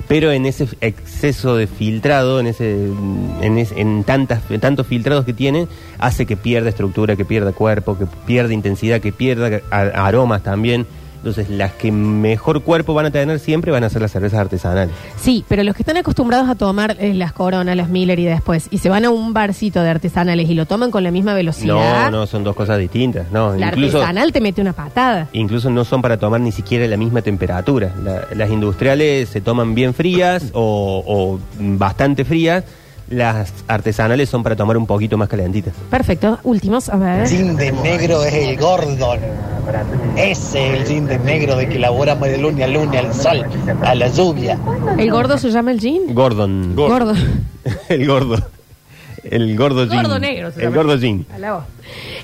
Pero 0.09 0.31
en 0.31 0.47
ese 0.47 0.67
exceso 0.81 1.55
de 1.55 1.67
filtrado, 1.67 2.39
en 2.39 2.47
ese, 2.47 2.87
en, 3.41 4.03
tantas, 4.03 4.41
tantos 4.59 4.87
filtrados 4.87 5.23
que 5.23 5.33
tiene, 5.33 5.67
hace 5.99 6.25
que 6.25 6.35
pierda 6.35 6.69
estructura, 6.69 7.15
que 7.15 7.25
pierda 7.25 7.53
cuerpo, 7.53 7.95
que 7.95 8.07
pierda 8.25 8.51
intensidad, 8.51 9.01
que 9.01 9.11
pierda 9.11 9.61
aromas 9.69 10.41
también. 10.41 10.87
Entonces, 11.19 11.49
las 11.49 11.73
que 11.73 11.91
mejor 11.91 12.63
cuerpo 12.63 12.93
van 12.93 13.05
a 13.07 13.11
tener 13.11 13.39
siempre 13.39 13.71
van 13.71 13.83
a 13.83 13.89
ser 13.89 14.01
las 14.01 14.11
cervezas 14.11 14.39
artesanales. 14.39 14.93
Sí, 15.17 15.43
pero 15.47 15.63
los 15.63 15.75
que 15.75 15.81
están 15.83 15.97
acostumbrados 15.97 16.49
a 16.49 16.55
tomar 16.55 16.95
eh, 16.99 17.13
las 17.13 17.33
Corona, 17.33 17.75
las 17.75 17.89
Miller 17.89 18.19
y 18.19 18.25
después, 18.25 18.67
y 18.71 18.77
se 18.77 18.89
van 18.89 19.03
a 19.05 19.09
un 19.09 19.33
barcito 19.33 19.81
de 19.81 19.89
artesanales 19.89 20.49
y 20.49 20.53
lo 20.53 20.65
toman 20.65 20.91
con 20.91 21.03
la 21.03 21.11
misma 21.11 21.31
No, 21.31 21.35
velocidad, 21.37 22.09
no, 22.11 22.25
son 22.25 22.43
dos 22.43 22.55
cosas 22.55 22.79
distintas. 22.79 23.29
No, 23.31 23.55
la 23.55 23.67
incluso, 23.67 23.97
artesanal 23.97 24.31
te 24.31 24.41
mete 24.41 24.61
una 24.61 24.73
patada. 24.73 25.27
incluso 25.33 25.69
no 25.69 25.83
son 25.85 26.01
para 26.01 26.17
tomar 26.17 26.39
ni 26.41 26.51
siquiera 26.51 26.87
la 26.87 26.97
misma 26.97 27.21
temperatura. 27.21 27.91
La- 28.03 28.25
las 28.35 28.49
industriales 28.49 29.29
se 29.29 29.41
toman 29.41 29.75
bien 29.75 29.93
frías 29.93 30.51
o, 30.53 31.03
o 31.05 31.39
bastante 31.59 32.23
frías. 32.25 32.63
Las 33.09 33.53
artesanales 33.67 34.29
son 34.29 34.43
para 34.43 34.55
tomar 34.55 34.77
un 34.77 34.85
poquito 34.85 35.17
más 35.17 35.27
calentitas. 35.27 35.73
Perfecto. 35.89 36.39
Últimos, 36.43 36.89
a 36.89 36.97
ver. 36.97 37.27
gin 37.27 37.55
de 37.55 37.71
negro 37.71 38.23
es 38.23 38.33
el 38.33 38.57
Gordon. 38.57 39.19
Ese 40.15 40.73
es 40.73 40.79
el 40.81 40.87
gin 40.87 41.05
de 41.05 41.17
negro 41.19 41.55
de 41.55 41.67
que 41.67 41.75
elaboramos 41.75 42.27
de 42.27 42.37
lunes 42.37 42.63
a 42.63 42.67
lunes 42.67 42.99
al 42.99 43.13
sol, 43.13 43.45
a 43.83 43.95
la 43.95 44.07
lluvia. 44.09 44.59
¿El 44.97 45.11
gordo 45.11 45.37
se 45.37 45.49
llama 45.49 45.71
el 45.71 45.79
jean? 45.79 46.13
Gordon. 46.13 46.75
Gordo. 46.75 47.13
el 47.89 48.07
gordo. 48.07 48.37
El 49.23 49.57
gordo 49.57 49.85
jean. 49.85 50.03
Gordo 50.03 50.19
negro 50.19 50.51
se 50.51 50.63
El 50.63 50.73
gordo 50.73 50.95
jean. 50.95 51.25
A 51.33 51.39
la 51.39 51.53
voz. 51.53 51.63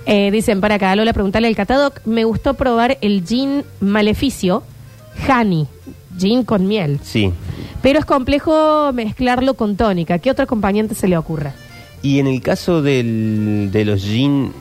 Eh, 0.06 0.30
dicen 0.32 0.62
para 0.62 0.76
acá, 0.76 0.96
Lola, 0.96 1.14
preguntarle 1.14 1.48
al 1.48 1.56
Catadoc, 1.56 2.00
me 2.06 2.24
gustó 2.26 2.54
probar 2.54 2.98
el 3.02 3.26
gin 3.26 3.64
maleficio, 3.80 4.64
honey, 5.28 5.68
gin 6.18 6.44
con 6.44 6.68
miel. 6.68 7.00
Sí. 7.04 7.34
Pero 7.86 8.00
es 8.00 8.06
complejo 8.06 8.92
mezclarlo 8.94 9.54
con 9.54 9.76
tónica. 9.78 10.18
¿Qué 10.18 10.32
otro 10.32 10.44
acompañante 10.46 10.96
se 10.96 11.08
le 11.08 11.18
ocurra? 11.18 11.54
Y 12.02 12.18
en 12.18 12.26
el 12.26 12.42
caso 12.42 12.82
del, 12.82 13.70
de 13.72 13.86
los 13.86 14.02
gin, 14.02 14.52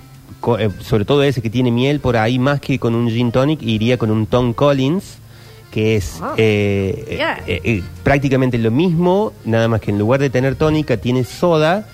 co- 0.41 0.59
eh, 0.59 0.69
sobre 0.83 1.07
todo 1.07 1.23
ese 1.23 1.41
que 1.41 1.49
tiene 1.49 1.71
miel, 1.71 2.01
por 2.01 2.19
ahí 2.19 2.39
más 2.39 2.61
que 2.61 2.79
con 2.79 2.95
un 2.95 3.09
gin 3.09 3.33
tonic, 3.33 3.63
iría 3.63 3.97
con 3.97 4.11
un 4.11 4.27
Tom 4.27 4.53
Collins, 4.53 5.17
que 5.71 5.97
es 5.97 6.19
Ah. 6.21 6.35
eh, 6.37 7.15
Yeah. 7.17 7.39
eh, 7.47 7.61
eh, 7.65 7.83
prácticamente 8.03 8.59
lo 8.59 8.71
mismo, 8.71 9.33
nada 9.47 9.69
más 9.69 9.81
que 9.81 9.91
en 9.91 9.99
lugar 9.99 10.21
de 10.21 10.29
tener 10.29 10.55
tónica 10.57 10.99
tiene 10.99 11.25
soda 11.25 11.89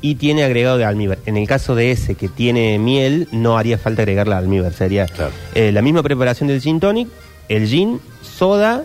y 0.00 0.14
tiene 0.14 0.44
agregado 0.44 0.78
de 0.78 0.86
almíbar. 0.86 1.18
En 1.26 1.36
el 1.36 1.46
caso 1.46 1.74
de 1.74 1.90
ese 1.90 2.14
que 2.14 2.28
tiene 2.28 2.78
miel, 2.78 3.28
no 3.32 3.58
haría 3.58 3.76
falta 3.76 4.00
agregarle 4.00 4.34
almíbar. 4.34 4.72
Sería 4.72 5.06
eh, 5.54 5.72
la 5.72 5.82
misma 5.82 6.02
preparación 6.02 6.48
del 6.48 6.62
gin 6.62 6.80
tonic, 6.80 7.08
el 7.50 7.66
gin, 7.68 8.00
soda 8.22 8.84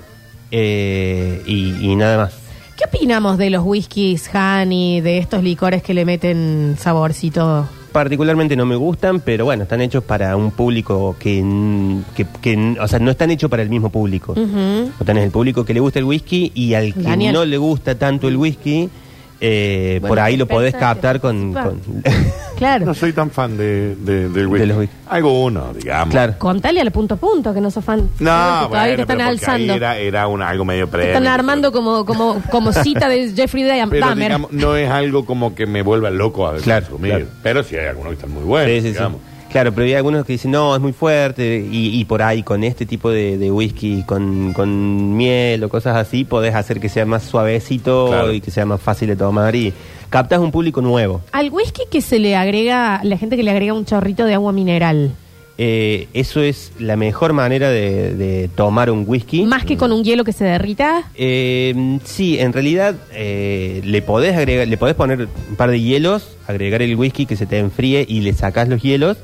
eh, 0.52 1.42
y, 1.46 1.76
y 1.92 1.96
nada 1.96 2.18
más. 2.18 2.34
¿Qué 2.78 2.84
opinamos 2.86 3.38
de 3.38 3.50
los 3.50 3.64
whiskies 3.66 4.30
honey, 4.34 5.00
de 5.02 5.18
estos 5.20 5.42
licores 5.44 5.82
que 5.82 5.94
le 5.94 6.04
meten 6.06 6.76
saborcito? 6.80 7.68
Particularmente 7.94 8.58
no 8.58 8.66
me 8.66 8.76
gustan, 8.76 9.22
pero 9.22 9.46
bueno, 9.46 9.64
están 9.64 9.80
hechos 9.80 10.04
para 10.04 10.36
un 10.36 10.52
público 10.52 11.16
que, 11.18 11.40
n- 11.40 12.02
que, 12.14 12.26
que 12.42 12.52
n- 12.54 12.78
o 12.82 12.88
sea, 12.90 13.00
no 13.00 13.12
están 13.12 13.32
hechos 13.32 13.50
para 13.50 13.64
el 13.64 13.70
mismo 13.70 13.90
público. 13.90 14.34
Ujú. 14.34 14.92
O 15.00 15.06
tenés 15.06 15.24
el 15.24 15.32
público 15.32 15.64
que 15.64 15.74
le 15.74 15.80
gusta 15.80 16.00
el 16.00 16.06
whisky 16.06 16.52
y 16.54 16.74
al 16.74 16.94
que 16.94 17.04
Daniel. 17.04 17.34
no 17.34 17.46
le 17.46 17.58
gusta 17.58 17.96
tanto 17.98 18.28
el 18.28 18.36
whisky, 18.36 18.90
eh, 19.40 20.00
Bueno, 20.02 20.10
por 20.12 20.20
ahí 20.20 20.36
lo 20.36 20.46
podés 20.46 20.74
pensá 20.74 20.88
que 20.88 20.94
captar 20.94 21.20
con, 21.22 21.54
participa. 21.54 22.02
con- 22.02 22.04
Claro. 22.56 22.86
No 22.86 22.94
soy 22.94 23.14
tan 23.14 23.30
fan 23.32 23.58
de, 23.58 23.96
de- 23.96 24.30
del 24.30 24.48
whisky. 24.48 24.68
los 24.68 24.78
whisky. 24.78 24.96
Alguno, 25.10 25.74
digamos. 25.74 26.12
Claro. 26.12 26.36
Contale 26.38 26.82
al 26.82 26.92
punto 26.92 27.16
a 27.16 27.18
punto 27.18 27.54
que 27.54 27.62
no 27.62 27.70
sos 27.72 27.84
fan. 27.84 28.00
No, 28.02 28.08
Que 28.10 28.18
todavía 28.20 28.68
bueno, 28.70 28.96
te 28.96 29.02
están 29.02 29.08
pero 29.08 29.08
porque 29.08 29.24
ahí 29.24 29.30
alzando. 29.30 29.74
era, 29.74 29.98
era 29.98 30.28
un- 30.28 30.42
algo 30.42 30.66
medio 30.66 30.86
Te 30.86 30.92
previo. 30.92 31.08
están 31.14 31.28
armando 31.28 31.72
como, 31.72 32.06
como, 32.06 32.42
como 32.50 32.72
cita 32.74 33.10
de 33.10 33.32
Jeffrey 33.36 33.64
Pero 33.90 34.06
Dahmer. 34.06 34.28
digamos, 34.28 34.52
no 34.52 34.76
es 34.76 34.90
algo 34.90 35.26
como 35.26 35.54
que 35.56 35.66
me 35.66 35.82
vuelva 35.82 36.10
loco 36.10 36.48
a 36.48 36.54
consumir. 36.54 37.12
claro. 37.12 37.26
Pero 37.44 37.64
sí 37.64 37.76
hay 37.76 37.88
algunos 37.88 38.10
que 38.12 38.16
están 38.16 38.32
muy 38.32 38.44
buenos, 38.44 38.70
Sí, 38.72 38.82
sí, 38.82 38.88
sí. 38.88 38.94
digamos. 38.94 39.22
Claro, 39.52 39.72
pero 39.72 39.86
hay 39.86 39.94
algunos 39.94 40.26
que 40.26 40.34
dicen, 40.34 40.52
no, 40.52 40.76
es 40.76 40.82
muy 40.82 40.92
fuerte 40.92 41.66
y, 41.72 41.98
y 41.98 42.04
por 42.04 42.22
ahí 42.22 42.44
con 42.44 42.62
este 42.66 42.86
tipo 42.86 43.10
de, 43.10 43.38
de 43.38 43.52
whisky, 43.52 44.04
con, 44.06 44.52
con 44.52 45.16
miel 45.16 45.64
o 45.64 45.70
cosas 45.70 45.96
así, 45.96 46.26
podés 46.26 46.54
hacer 46.56 46.82
que 46.82 46.90
sea 46.90 47.06
más 47.06 47.24
suavecito 47.24 48.08
Claro. 48.10 48.34
y 48.34 48.42
que 48.42 48.52
sea 48.52 48.66
más 48.66 48.82
fácil 48.82 49.08
de 49.08 49.16
tomar 49.16 49.56
y 49.56 49.74
captas 50.10 50.40
un 50.40 50.52
público 50.52 50.82
nuevo. 50.82 51.22
Al 51.32 51.50
whisky 51.52 51.84
que 51.92 52.02
se 52.02 52.20
le 52.20 52.36
agrega, 52.36 53.02
la 53.04 53.18
gente 53.18 53.36
que 53.38 53.44
le 53.44 53.52
agrega 53.52 53.74
un 53.74 53.86
chorrito 53.86 54.26
de 54.26 54.34
agua 54.34 54.52
mineral, 54.52 55.12
Eh, 55.58 56.10
eso 56.14 56.42
es 56.42 56.74
la 56.80 56.98
mejor 56.98 57.32
manera 57.32 57.70
de, 57.70 58.14
de 58.14 58.50
tomar 58.50 58.92
un 58.92 59.06
whisky. 59.08 59.44
más 59.46 59.64
que 59.64 59.78
con 59.78 59.94
un 59.94 60.04
hielo 60.04 60.26
que 60.26 60.34
se 60.34 60.44
derrita, 60.44 61.04
Eh, 61.16 61.98
sí, 62.04 62.38
en 62.40 62.52
realidad 62.52 62.96
eh, 63.14 63.80
le 63.86 64.02
podés 64.02 64.36
agregar, 64.36 64.68
le 64.68 64.76
podés 64.78 64.96
poner 64.96 65.30
un 65.50 65.56
par 65.56 65.70
de 65.72 65.80
hielos, 65.80 66.36
agregar 66.46 66.82
el 66.82 66.94
whisky 66.98 67.26
que 67.26 67.38
se 67.38 67.46
te 67.46 67.58
enfríe 67.60 68.06
y 68.06 68.20
le 68.20 68.34
sacás 68.34 68.68
los 68.68 68.82
hielos, 68.82 69.16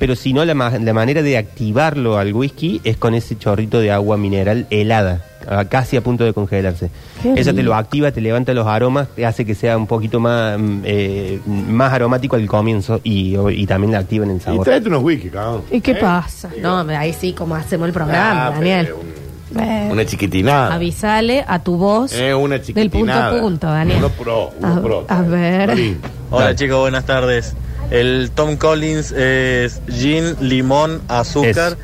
pero 0.00 0.16
si 0.16 0.32
no 0.32 0.44
la, 0.44 0.54
ma- 0.54 0.76
la 0.76 0.92
manera 0.92 1.22
de 1.22 1.36
activarlo 1.38 2.18
al 2.18 2.32
whisky 2.34 2.80
es 2.82 2.96
con 2.96 3.14
ese 3.14 3.38
chorrito 3.38 3.78
de 3.78 3.92
agua 3.92 4.16
mineral 4.16 4.66
helada, 4.70 5.22
casi 5.68 5.96
a 5.96 6.00
punto 6.00 6.24
de 6.24 6.32
congelarse. 6.32 6.90
Qué 7.22 7.34
Esa 7.36 7.52
te 7.52 7.62
lo 7.62 7.74
activa, 7.76 8.10
te 8.10 8.20
levanta 8.20 8.52
los 8.54 8.66
aromas, 8.66 9.08
te 9.14 9.24
hace 9.26 9.44
que 9.44 9.54
sea 9.54 9.76
un 9.76 9.86
poquito 9.86 10.18
más 10.18 10.58
mm, 10.58 10.80
eh, 10.84 11.38
más 11.46 11.92
aromático 11.92 12.34
al 12.34 12.46
comienzo 12.46 13.00
y, 13.04 13.36
y 13.50 13.66
también 13.66 13.92
le 13.92 13.98
activa 13.98 14.24
en 14.24 14.32
el 14.32 14.36
Y 14.38 14.40
sabor. 14.40 14.64
tráete 14.64 14.88
unos 14.88 15.02
whisky, 15.04 15.28
cabrón. 15.28 15.62
¿y 15.70 15.80
qué 15.80 15.92
¿Eh? 15.92 15.98
pasa? 16.00 16.50
No, 16.60 16.78
ahí 16.80 17.12
sí, 17.12 17.32
como 17.34 17.54
hacemos 17.54 17.86
el 17.86 17.92
programa, 17.92 18.46
Ah, 18.46 18.50
Daniel. 18.50 18.86
pero 18.86 19.20
Eh, 19.66 19.88
Una 19.90 20.04
chiquitinada. 20.06 20.74
avisale 20.74 21.44
a 21.46 21.58
tu 21.58 21.76
voz 21.76 22.12
Es 22.12 22.32
una 22.34 22.56
del 22.58 22.62
punto 22.62 22.78
a 22.78 22.82
chiquitinada. 22.84 23.40
punto, 23.40 23.66
Daniel. 23.66 23.98
Uno 23.98 24.08
pro, 24.10 24.50
uno 24.60 24.74
A- 24.76 24.80
pro. 24.82 25.04
a 25.08 25.22
ver. 25.22 25.66
Marín. 25.66 25.98
Hola 26.30 26.44
Dale. 26.44 26.56
chicos, 26.56 26.78
buenas 26.78 27.04
tardes. 27.04 27.54
El 27.90 28.30
Tom 28.34 28.56
Collins 28.56 29.12
es 29.12 29.80
gin, 29.90 30.36
limón, 30.40 31.02
azúcar 31.08 31.76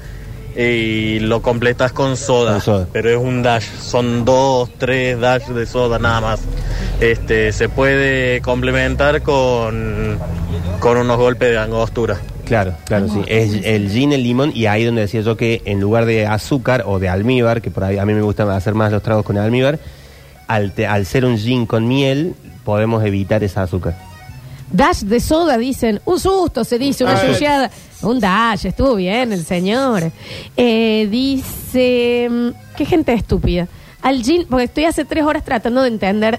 y 0.57 1.19
lo 1.19 1.43
completas 1.43 1.93
con 1.93 2.17
soda, 2.17 2.53
Con 2.53 2.61
soda. 2.61 2.89
pero 2.93 3.11
es 3.11 3.17
un 3.19 3.43
dash, 3.43 3.65
son 3.81 4.25
dos, 4.25 4.71
tres 4.79 5.19
dash 5.21 5.49
de 5.49 5.67
soda 5.67 5.99
nada 5.99 6.21
más. 6.21 6.41
Este 7.01 7.53
se 7.53 7.69
puede 7.69 8.41
complementar 8.41 9.21
con, 9.23 10.19
con 10.81 10.97
unos 10.97 11.19
golpes 11.19 11.51
de 11.51 11.59
angostura. 11.59 12.19
Claro, 12.47 12.75
claro, 12.85 13.09
sí. 13.09 13.21
Es 13.27 13.53
el 13.65 13.91
gin, 13.91 14.13
el 14.13 14.23
limón 14.23 14.53
y 14.55 14.67
ahí 14.67 14.85
donde 14.85 15.03
decía 15.03 15.21
yo 15.21 15.37
que 15.37 15.61
en 15.65 15.81
lugar 15.81 16.07
de 16.07 16.27
azúcar 16.27 16.85
o 16.87 17.01
de 17.01 17.09
almíbar, 17.09 17.61
que 17.61 17.71
por 17.73 17.83
ahí 17.85 17.99
a 17.99 18.07
mí 18.07 18.15
me 18.15 18.23
gusta 18.23 18.55
hacer 18.57 18.75
más 18.75 18.93
los 18.93 19.03
tragos 19.03 19.25
con 19.25 19.37
almíbar, 19.37 19.81
al, 20.47 20.71
te- 20.73 20.87
al 20.87 21.05
ser 21.07 21.25
un 21.25 21.37
gin 21.37 21.67
con 21.67 21.89
miel 21.89 22.35
podemos 22.65 23.05
evitar 23.05 23.43
esa 23.43 23.63
azúcar. 23.65 23.99
Dash 24.73 25.01
de 25.01 25.21
soda, 25.21 25.57
dicen. 25.59 26.01
Un 26.05 26.19
susto, 26.21 26.65
se 26.65 26.79
dice, 26.79 27.05
una 27.05 27.15
Ah, 27.21 27.27
chucheada. 27.33 27.71
Un 28.03 28.19
dash, 28.21 28.67
estuvo 28.67 28.95
bien 28.97 29.33
el 29.33 29.45
señor. 29.45 30.11
Eh, 30.57 31.09
dice. 31.11 32.29
mm, 32.31 32.49
Qué 32.77 32.85
gente 32.85 33.13
estúpida. 33.15 33.69
Al 34.03 34.23
gin, 34.23 34.47
porque 34.49 34.65
estoy 34.65 34.85
hace 34.85 35.05
tres 35.05 35.25
horas 35.25 35.45
tratando 35.45 35.83
de 35.83 35.89
entender 35.89 36.39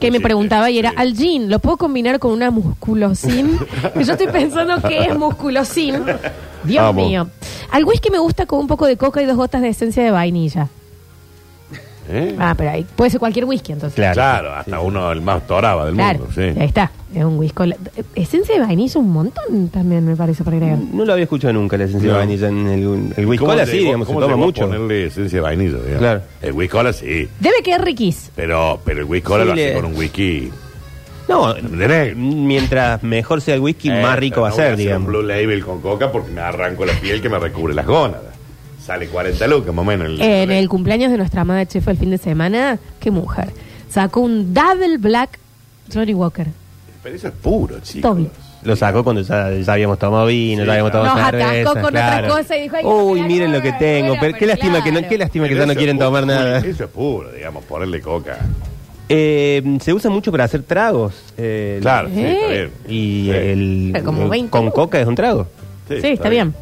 qué 0.00 0.10
me 0.10 0.18
Sí, 0.18 0.22
preguntaba 0.24 0.70
y 0.70 0.78
era: 0.78 0.90
sí. 0.90 0.96
al 0.98 1.14
gin, 1.14 1.50
¿lo 1.50 1.58
puedo 1.58 1.76
combinar 1.76 2.18
con 2.18 2.32
una 2.32 2.50
musculosin? 2.50 3.58
y 3.94 4.04
yo 4.04 4.12
estoy 4.12 4.28
pensando 4.28 4.80
qué 4.88 5.04
es 5.06 5.18
musculosin. 5.18 6.02
Dios 6.64 6.82
Vamos. 6.82 7.06
mío. 7.06 7.28
Al 7.70 7.84
whisky 7.84 8.10
me 8.10 8.18
gusta 8.18 8.46
con 8.46 8.58
un 8.60 8.66
poco 8.66 8.86
de 8.86 8.96
coca 8.96 9.22
y 9.22 9.26
dos 9.26 9.36
gotas 9.36 9.60
de 9.62 9.68
esencia 9.68 10.02
de 10.02 10.10
vainilla. 10.10 10.68
¿Eh? 12.12 12.34
Ah, 12.38 12.54
pero 12.56 12.70
ahí 12.70 12.84
puede 12.96 13.10
ser 13.10 13.20
cualquier 13.20 13.44
whisky 13.44 13.72
entonces. 13.72 13.94
Claro, 14.12 14.52
hasta 14.52 14.80
uno 14.80 15.12
el 15.12 15.20
más 15.20 15.46
toraba 15.46 15.86
del 15.86 15.94
Claro, 15.94 16.18
mundo. 16.20 16.34
Sí. 16.34 16.40
ahí 16.42 16.66
está. 16.66 16.90
Es 17.14 17.24
un 17.24 17.38
whisky. 17.38 17.66
La- 17.66 17.76
Esencia 18.16 18.54
de 18.56 18.60
vainilla 18.60 18.98
un 19.00 19.10
montón 19.10 19.68
también 19.68 20.04
me 20.06 20.16
parece 20.16 20.42
para 20.44 20.56
agregar. 20.56 20.78
No 20.92 21.04
lo 21.04 21.12
había 21.12 21.24
escuchado 21.24 21.52
nunca 21.52 21.76
la 21.76 21.84
esencia 21.84 22.08
No. 22.08 22.14
de 22.14 22.18
vainilla 22.18 22.48
en 22.48 22.66
el, 22.66 23.12
el 23.16 23.26
whisky. 23.26 23.38
¿Cómo 23.38 23.50
Cola 23.52 23.66
sí, 23.66 23.78
digamos, 23.78 24.06
se 24.08 24.12
cómo 24.14 24.20
toma 24.20 24.34
llegó 24.34 24.42
a 24.42 24.46
mucho. 24.46 24.66
ponerle 24.66 25.06
esencia 25.06 25.36
de 25.38 25.40
vainilla, 25.40 25.76
digamos? 25.78 25.98
Claro. 25.98 26.20
El 26.42 26.52
whisky 26.52 26.68
cola 26.72 26.92
sí, 26.92 27.28
Debe 27.40 27.62
quedar 27.62 27.84
riquís. 27.84 28.30
pero, 28.34 28.80
pero 28.84 29.00
el 29.00 29.04
whisky 29.06 29.26
cola 29.26 29.42
Sí, 29.42 29.46
lo 29.48 29.52
hace 29.54 29.66
le- 29.68 29.74
con 29.74 29.84
un 29.86 29.96
whisky 29.96 30.50
No, 31.28 31.54
de 31.54 31.88
negro. 31.88 32.16
mientras 32.16 33.02
mejor 33.04 33.40
sea 33.40 33.54
el 33.54 33.60
whisky, 33.60 33.88
Eh, 33.90 34.02
más 34.02 34.18
rico 34.18 34.40
va 34.40 34.48
a 34.48 34.50
no 34.50 34.56
voy 34.56 34.62
ser, 34.64 34.72
hacer 34.74 34.78
digamos. 34.78 35.06
un 35.06 35.12
blue 35.12 35.22
label 35.22 35.64
con 35.64 35.80
coca 35.80 36.10
porque 36.10 36.30
me 36.32 36.40
arranco 36.40 36.84
la 36.84 36.92
piel 36.94 37.20
que 37.22 37.28
me 37.28 37.38
recubre 37.38 37.72
las 37.74 37.86
gónadas. 37.86 38.29
Sale 38.84 39.06
40 39.08 39.46
lucas 39.46 39.74
más 39.74 39.82
o 39.82 39.86
menos. 39.86 40.06
el- 40.08 40.20
En 40.20 40.50
el 40.50 40.68
cumpleaños 40.68 41.10
de 41.10 41.18
nuestra 41.18 41.42
amada 41.42 41.66
chef 41.66 41.86
el 41.88 41.96
fin 41.96 42.10
de 42.10 42.18
semana, 42.18 42.78
qué 42.98 43.10
mujer. 43.10 43.50
Sacó 43.88 44.20
un 44.20 44.52
Double 44.54 44.98
Black 44.98 45.38
Johnny 45.92 46.14
Walker. 46.14 46.46
Pero 47.02 47.16
eso 47.16 47.28
es 47.28 47.34
puro, 47.34 47.80
chicos. 47.80 48.10
Doble. 48.16 48.30
Lo 48.62 48.76
sacó 48.76 49.02
cuando 49.02 49.22
ya, 49.22 49.50
ya 49.52 49.72
habíamos 49.72 49.98
tomado 49.98 50.26
vino, 50.26 50.62
Sí, 50.62 50.66
ya 50.66 50.72
habíamos 50.72 50.92
tomado 50.92 51.14
Nos 51.16 51.24
cerveza. 51.30 51.50
atacó 51.50 51.80
con 51.80 51.90
claro. 51.92 52.26
otra 52.26 52.42
cosa 52.42 52.56
y 52.56 52.60
dijo, 52.62 52.76
"Ay, 52.76 52.84
Uy, 52.84 53.22
miren 53.22 53.52
lo 53.52 53.62
que 53.62 53.72
tengo. 53.72 54.16
pero 54.20 54.34
qué 54.34 54.40
pero 54.40 54.52
lástima 54.52 54.84
que 54.84 54.92
no, 54.92 55.08
qué 55.08 55.18
lástima 55.18 55.48
que 55.48 55.54
ya 55.56 55.66
no 55.66 55.74
quieren 55.74 55.96
puro, 55.96 56.06
tomar 56.08 56.26
nada. 56.26 56.58
Eso 56.58 56.84
es 56.84 56.90
puro, 56.90 57.32
digamos, 57.32 57.64
ponerle 57.64 58.00
coca. 58.02 58.38
Eh, 59.08 59.78
se 59.80 59.92
usa 59.92 60.10
mucho 60.10 60.30
para 60.30 60.44
hacer 60.44 60.62
tragos. 60.62 61.14
eh, 61.38 61.78
Claro, 61.80 62.08
sí, 62.14 62.20
¿Eh? 62.20 62.32
está 62.34 62.46
bien. 62.52 62.70
Y 62.86 63.24
Sí. 63.24 63.30
el, 63.30 63.90
Pero 63.94 64.04
como 64.04 64.22
el- 64.24 64.28
20 64.28 64.50
con 64.50 64.70
coca 64.70 65.00
es 65.00 65.06
un 65.06 65.14
trago. 65.14 65.46
Sí, 65.88 65.94
está 66.02 66.28
bien. 66.28 66.54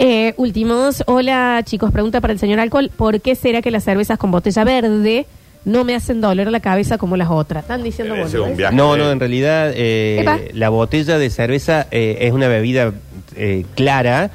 Eh, 0.00 0.32
últimos, 0.36 1.02
hola 1.06 1.60
chicos, 1.64 1.90
pregunta 1.90 2.20
para 2.20 2.32
el 2.32 2.38
señor 2.38 2.60
Alcohol, 2.60 2.90
¿por 2.96 3.20
qué 3.20 3.34
será 3.34 3.62
que 3.62 3.70
las 3.72 3.82
cervezas 3.84 4.16
con 4.16 4.30
botella 4.30 4.62
verde 4.62 5.26
no 5.64 5.82
me 5.82 5.96
hacen 5.96 6.20
doler 6.20 6.50
la 6.52 6.60
cabeza 6.60 6.98
como 6.98 7.16
las 7.16 7.28
otras? 7.30 7.64
Están 7.64 7.82
diciendo 7.82 8.14
Debe 8.14 8.22
vos, 8.24 8.30
ser 8.30 8.40
¿no 8.40 8.46
un 8.46 8.52
es? 8.52 8.56
viaje. 8.58 8.76
No, 8.76 8.96
no, 8.96 9.10
en 9.10 9.18
realidad 9.18 9.72
eh, 9.74 10.20
Epa. 10.20 10.38
la 10.54 10.68
botella 10.68 11.18
de 11.18 11.30
cerveza 11.30 11.88
eh, 11.90 12.18
es 12.20 12.32
una 12.32 12.46
bebida 12.46 12.92
eh, 13.34 13.64
clara. 13.74 14.30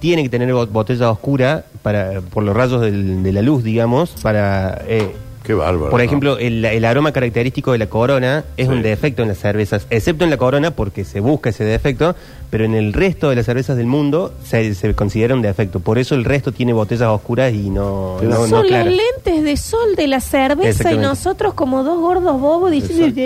Tiene 0.00 0.22
que 0.22 0.30
tener 0.30 0.52
bo- 0.52 0.66
botella 0.66 1.10
oscura 1.10 1.64
para 1.82 2.22
por 2.22 2.42
los 2.42 2.56
rayos 2.56 2.80
del- 2.80 3.22
de 3.22 3.32
la 3.32 3.42
luz, 3.42 3.62
digamos, 3.62 4.10
para... 4.22 4.82
eh, 4.88 5.12
Qué 5.42 5.54
bárbaro. 5.54 5.90
Por 5.90 6.00
¿no? 6.00 6.04
ejemplo, 6.04 6.38
el, 6.38 6.64
el 6.64 6.84
aroma 6.84 7.12
característico 7.12 7.72
de 7.72 7.78
la 7.78 7.86
corona 7.88 8.44
es 8.56 8.68
Sí. 8.68 8.72
un 8.72 8.82
defecto 8.82 9.22
en 9.22 9.28
las 9.28 9.38
cervezas, 9.38 9.86
excepto 9.90 10.24
en 10.24 10.30
la 10.30 10.36
corona 10.36 10.70
porque 10.70 11.04
se 11.04 11.20
busca 11.20 11.50
ese 11.50 11.64
defecto, 11.64 12.14
pero 12.50 12.64
en 12.64 12.74
el 12.74 12.92
resto 12.92 13.28
de 13.30 13.36
las 13.36 13.46
cervezas 13.46 13.76
del 13.76 13.86
mundo 13.86 14.32
se, 14.44 14.74
se 14.74 14.94
considera 14.94 15.34
un 15.34 15.42
defecto. 15.42 15.80
Por 15.80 15.98
eso 15.98 16.14
el 16.14 16.24
resto 16.24 16.52
tiene 16.52 16.72
botellas 16.72 17.08
oscuras 17.08 17.52
y 17.52 17.70
no, 17.70 18.18
no, 18.22 18.28
no 18.28 18.36
Son 18.46 18.50
los 18.50 18.66
claras. 18.68 18.92
lentes 18.94 19.42
de 19.44 19.56
sol 19.56 19.96
de 19.96 20.06
la 20.06 20.20
cerveza 20.20 20.92
y 20.92 20.98
nosotros 20.98 21.54
como 21.54 21.82
dos 21.82 21.98
gordos 21.98 22.40
bobos 22.40 22.70
diciendo... 22.70 23.20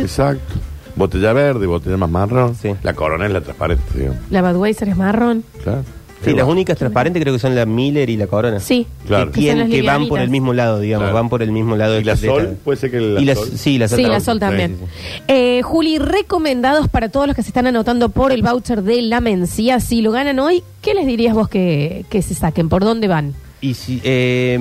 Exacto. 0.00 0.54
Botella 0.96 1.32
verde, 1.32 1.66
botella 1.66 1.96
más 1.96 2.10
marrón. 2.10 2.56
Sí. 2.56 2.74
La 2.82 2.94
corona 2.94 3.24
es 3.26 3.32
la 3.32 3.40
transparente, 3.40 3.84
digamos. 3.94 4.18
La 4.30 4.42
Budweiser 4.42 4.88
es 4.88 4.96
marrón. 4.96 5.44
Claro. 5.62 5.82
Sí, 6.24 6.32
las 6.34 6.46
únicas 6.46 6.76
transparentes 6.76 7.22
creo 7.22 7.32
que 7.34 7.38
son 7.40 7.54
la 7.54 7.64
Miller 7.64 8.10
y 8.10 8.16
la 8.16 8.26
corona. 8.26 8.60
Sí. 8.60 8.86
Claro. 9.06 9.32
Que, 9.32 9.40
tienen- 9.40 9.86
van 9.86 10.06
por 10.06 10.20
el 10.20 10.28
mismo 10.28 10.52
lado, 10.52 10.78
digamos, 10.78 11.04
Claro. 11.06 11.14
van 11.14 11.28
por 11.30 11.42
el 11.42 11.50
mismo 11.50 11.76
lado. 11.76 11.98
¿Y 11.98 12.04
la 12.04 12.14
de- 12.14 12.20
de 12.20 12.26
Sol? 12.28 12.42
esta- 12.42 12.64
Puede 12.64 12.76
ser 12.78 12.90
que 12.90 13.00
la 13.00 13.20
y 13.20 13.24
la- 13.24 13.34
Sol. 13.34 13.48
Sí, 13.56 13.78
la 13.78 13.88
Sol. 13.88 13.96
Sí, 13.96 14.02
la 14.02 14.08
también. 14.08 14.24
Sol 14.24 14.38
también. 14.38 14.76
Sí, 14.78 14.84
sí. 15.16 15.22
Eh, 15.28 15.60
Juli, 15.62 15.98
recomendados 15.98 16.88
para 16.88 17.08
todos 17.08 17.26
los 17.26 17.34
que 17.34 17.42
se 17.42 17.48
están 17.48 17.66
anotando 17.66 18.10
por 18.10 18.32
el 18.32 18.42
voucher 18.42 18.82
de 18.82 19.00
la 19.02 19.20
Mencía. 19.20 19.80
Si 19.80 20.02
lo 20.02 20.12
ganan 20.12 20.38
hoy, 20.40 20.62
¿qué 20.82 20.92
les 20.94 21.06
dirías 21.06 21.34
vos 21.34 21.48
que, 21.48 22.04
que 22.10 22.20
se 22.22 22.34
saquen? 22.34 22.68
¿Por 22.68 22.84
dónde 22.84 23.08
van? 23.08 23.34
Y 23.62 23.74
si, 23.74 24.00
eh, 24.04 24.58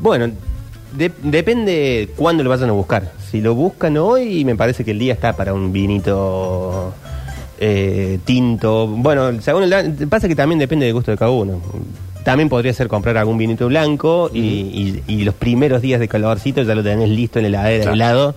bueno, 0.00 0.30
de- 0.96 1.12
depende 1.22 2.08
cuándo 2.16 2.42
lo 2.42 2.50
vayan 2.50 2.68
a 2.70 2.72
buscar. 2.72 3.12
Si 3.30 3.40
lo 3.40 3.54
buscan 3.54 3.96
hoy, 3.96 4.44
me 4.44 4.54
parece 4.56 4.84
que 4.84 4.92
el 4.92 4.98
día 4.98 5.12
está 5.12 5.34
para 5.36 5.54
un 5.54 5.72
vinito 5.72 6.92
eh, 7.66 8.18
tinto. 8.26 8.86
Bueno, 8.86 9.40
según 9.40 9.62
el, 9.72 10.08
pasa 10.08 10.28
que 10.28 10.36
también 10.36 10.58
depende 10.58 10.84
del 10.84 10.94
gusto 10.94 11.10
de 11.10 11.16
cada 11.16 11.30
uno. 11.30 11.60
También 12.24 12.48
podría 12.48 12.72
ser 12.72 12.88
comprar 12.88 13.16
algún 13.16 13.38
vinito 13.38 13.66
blanco 13.68 14.30
y, 14.32 14.38
y- 14.38 15.02
y 15.06 15.24
los 15.24 15.34
primeros 15.34 15.80
días 15.82 16.00
de 16.00 16.08
calorcito 16.08 16.62
ya 16.62 16.74
lo 16.74 16.82
tenés 16.82 17.08
listo 17.08 17.38
en 17.38 17.44
la 17.44 17.48
heladera 17.48 17.82
Claro. 17.84 17.94
helado 17.94 18.34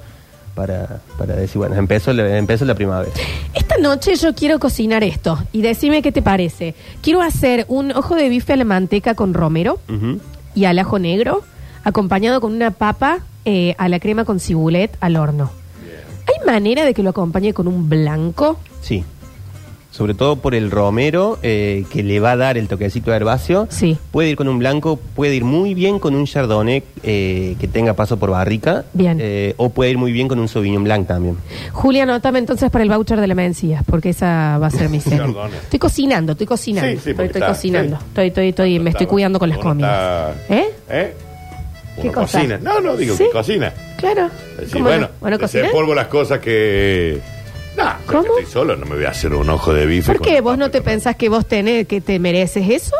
para, 0.56 1.02
para 1.18 1.36
decir, 1.36 1.58
bueno, 1.58 1.76
empezó, 1.76 2.12
la- 2.14 2.38
empezó 2.38 2.66
la 2.66 2.76
primavera. 2.76 3.12
Esta 3.54 3.78
noche 3.78 4.16
yo 4.16 4.34
quiero 4.34 4.60
cocinar 4.60 5.04
esto 5.04 5.38
y 5.52 5.62
decime 5.62 6.02
qué 6.02 6.12
te 6.12 6.22
parece. 6.22 6.74
Quiero 7.02 7.22
hacer 7.22 7.66
un 7.68 7.92
ojo 7.92 8.16
de 8.16 8.28
bife 8.30 8.54
a 8.54 8.56
la 8.58 8.64
manteca 8.66 9.14
con 9.14 9.34
romero 9.34 9.80
Ujú. 9.90 10.20
y 10.56 10.66
al 10.66 10.80
ajo 10.80 11.00
negro, 11.00 11.44
acompañado 11.84 12.42
con 12.42 12.54
una 12.54 12.72
papa 12.72 13.20
eh, 13.46 13.76
a 13.78 13.88
la 13.88 14.00
crema 14.00 14.26
con 14.26 14.40
cibulet 14.40 14.98
al 15.00 15.16
horno. 15.16 15.52
¿Hay 16.28 16.46
manera 16.46 16.84
de 16.84 16.94
que 16.94 17.04
lo 17.04 17.12
acompañe 17.12 17.54
con 17.54 17.68
un 17.70 17.88
blanco? 17.88 18.60
Sí. 18.82 19.06
Sobre 19.90 20.14
todo 20.14 20.36
por 20.36 20.54
el 20.54 20.70
romero, 20.70 21.40
eh, 21.42 21.84
que 21.92 22.04
le 22.04 22.20
va 22.20 22.34
a 22.34 22.36
dar 22.36 22.58
el 22.58 22.68
toquecito 22.68 23.12
herbáceo. 23.14 23.68
Sí. 23.72 23.98
Puede 24.12 24.30
ir 24.30 24.36
con 24.36 24.48
un 24.48 24.60
blanco, 24.60 25.00
puede 25.16 25.34
ir 25.34 25.44
muy 25.44 25.74
bien 25.74 25.98
con 25.98 26.14
un 26.14 26.26
chardonnay 26.26 26.84
eh, 27.04 27.56
que 27.60 27.68
tenga 27.68 27.94
paso 27.94 28.18
por 28.18 28.30
barrica. 28.30 28.86
Bien. 28.94 29.18
Eh, 29.20 29.56
o 29.58 29.70
puede 29.70 29.90
ir 29.92 29.98
muy 29.98 30.12
bien 30.12 30.28
con 30.28 30.38
un 30.40 30.48
sauvignon 30.48 30.84
blanc 30.84 31.08
también. 31.08 31.38
Julia, 31.72 32.04
anótame 32.04 32.38
entonces 32.40 32.70
para 32.70 32.84
el 32.84 32.90
voucher 32.90 33.20
de 33.20 33.26
la 33.28 33.34
mencía, 33.34 33.82
porque 33.88 34.10
esa 34.10 34.60
va 34.60 34.68
a 34.68 34.72
ser 34.72 34.90
mi 34.90 35.00
cena. 35.02 35.18
Chardonnay. 35.26 35.58
Estoy 35.64 35.80
cocinando, 35.80 36.32
estoy 36.34 36.48
cocinando. 36.48 36.92
Sí, 36.92 37.00
sí, 37.04 37.10
estoy, 37.12 37.26
estoy 37.28 37.42
está- 37.42 37.54
cocinando. 37.54 37.98
sí. 37.98 38.04
Estoy, 38.10 38.28
estoy, 38.28 38.50
estoy, 38.50 38.80
me 38.80 38.90
estoy 38.92 39.08
cuidando 39.08 39.40
con 39.40 39.50
las 39.50 39.58
comidas. 39.58 40.36
está- 40.42 40.56
¿Eh? 40.56 40.66
¿Eh? 40.90 41.14
¿Qué 42.02 42.12
cosa? 42.12 42.38
cocina. 42.38 42.60
No, 42.62 42.80
no, 42.82 42.96
digo 42.96 43.16
¿Sí? 43.16 43.24
que 43.24 43.32
cocina. 43.32 43.74
Claro. 43.98 44.30
Decir, 44.60 44.74
¿Cómo 44.74 44.86
bueno, 44.86 45.02
no? 45.08 45.10
Bueno, 45.20 45.48
se 45.48 45.64
polvo 45.70 45.96
las 45.96 46.06
cosas 46.08 46.38
que... 46.40 47.20
No, 47.78 47.94
que 48.24 48.28
estoy 48.28 48.46
solo, 48.52 48.76
no 48.76 48.86
me 48.86 48.96
voy 48.96 49.06
a 49.06 49.10
hacer 49.12 49.34
un 49.34 49.50
ojo 49.50 49.74
de 49.74 49.86
bife. 49.86 50.08
¿Por 50.08 50.18
con- 50.18 50.28
qué 50.28 50.42
vos 50.42 50.58
no 50.58 50.72
te 50.72 50.82
pensás 50.82 51.16
que 51.16 51.30
vos 51.30 51.46
tenés, 51.46 51.88
que 51.88 52.02
te 52.02 52.18
mereces 52.20 52.68
eso? 52.70 52.96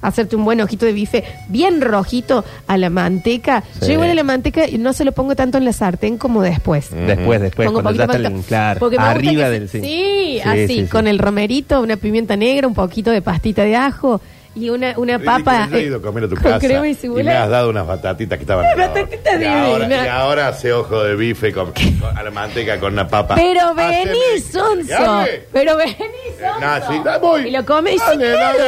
Hacerte 0.00 0.36
un 0.36 0.44
buen 0.44 0.60
ojito 0.60 0.84
de 0.84 0.92
bife 0.92 1.24
bien 1.48 1.80
rojito 1.80 2.44
a 2.66 2.76
la 2.76 2.90
manteca. 2.90 3.64
Sí. 3.80 3.86
Yo 3.86 3.92
igual 3.94 4.10
a 4.10 4.14
la 4.14 4.22
manteca 4.22 4.68
y 4.68 4.76
no 4.76 4.92
se 4.92 5.04
lo 5.04 5.12
pongo 5.12 5.34
tanto 5.34 5.56
en 5.56 5.64
la 5.64 5.72
sartén 5.72 6.18
como 6.18 6.42
después. 6.42 6.90
Después, 6.90 7.40
después, 7.40 7.66
Pongo 7.68 7.80
cuando 7.82 7.98
ya 7.98 8.06
poquito 8.06 8.22
está 8.28 8.36
el- 8.36 8.44
claro, 8.44 8.80
porque 8.80 8.98
me 8.98 9.04
gusta 9.04 9.18
arriba 9.18 9.44
que 9.44 9.50
del... 9.50 9.68
se- 9.70 9.80
sí. 9.80 9.86
Sí, 9.86 10.24
Sí, 10.34 10.40
así, 10.48 10.66
sí, 10.66 10.80
sí. 10.80 10.86
con 10.88 11.06
el 11.06 11.18
romerito, 11.18 11.80
una 11.80 11.96
pimienta 11.96 12.36
negra, 12.36 12.66
un 12.68 12.74
poquito 12.74 13.10
de 13.12 13.22
pastita 13.22 13.62
de 13.64 13.76
ajo 13.76 14.20
y 14.54 14.70
una, 14.70 14.94
una 14.96 15.18
Ridículo, 15.18 15.44
papa. 15.44 15.68
yo 15.70 15.76
he 15.76 15.80
eh, 15.80 15.86
ido 15.86 15.96
a 15.98 16.02
comer 16.02 16.24
a 16.24 16.28
tu 16.28 16.34
con 16.36 16.44
casa 16.44 16.58
crema 16.60 16.88
y 16.88 16.96
y 17.02 17.08
me 17.08 17.32
has 17.32 17.50
dado 17.50 17.70
unas 17.70 17.86
batatitas 17.86 18.38
que 18.38 18.42
estaban... 18.44 18.66
Ay, 18.72 18.76
batatitas 18.78 19.40
y 19.40 19.44
ahora, 19.44 19.84
divinas. 19.86 20.06
y 20.06 20.08
ahora 20.08 20.48
hace 20.48 20.72
ojo 20.72 21.02
de 21.02 21.16
bife 21.16 21.52
con, 21.52 21.72
con- 21.72 22.16
a 22.16 22.22
la 22.22 22.30
manteca 22.30 22.78
con 22.78 22.92
una 22.92 23.08
papa. 23.08 23.34
Pero 23.34 23.74
vení, 23.74 24.40
Sonso. 24.40 24.88
Dale. 24.88 25.44
Pero 25.52 25.76
vení, 25.76 25.94
Sonso. 26.38 27.02
Da- 27.04 27.18
voy. 27.18 27.48
Y 27.48 27.50
lo 27.50 27.64
comes 27.64 27.94
y 27.94 27.98
sí, 27.98 28.16
claro. 28.18 28.58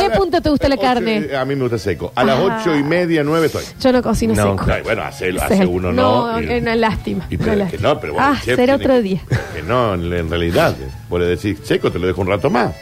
¿Qué 0.00 0.10
punto 0.16 0.40
te 0.40 0.50
gusta 0.50 0.68
la 0.68 0.76
carne? 0.76 1.28
A 1.36 1.44
mí 1.44 1.54
me 1.54 1.62
gusta 1.62 1.78
seco. 1.78 2.12
A 2.14 2.24
las 2.24 2.38
Ah. 2.38 2.58
ocho 2.60 2.74
y 2.76 2.82
media, 2.82 3.22
nueve 3.22 3.46
estoy. 3.46 3.64
Yo 3.80 3.92
no 3.92 4.02
cocino 4.02 4.34
No, 4.34 4.58
seco. 4.58 4.70
ay, 4.72 4.82
bueno, 4.82 5.02
hace, 5.02 5.30
hace 5.40 5.64
uno 5.66 5.92
no. 5.92 6.40
Y- 6.40 6.44
es 6.52 6.62
una 6.62 6.74
lástima. 6.76 7.26
y 7.30 7.36
una 7.36 7.44
pero, 7.44 7.52
que 7.52 7.56
lástima. 7.64 7.88
no, 7.88 8.00
pero 8.00 8.12
bueno, 8.14 8.28
ah, 8.28 8.32
el 8.38 8.44
chef 8.44 8.56
será 8.56 8.76
tiene 8.78 8.84
otro 8.84 8.94
que- 8.96 9.02
día. 9.02 9.20
Que 9.54 9.62
no, 9.62 9.94
en, 9.94 10.12
en 10.12 10.28
realidad, 10.30 10.74
vos 11.08 11.20
le 11.20 11.26
decís 11.26 11.58
seco, 11.62 11.90
te 11.92 11.98
lo 11.98 12.06
dejo 12.06 12.20
un 12.20 12.28
rato 12.28 12.50
más. 12.50 12.74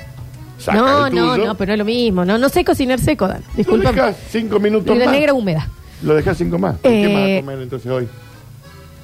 Sacas 0.58 0.80
No, 0.80 1.06
el 1.06 1.14
no, 1.14 1.32
tuyo, 1.34 1.46
no, 1.46 1.54
pero 1.56 1.68
no 1.68 1.72
es 1.74 1.78
lo 1.78 1.84
mismo. 1.84 2.24
No, 2.24 2.38
no 2.38 2.48
sé 2.48 2.64
cocinar 2.64 2.98
seco, 3.00 3.26
Dan. 3.28 3.42
Lo 3.50 3.56
Disculpa. 3.56 3.90
dejas 3.92 4.16
cinco 4.30 4.58
minutos 4.60 4.94
Y 4.94 4.98
la 4.98 5.04
más. 5.06 5.14
negra 5.14 5.34
húmeda. 5.34 5.68
Lo 6.02 6.14
dejas 6.14 6.36
cinco 6.38 6.58
más. 6.58 6.76
¿Qué 6.82 6.88
Eh, 6.88 7.08
más 7.08 7.22
vas 7.22 7.30
a 7.30 7.40
comer 7.40 7.62
entonces 7.62 7.90
hoy? 7.90 8.08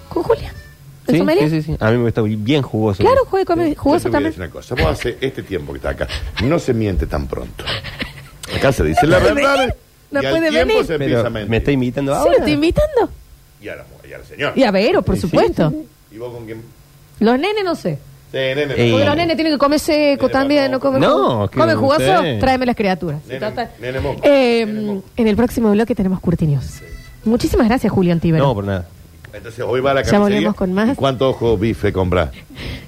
¿Con 0.08 0.22
Julia? 0.22 0.52
¿El 1.06 1.14
Sí, 1.14 1.18
sommelier? 1.18 1.50
sí, 1.50 1.62
sí, 1.62 1.72
sí. 1.72 1.76
A 1.80 1.90
mí 1.90 1.96
me 1.98 2.04
gusta 2.04 2.22
bien 2.22 2.62
jugoso. 2.62 3.02
Claro, 3.02 3.24
juegue 3.26 3.44
come 3.46 3.70
Yo 3.74 3.80
jugoso 3.80 4.04
te 4.04 4.08
voy 4.08 4.10
a 4.10 4.12
también. 4.16 4.30
decir 4.32 4.42
una 4.42 4.50
cosa. 4.50 4.74
Vos 4.76 4.86
hace 4.86 5.18
este 5.20 5.42
tiempo 5.42 5.72
que 5.72 5.78
está 5.78 5.90
acá, 5.90 6.06
no 6.44 6.58
se 6.58 6.72
miente 6.74 7.06
tan 7.06 7.26
pronto. 7.26 7.64
Acá 8.56 8.72
se 8.72 8.82
dice 8.84 9.06
la 9.06 9.18
verdad. 9.20 9.74
No 10.10 10.20
y 10.22 10.26
al 10.26 10.32
puede 10.32 10.50
tiempo 10.50 10.68
venir. 10.74 10.84
se 10.86 10.94
empieza 10.94 11.20
a 11.20 11.22
Pero, 11.22 11.30
mentir. 11.30 11.50
¿Me 11.50 11.56
está 11.58 11.70
imitando 11.70 12.12
Sí, 12.12 12.18
ahora? 12.18 12.30
lo 12.32 12.38
estoy 12.38 12.52
invitando. 12.52 13.10
Y 13.62 13.68
a 13.68 13.76
la, 13.76 13.84
y 14.08 14.12
a 14.12 14.18
la 14.18 14.24
señora. 14.24 14.52
Y 14.56 14.62
a 14.64 14.70
Vero, 14.72 15.02
por 15.02 15.16
supuesto. 15.16 15.72
¿Y 16.10 16.18
vos 16.18 16.32
con 16.34 16.46
quién? 16.46 16.62
Los 17.20 17.38
nenes 17.38 17.62
no 17.64 17.74
sé. 17.76 17.98
Sí, 18.30 18.36
nene. 18.36 18.74
Eh, 18.76 18.90
Porque 18.92 19.04
los 19.06 19.16
nenes 19.16 19.36
tienen 19.36 19.54
que 19.54 19.58
comer 19.58 19.80
seco 19.80 20.28
también, 20.28 20.70
no 20.70 20.78
comen 20.78 21.00
No, 21.00 21.10
jugo. 21.10 21.48
que 21.50 21.58
¿Comen 21.58 21.74
no 21.74 21.80
jugoso? 21.80 22.22
sé. 22.22 22.36
Tráeme 22.38 22.66
las 22.66 22.76
criaturas. 22.76 23.20
Nene, 23.26 23.40
Total. 23.40 23.70
nene 23.80 24.00
moco. 24.00 24.20
Eh, 24.22 24.60
en 25.16 25.26
el 25.26 25.36
próximo 25.36 25.70
bloque 25.72 25.94
tenemos 25.94 26.20
Curti 26.20 26.46
News. 26.46 26.80
Muchísimas 27.24 27.66
gracias, 27.68 27.92
Julián 27.92 28.20
Tíbero. 28.20 28.44
No, 28.44 28.54
por 28.54 28.64
nada. 28.64 28.86
Entonces 29.32 29.64
hoy 29.66 29.80
va 29.80 29.92
a 29.92 29.94
la 29.94 30.02
Ya 30.02 30.10
carnicería. 30.10 30.36
volvemos 30.38 30.56
con 30.56 30.72
más. 30.72 30.90
¿Y 30.90 30.94
¿Cuánto 30.96 31.28
ojo 31.30 31.56
bife 31.56 31.92
compras? 31.92 32.30
¿Ya 32.32 32.40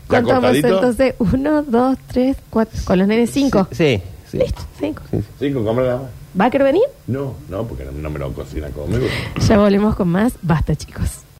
¿Cuánto 0.09 0.29
vamos 0.29 0.43
cortadito? 0.45 0.69
entonces? 0.69 1.15
Uno, 1.19 1.63
dos, 1.63 1.97
tres, 2.07 2.37
cuatro. 2.51 2.79
Con 2.85 2.99
los 2.99 3.07
nenes 3.09 3.31
cinco. 3.31 3.69
Sí, 3.73 4.01
sí. 4.31 4.39
Listo, 4.39 4.63
cinco. 4.79 5.03
¿Cinco 5.39 5.65
compras 5.65 5.87
nada 5.89 5.99
más? 6.03 6.11
¿Va 6.41 6.45
a 6.47 6.51
querer 6.51 6.67
venir? 6.69 6.83
No, 7.07 7.35
no, 7.49 7.65
porque 7.65 7.85
no, 7.85 7.93
no 7.93 8.11
me 8.11 8.19
lo 8.19 8.33
cocina 8.33 8.69
conmigo. 8.71 9.07
Ya 9.47 9.59
volvemos 9.59 9.95
con 9.97 10.09
más. 10.09 10.33
Basta, 10.41 10.75
chicos. 10.75 11.22